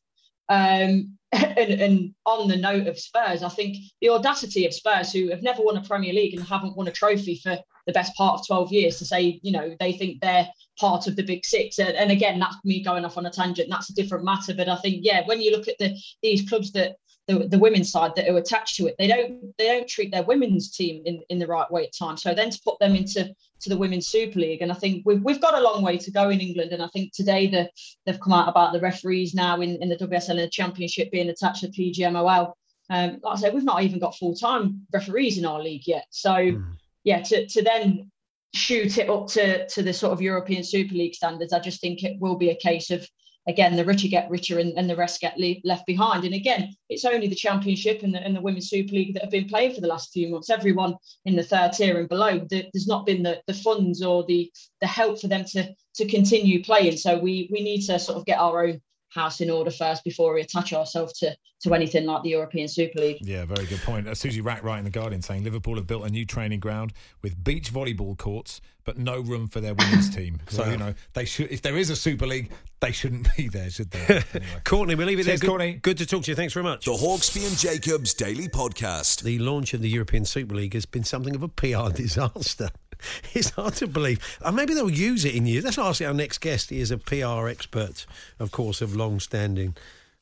Um, 0.49 1.17
and, 1.31 1.71
and 1.71 2.15
on 2.25 2.49
the 2.49 2.57
note 2.57 2.87
of 2.87 2.99
Spurs, 2.99 3.41
I 3.41 3.49
think 3.49 3.77
the 4.01 4.09
audacity 4.09 4.65
of 4.65 4.73
Spurs, 4.73 5.13
who 5.13 5.29
have 5.29 5.43
never 5.43 5.63
won 5.63 5.77
a 5.77 5.81
Premier 5.81 6.13
League 6.13 6.33
and 6.33 6.45
haven't 6.45 6.75
won 6.75 6.87
a 6.87 6.91
trophy 6.91 7.39
for 7.41 7.57
the 7.87 7.93
best 7.93 8.15
part 8.15 8.39
of 8.39 8.45
12 8.45 8.71
years, 8.71 8.99
to 8.99 9.05
say, 9.05 9.39
you 9.41 9.51
know, 9.51 9.75
they 9.79 9.93
think 9.93 10.21
they're 10.21 10.47
part 10.79 11.07
of 11.07 11.15
the 11.15 11.23
big 11.23 11.45
six. 11.45 11.79
And, 11.79 11.95
and 11.95 12.11
again, 12.11 12.37
that's 12.37 12.57
me 12.63 12.83
going 12.83 13.05
off 13.05 13.17
on 13.17 13.25
a 13.25 13.31
tangent. 13.31 13.69
That's 13.71 13.89
a 13.89 13.95
different 13.95 14.25
matter. 14.25 14.53
But 14.53 14.69
I 14.69 14.75
think, 14.77 14.99
yeah, 15.01 15.23
when 15.25 15.41
you 15.41 15.51
look 15.51 15.67
at 15.67 15.77
the 15.79 15.97
these 16.21 16.47
clubs 16.47 16.71
that 16.73 16.97
the, 17.27 17.47
the 17.47 17.59
women's 17.59 17.91
side 17.91 18.13
that 18.15 18.29
are 18.29 18.37
attached 18.37 18.75
to 18.77 18.87
it, 18.87 18.95
they 18.97 19.07
don't 19.07 19.57
they 19.57 19.67
don't 19.67 19.87
treat 19.87 20.11
their 20.11 20.23
women's 20.23 20.71
team 20.71 21.01
in, 21.05 21.21
in 21.29 21.39
the 21.39 21.47
right 21.47 21.69
way 21.71 21.85
at 21.85 21.93
times. 21.97 22.21
So 22.21 22.33
then 22.33 22.49
to 22.49 22.59
put 22.63 22.79
them 22.79 22.95
into 22.95 23.33
to 23.59 23.69
the 23.69 23.77
women's 23.77 24.07
super 24.07 24.39
league, 24.39 24.61
and 24.61 24.71
I 24.71 24.75
think 24.75 25.03
we've 25.05 25.21
we've 25.21 25.41
got 25.41 25.55
a 25.55 25.61
long 25.61 25.81
way 25.81 25.97
to 25.97 26.11
go 26.11 26.29
in 26.29 26.39
England. 26.39 26.71
And 26.71 26.81
I 26.81 26.87
think 26.87 27.13
today 27.13 27.47
the 27.47 27.69
they've 28.05 28.19
come 28.19 28.33
out 28.33 28.49
about 28.49 28.73
the 28.73 28.79
referees 28.79 29.33
now 29.33 29.61
in, 29.61 29.81
in 29.81 29.89
the 29.89 29.97
WSL 29.97 30.29
and 30.31 30.39
the 30.39 30.49
Championship 30.49 31.11
being 31.11 31.29
attached 31.29 31.61
to 31.61 31.69
PGMOL. 31.69 32.53
Um, 32.89 33.19
like 33.21 33.37
I 33.37 33.41
said, 33.41 33.53
we've 33.53 33.63
not 33.63 33.83
even 33.83 33.99
got 33.99 34.15
full 34.15 34.33
time 34.33 34.87
referees 34.93 35.37
in 35.37 35.45
our 35.45 35.61
league 35.61 35.87
yet. 35.87 36.05
So 36.09 36.61
yeah, 37.07 37.21
to 37.21 37.47
to 37.47 37.61
then 37.61 38.11
shoot 38.53 38.97
it 38.97 39.09
up 39.09 39.27
to 39.27 39.65
to 39.69 39.81
the 39.81 39.93
sort 39.93 40.11
of 40.11 40.21
European 40.21 40.61
Super 40.61 40.93
League 40.93 41.15
standards, 41.15 41.53
I 41.53 41.59
just 41.59 41.79
think 41.79 42.03
it 42.03 42.19
will 42.19 42.35
be 42.35 42.49
a 42.49 42.63
case 42.69 42.91
of 42.91 43.07
again 43.47 43.77
the 43.77 43.85
richer 43.85 44.09
get 44.09 44.29
richer 44.29 44.59
and, 44.59 44.77
and 44.77 44.89
the 44.89 44.95
rest 44.97 45.21
get 45.21 45.37
le- 45.37 45.63
left 45.63 45.85
behind. 45.85 46.25
And 46.25 46.35
again, 46.35 46.75
it's 46.89 47.05
only 47.05 47.27
the 47.29 47.43
Championship 47.47 48.03
and 48.03 48.13
the, 48.13 48.19
and 48.19 48.35
the 48.35 48.41
Women's 48.41 48.69
Super 48.69 48.93
League 48.93 49.13
that 49.13 49.23
have 49.23 49.31
been 49.31 49.47
playing 49.47 49.73
for 49.73 49.79
the 49.79 49.87
last 49.87 50.11
few 50.11 50.27
months. 50.27 50.49
Everyone 50.49 50.95
in 51.23 51.37
the 51.37 51.43
third 51.43 51.71
tier 51.71 51.97
and 51.97 52.09
below, 52.09 52.45
there, 52.49 52.65
there's 52.73 52.87
not 52.87 53.05
been 53.05 53.23
the, 53.23 53.41
the 53.47 53.53
funds 53.53 54.03
or 54.03 54.25
the 54.25 54.51
the 54.81 54.87
help 54.87 55.21
for 55.21 55.29
them 55.29 55.45
to 55.53 55.73
to 55.95 56.05
continue 56.07 56.61
playing. 56.61 56.97
So 56.97 57.17
we 57.17 57.47
we 57.53 57.63
need 57.63 57.85
to 57.85 57.97
sort 57.99 58.17
of 58.17 58.25
get 58.25 58.37
our 58.37 58.65
own 58.65 58.81
house 59.09 59.41
in 59.41 59.49
order 59.49 59.71
first 59.71 60.03
before 60.03 60.33
we 60.33 60.41
attach 60.41 60.73
ourselves 60.73 61.13
to 61.19 61.35
to 61.59 61.73
anything 61.73 62.05
like 62.05 62.21
the 62.21 62.29
European 62.29 62.67
Super 62.67 62.99
League. 62.99 63.17
Yeah, 63.21 63.43
very 63.45 63.65
good 63.65 63.79
point. 63.81 64.07
Uh, 64.07 64.13
Suzy 64.13 64.41
Wrack 64.41 64.61
right 64.63 64.77
in 64.77 64.83
the 64.83 64.91
Guardian 64.91 65.23
saying 65.23 65.43
Liverpool 65.43 65.75
have 65.77 65.87
built 65.87 66.03
a 66.05 66.09
new 66.09 66.23
training 66.23 66.59
ground 66.59 66.93
with 67.23 67.43
beach 67.43 67.73
volleyball 67.73 68.15
courts, 68.15 68.61
but 68.83 68.99
no 68.99 69.19
room 69.19 69.47
for 69.47 69.59
their 69.59 69.73
women's 69.73 70.07
team. 70.15 70.39
So 70.49 70.61
Wow. 70.63 70.69
you 70.71 70.77
know 70.77 70.93
they 71.13 71.25
should. 71.25 71.51
If 71.51 71.63
there 71.63 71.75
is 71.75 71.89
a 71.89 71.95
Super 71.95 72.27
League, 72.27 72.51
they 72.79 72.91
shouldn't 72.91 73.27
be 73.35 73.47
there, 73.47 73.71
should 73.71 73.89
they? 73.89 74.21
Anyway. 74.35 74.61
Courtney, 74.65 74.93
we'll 74.95 75.07
leave 75.07 75.19
it 75.19 75.23
Cheers, 75.25 75.39
there. 75.39 75.47
Good, 75.47 75.51
Courtney. 75.57 75.73
good 75.81 75.97
to 75.97 76.05
talk 76.05 76.23
to 76.25 76.31
you. 76.31 76.35
Thanks 76.35 76.53
very 76.53 76.63
much. 76.63 76.85
The 76.85 76.91
Hawksbee 76.91 77.47
and 77.47 77.57
Jacobs 77.57 78.13
Daily 78.13 78.47
Podcast. 78.49 79.23
The 79.23 79.39
launch 79.39 79.73
of 79.73 79.81
the 79.81 79.89
European 79.89 80.25
Super 80.25 80.53
League 80.53 80.75
has 80.75 80.85
been 80.85 81.03
something 81.03 81.33
of 81.33 81.41
a 81.41 81.47
PR 81.47 81.89
disaster. 81.93 82.69
It's 83.33 83.51
hard 83.51 83.75
to 83.75 83.87
believe. 83.87 84.19
Uh, 84.41 84.51
maybe 84.51 84.73
they'll 84.73 84.89
use 84.89 85.25
it 85.25 85.35
in 85.35 85.45
years. 85.45 85.63
Let's 85.63 85.77
ask 85.77 86.01
our 86.01 86.13
next 86.13 86.39
guest. 86.39 86.69
He 86.69 86.79
is 86.79 86.91
a 86.91 86.97
PR 86.97 87.47
expert, 87.47 88.05
of 88.39 88.51
course, 88.51 88.81
of 88.81 88.95
long 88.95 89.19
standing. 89.19 89.75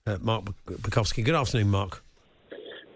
Uh, 0.06 0.18
Mark 0.22 0.46
Borkowski. 0.68 1.24
Good 1.24 1.36
afternoon, 1.36 1.70
Mark. 1.70 2.04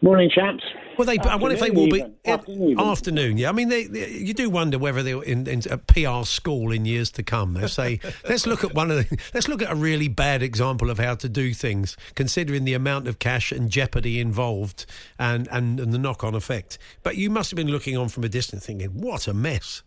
Morning, 0.02 0.30
chaps. 0.34 0.64
Well, 1.00 1.06
they. 1.06 1.18
I 1.18 1.38
wonder 1.38 1.56
if 1.56 1.62
they 1.62 1.72
will 1.72 1.90
be 1.90 2.04
Afternoon. 2.26 2.78
Afternoon, 2.78 3.38
Yeah, 3.38 3.48
I 3.48 3.52
mean, 3.54 3.70
they, 3.70 3.86
they- 3.86 4.10
you 4.12 4.34
do 4.34 4.50
wonder 4.50 4.78
whether 4.78 5.02
they're 5.02 5.24
in, 5.24 5.48
in 5.48 5.62
a 5.72 5.78
PR 5.78 6.26
school 6.26 6.74
in 6.74 6.84
years 6.84 7.10
to 7.12 7.24
come. 7.24 7.54
They 7.54 7.68
say, 7.68 8.02
let's 8.28 8.46
look 8.46 8.66
at 8.66 8.74
one 8.74 8.92
of 8.92 8.98
the. 8.98 9.18
Let's 9.34 9.48
look 9.48 9.62
at 9.62 9.72
a 9.72 9.76
really 9.76 10.10
bad 10.10 10.44
example 10.44 10.90
of 10.90 11.00
how 11.00 11.16
to 11.16 11.30
do 11.30 11.54
things, 11.54 11.96
considering 12.16 12.66
the 12.66 12.74
amount 12.74 13.08
of 13.08 13.18
cash 13.18 13.54
and 13.54 13.70
jeopardy 13.70 14.20
involved, 14.20 14.86
and 15.18 15.48
and, 15.54 15.80
and 15.80 15.94
the 15.94 15.98
knock 15.98 16.22
on 16.26 16.36
effect. 16.36 16.78
But 17.02 17.16
you 17.16 17.30
must 17.30 17.50
have 17.52 17.56
been 17.56 17.72
looking 17.72 17.96
on 17.96 18.10
from 18.10 18.26
a 18.26 18.30
distance, 18.30 18.66
thinking, 18.66 18.90
what 19.00 19.26
a 19.30 19.34
mess. 19.34 19.84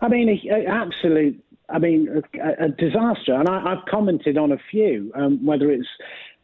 I 0.00 0.06
mean, 0.06 0.28
a, 0.28 0.48
a 0.48 0.64
absolute. 0.70 1.42
I 1.70 1.80
mean, 1.80 2.08
a, 2.34 2.66
a 2.66 2.68
disaster. 2.68 3.34
And 3.34 3.48
I, 3.48 3.72
I've 3.72 3.84
commented 3.90 4.38
on 4.38 4.52
a 4.52 4.58
few, 4.70 5.10
um, 5.16 5.44
whether 5.44 5.72
it's 5.72 5.88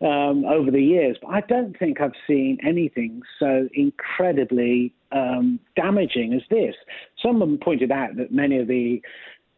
um, 0.00 0.44
over 0.44 0.70
the 0.70 0.82
years, 0.82 1.16
but 1.20 1.28
I 1.28 1.40
don't 1.42 1.78
think 1.78 2.00
I've 2.00 2.12
seen 2.26 2.58
anything 2.66 3.22
so 3.38 3.68
incredibly 3.74 4.94
um, 5.12 5.60
damaging 5.76 6.32
as 6.32 6.42
this. 6.50 6.74
Someone 7.22 7.58
pointed 7.58 7.92
out 7.92 8.16
that 8.16 8.32
many 8.32 8.58
of 8.58 8.68
the 8.68 9.02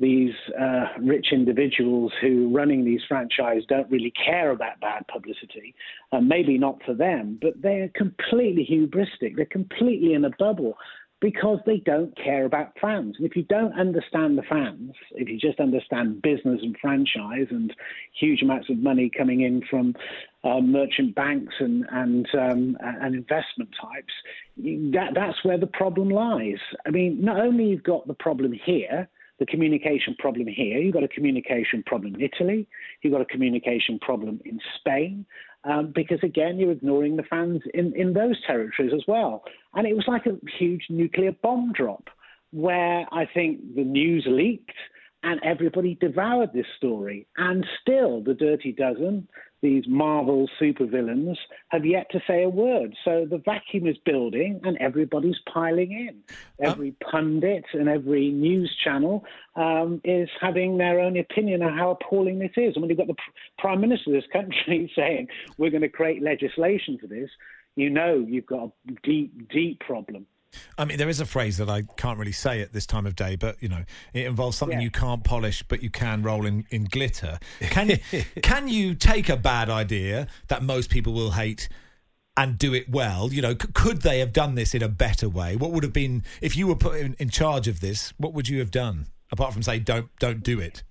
these 0.00 0.34
uh, 0.60 0.86
rich 1.00 1.28
individuals 1.30 2.12
who 2.20 2.46
are 2.46 2.58
running 2.58 2.84
these 2.84 3.02
franchises 3.06 3.64
don't 3.68 3.88
really 3.88 4.12
care 4.12 4.50
about 4.50 4.80
bad 4.80 5.06
publicity. 5.06 5.74
Uh, 6.10 6.20
maybe 6.20 6.58
not 6.58 6.82
for 6.84 6.92
them, 6.92 7.38
but 7.40 7.52
they're 7.62 7.90
completely 7.94 8.66
hubristic. 8.68 9.36
They're 9.36 9.46
completely 9.46 10.14
in 10.14 10.24
a 10.24 10.30
bubble 10.38 10.76
because 11.20 11.60
they 11.64 11.78
don't 11.78 12.16
care 12.16 12.44
about 12.44 12.72
fans. 12.80 13.14
And 13.16 13.26
if 13.26 13.36
you 13.36 13.44
don't 13.44 13.78
understand 13.78 14.36
the 14.36 14.42
fans, 14.42 14.90
if 15.12 15.28
you 15.28 15.38
just 15.38 15.60
understand 15.60 16.20
business 16.20 16.58
and 16.62 16.76
franchise 16.80 17.46
and 17.50 17.72
huge 18.18 18.42
amounts 18.42 18.68
of 18.68 18.78
money 18.78 19.08
coming 19.16 19.42
in 19.42 19.62
from 19.70 19.94
uh, 20.44 20.60
merchant 20.60 21.14
banks 21.14 21.54
and 21.60 21.84
and 21.90 22.26
um, 22.34 22.76
and 22.80 23.14
investment 23.14 23.70
types, 23.80 24.12
that 24.56 25.10
that's 25.14 25.44
where 25.44 25.58
the 25.58 25.66
problem 25.66 26.08
lies. 26.08 26.60
I 26.86 26.90
mean, 26.90 27.22
not 27.22 27.40
only 27.40 27.66
you've 27.66 27.84
got 27.84 28.06
the 28.06 28.14
problem 28.14 28.52
here 28.52 29.08
the 29.42 29.46
communication 29.46 30.14
problem 30.20 30.46
here. 30.46 30.78
You've 30.78 30.94
got 30.94 31.02
a 31.02 31.08
communication 31.08 31.82
problem 31.84 32.14
in 32.14 32.20
Italy. 32.20 32.68
You've 33.02 33.12
got 33.12 33.22
a 33.22 33.24
communication 33.24 33.98
problem 33.98 34.40
in 34.44 34.60
Spain. 34.78 35.26
Um, 35.64 35.92
because 35.92 36.20
again, 36.22 36.58
you're 36.58 36.70
ignoring 36.70 37.16
the 37.16 37.24
fans 37.24 37.62
in, 37.74 37.92
in 37.96 38.12
those 38.12 38.36
territories 38.46 38.92
as 38.94 39.02
well. 39.08 39.42
And 39.74 39.84
it 39.84 39.96
was 39.96 40.04
like 40.06 40.26
a 40.26 40.36
huge 40.58 40.84
nuclear 40.90 41.32
bomb 41.42 41.72
drop 41.72 42.08
where 42.52 43.06
I 43.12 43.26
think 43.32 43.74
the 43.74 43.82
news 43.82 44.24
leaked 44.28 44.70
and 45.24 45.40
everybody 45.44 45.96
devoured 46.00 46.52
this 46.52 46.66
story. 46.76 47.26
And 47.36 47.66
still, 47.80 48.22
the 48.22 48.34
Dirty 48.34 48.70
Dozen, 48.70 49.26
these 49.62 49.84
Marvel 49.86 50.50
supervillains, 50.60 51.36
have 51.68 51.86
yet 51.86 52.10
to 52.10 52.20
say 52.26 52.42
a 52.42 52.48
word. 52.48 52.94
So 53.04 53.26
the 53.30 53.38
vacuum 53.38 53.86
is 53.86 53.96
building 54.04 54.60
and 54.64 54.76
everybody's 54.78 55.38
piling 55.52 55.92
in. 55.92 56.22
Every 56.60 56.92
pundit 57.10 57.64
and 57.72 57.88
every 57.88 58.30
news 58.30 58.76
channel 58.84 59.24
um, 59.54 60.00
is 60.04 60.28
having 60.40 60.78
their 60.78 61.00
own 61.00 61.16
opinion 61.16 61.62
on 61.62 61.76
how 61.76 61.92
appalling 61.92 62.40
this 62.40 62.52
is. 62.56 62.74
And 62.74 62.82
when 62.82 62.90
you've 62.90 62.98
got 62.98 63.06
the 63.06 63.14
pr- 63.14 63.30
Prime 63.58 63.80
Minister 63.80 64.10
of 64.10 64.20
this 64.20 64.30
country 64.32 64.92
saying, 64.96 65.28
we're 65.58 65.70
going 65.70 65.82
to 65.82 65.88
create 65.88 66.22
legislation 66.22 66.98
for 67.00 67.06
this, 67.06 67.30
you 67.76 67.88
know 67.88 68.24
you've 68.28 68.46
got 68.46 68.64
a 68.64 68.92
deep, 69.02 69.48
deep 69.50 69.80
problem. 69.80 70.26
I 70.78 70.84
mean, 70.84 70.98
there 70.98 71.08
is 71.08 71.20
a 71.20 71.26
phrase 71.26 71.56
that 71.58 71.68
I 71.70 71.82
can't 71.96 72.18
really 72.18 72.32
say 72.32 72.60
at 72.60 72.72
this 72.72 72.86
time 72.86 73.06
of 73.06 73.16
day, 73.16 73.36
but 73.36 73.62
you 73.62 73.68
know, 73.68 73.84
it 74.12 74.26
involves 74.26 74.56
something 74.56 74.78
Yeah. 74.78 74.84
you 74.84 74.90
can't 74.90 75.24
polish, 75.24 75.62
but 75.62 75.82
you 75.82 75.90
can 75.90 76.22
roll 76.22 76.46
in, 76.46 76.64
in 76.70 76.84
glitter. 76.84 77.38
Can 77.60 77.90
you, 77.90 77.98
can 78.42 78.68
you 78.68 78.94
take 78.94 79.28
a 79.28 79.36
bad 79.36 79.70
idea 79.70 80.26
that 80.48 80.62
most 80.62 80.90
people 80.90 81.12
will 81.12 81.32
hate 81.32 81.68
and 82.36 82.58
do 82.58 82.74
it 82.74 82.88
well? 82.90 83.32
You 83.32 83.42
know, 83.42 83.52
c- 83.52 83.68
could 83.74 84.02
they 84.02 84.18
have 84.20 84.32
done 84.32 84.54
this 84.54 84.74
in 84.74 84.82
a 84.82 84.88
better 84.88 85.28
way? 85.28 85.56
What 85.56 85.70
would 85.72 85.82
have 85.84 85.92
been 85.92 86.22
if 86.40 86.56
you 86.56 86.66
were 86.66 86.76
put 86.76 86.96
in, 87.00 87.14
in 87.18 87.28
charge 87.30 87.68
of 87.68 87.80
this? 87.80 88.12
What 88.18 88.32
would 88.34 88.48
you 88.48 88.58
have 88.58 88.70
done 88.70 89.06
apart 89.30 89.52
from 89.54 89.62
say, 89.62 89.78
don't 89.78 90.10
don't 90.18 90.42
do 90.42 90.60
it? 90.60 90.82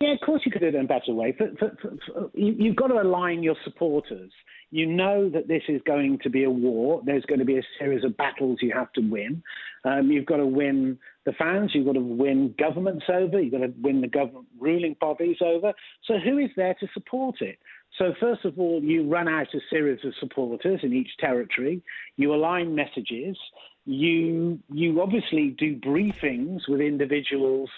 Yeah, 0.00 0.14
of 0.14 0.20
course 0.20 0.42
you 0.44 0.50
could 0.50 0.62
do 0.62 0.68
it 0.68 0.74
in 0.74 0.84
a 0.84 0.88
better 0.88 1.12
way. 1.14 1.32
For, 1.36 1.50
for, 1.58 1.76
for, 1.80 2.30
you, 2.34 2.54
you've 2.58 2.76
got 2.76 2.88
to 2.88 2.94
align 3.00 3.42
your 3.42 3.54
supporters. 3.64 4.32
You 4.72 4.86
know 4.86 5.28
that 5.28 5.48
this 5.48 5.62
is 5.68 5.82
going 5.86 6.18
to 6.22 6.30
be 6.30 6.44
a 6.44 6.50
war. 6.50 7.02
There's 7.04 7.24
going 7.26 7.40
to 7.40 7.44
be 7.44 7.58
a 7.58 7.62
series 7.78 8.04
of 8.04 8.16
battles 8.16 8.58
you 8.62 8.72
have 8.74 8.90
to 8.94 9.02
win. 9.02 9.42
Um, 9.84 10.10
you've 10.10 10.24
got 10.24 10.38
to 10.38 10.46
win 10.46 10.98
the 11.26 11.32
fans. 11.32 11.72
You've 11.74 11.84
got 11.84 11.92
to 11.92 12.00
win 12.00 12.54
governments 12.58 13.04
over. 13.08 13.38
You've 13.38 13.52
got 13.52 13.58
to 13.58 13.74
win 13.82 14.00
the 14.00 14.08
government 14.08 14.46
ruling 14.58 14.96
bodies 14.98 15.36
over. 15.44 15.74
So 16.06 16.14
who 16.18 16.38
is 16.38 16.48
there 16.56 16.74
to 16.80 16.88
support 16.94 17.42
it? 17.42 17.58
So 17.98 18.14
first 18.18 18.46
of 18.46 18.58
all, 18.58 18.82
you 18.82 19.06
run 19.06 19.28
out 19.28 19.48
a 19.54 19.60
series 19.68 20.02
of 20.06 20.14
supporters 20.18 20.80
in 20.82 20.94
each 20.94 21.10
territory. 21.20 21.82
You 22.16 22.34
align 22.34 22.74
messages. 22.74 23.36
You 23.84 24.58
you 24.72 25.02
obviously 25.02 25.54
do 25.58 25.76
briefings 25.76 26.60
with 26.66 26.80
individuals 26.80 27.68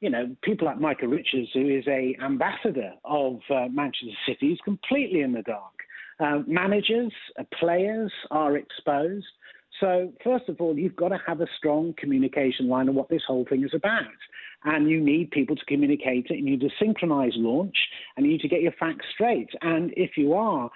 you 0.00 0.08
know, 0.08 0.34
people 0.42 0.66
like 0.66 0.80
Micah 0.80 1.06
Richards, 1.06 1.50
who 1.52 1.68
is 1.68 1.84
a 1.86 2.16
ambassador 2.24 2.92
of 3.04 3.40
uh, 3.50 3.66
Manchester 3.70 4.16
City, 4.26 4.52
is 4.52 4.58
completely 4.64 5.20
in 5.20 5.32
the 5.32 5.42
dark. 5.42 5.74
Uh, 6.20 6.40
managers, 6.46 7.12
uh, 7.38 7.44
players 7.58 8.12
are 8.30 8.56
exposed. 8.56 9.26
So, 9.80 10.12
first 10.22 10.48
of 10.48 10.60
all, 10.60 10.78
you've 10.78 10.96
got 10.96 11.08
to 11.08 11.18
have 11.26 11.40
a 11.40 11.46
strong 11.56 11.94
communication 11.96 12.68
line 12.68 12.88
of 12.88 12.94
what 12.94 13.08
this 13.08 13.22
whole 13.26 13.46
thing 13.48 13.64
is 13.64 13.72
about. 13.74 14.04
And 14.64 14.90
you 14.90 15.00
need 15.00 15.30
people 15.30 15.56
to 15.56 15.64
communicate 15.64 16.26
it. 16.28 16.36
You 16.36 16.44
need 16.44 16.62
a 16.62 16.68
synchronized 16.78 17.36
launch 17.36 17.76
and 18.16 18.26
you 18.26 18.32
need 18.32 18.42
to 18.42 18.48
get 18.48 18.60
your 18.60 18.72
facts 18.72 19.06
straight. 19.14 19.48
And 19.62 19.92
if 19.96 20.18
you 20.18 20.34
are 20.34 20.70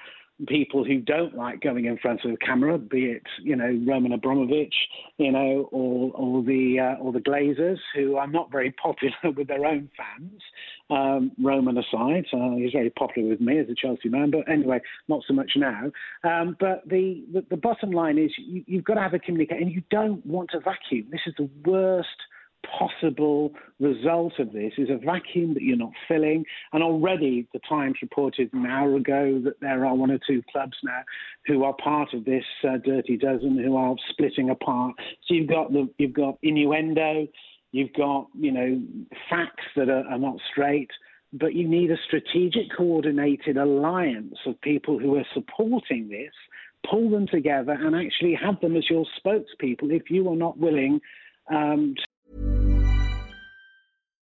people 0.49 0.85
who 0.85 1.01
don't 1.01 1.37
like 1.37 1.61
going 1.61 1.85
in 1.85 1.97
front 1.99 2.25
of 2.25 2.31
the 2.31 2.37
camera, 2.39 2.77
be 2.79 3.05
it 3.05 3.23
you 3.43 3.55
know 3.57 3.81
Roman 3.87 4.13
Abramovich, 4.13 4.75
you 5.19 5.31
know, 5.31 5.69
or 5.71 6.11
or 6.15 6.43
the 6.43 6.79
uh, 6.81 7.03
or 7.03 7.13
the 7.13 7.21
Glazers, 7.21 7.79
who 7.95 8.17
are 8.17 8.27
not 8.27 8.51
very 8.51 8.73
popular 8.73 9.15
with 9.37 9.49
their 9.49 9.65
own 9.65 9.89
fans. 9.97 10.43
Um, 10.91 11.33
Roman 11.43 11.79
aside, 11.79 12.27
uh, 12.33 12.57
he's 12.57 12.73
very 12.73 12.91
popular 12.91 13.31
with 13.31 13.41
me 13.41 13.59
as 13.59 13.67
a 13.71 13.75
Chelsea 13.75 14.11
man, 14.11 14.31
but 14.31 14.49
anyway, 14.51 14.81
not 15.09 15.23
so 15.27 15.33
much 15.33 15.53
now. 15.57 15.91
Um, 16.25 16.57
but 16.61 16.87
the, 16.87 17.25
the, 17.33 17.45
the 17.49 17.57
bottom 17.57 17.91
line 17.91 18.19
is 18.19 18.31
you, 18.37 18.65
you've 18.67 18.85
got 18.85 18.95
to 18.95 19.01
have 19.01 19.15
a 19.15 19.19
communicator, 19.19 19.63
and 19.63 19.73
you 19.73 19.83
don't 19.91 20.25
want 20.27 20.51
a 20.53 20.61
vacuum. 20.61 21.07
This 21.11 21.23
is 21.27 21.35
the 21.39 21.49
worst 21.65 22.09
possible 22.79 23.53
result 23.81 24.35
of 24.39 24.53
this 24.53 24.73
is 24.79 24.89
a 24.91 24.97
vacuum 24.97 25.55
that 25.55 25.63
you're 25.63 25.77
not 25.77 25.93
filling. 26.09 26.45
And 26.73 26.83
already 26.83 27.47
the 27.53 27.61
Times 27.69 27.97
reported 28.03 28.53
an 28.53 28.67
hour 28.67 28.97
ago 28.97 29.41
that 29.45 29.61
there 29.61 29.85
are 29.87 29.95
one 29.95 30.11
or 30.11 30.19
two 30.27 30.43
clubs 30.53 30.77
now 30.83 31.01
who 31.47 31.65
are 31.65 31.75
part 31.75 32.15
of 32.15 32.25
this 32.25 32.45
uh, 32.69 32.79
dirty 32.85 33.17
dozen 33.17 33.59
who 33.59 33.77
are 33.77 33.95
splitting 34.11 34.51
apart. 34.51 34.95
So 35.27 35.35
you've 35.35 35.49
got 35.49 35.73
the 35.73 35.89
you've 35.99 36.13
got 36.13 36.39
innuendo, 36.43 37.27
you've 37.73 37.93
got 37.95 38.29
you 38.39 38.53
know 38.53 38.83
facts 39.31 39.65
that 39.77 39.89
are, 39.89 40.07
are 40.09 40.19
not 40.19 40.37
straight. 40.51 40.91
But 41.37 41.55
you 41.55 41.67
need 41.67 41.91
a 41.91 41.97
strategic, 42.07 42.77
coordinated 42.77 43.57
alliance 43.57 44.37
of 44.47 44.61
people 44.61 45.01
who 45.01 45.17
are 45.17 45.27
supporting 45.35 46.09
this, 46.09 46.31
pull 46.89 47.11
them 47.11 47.27
together, 47.27 47.73
and 47.73 47.97
actually 47.97 48.39
have 48.41 48.61
them 48.61 48.77
as 48.77 48.89
your 48.89 49.05
spokespeople 49.19 49.91
if 49.91 50.11
you 50.11 50.29
are 50.31 50.37
not 50.37 50.59
willing 50.59 51.01
um, 51.51 51.95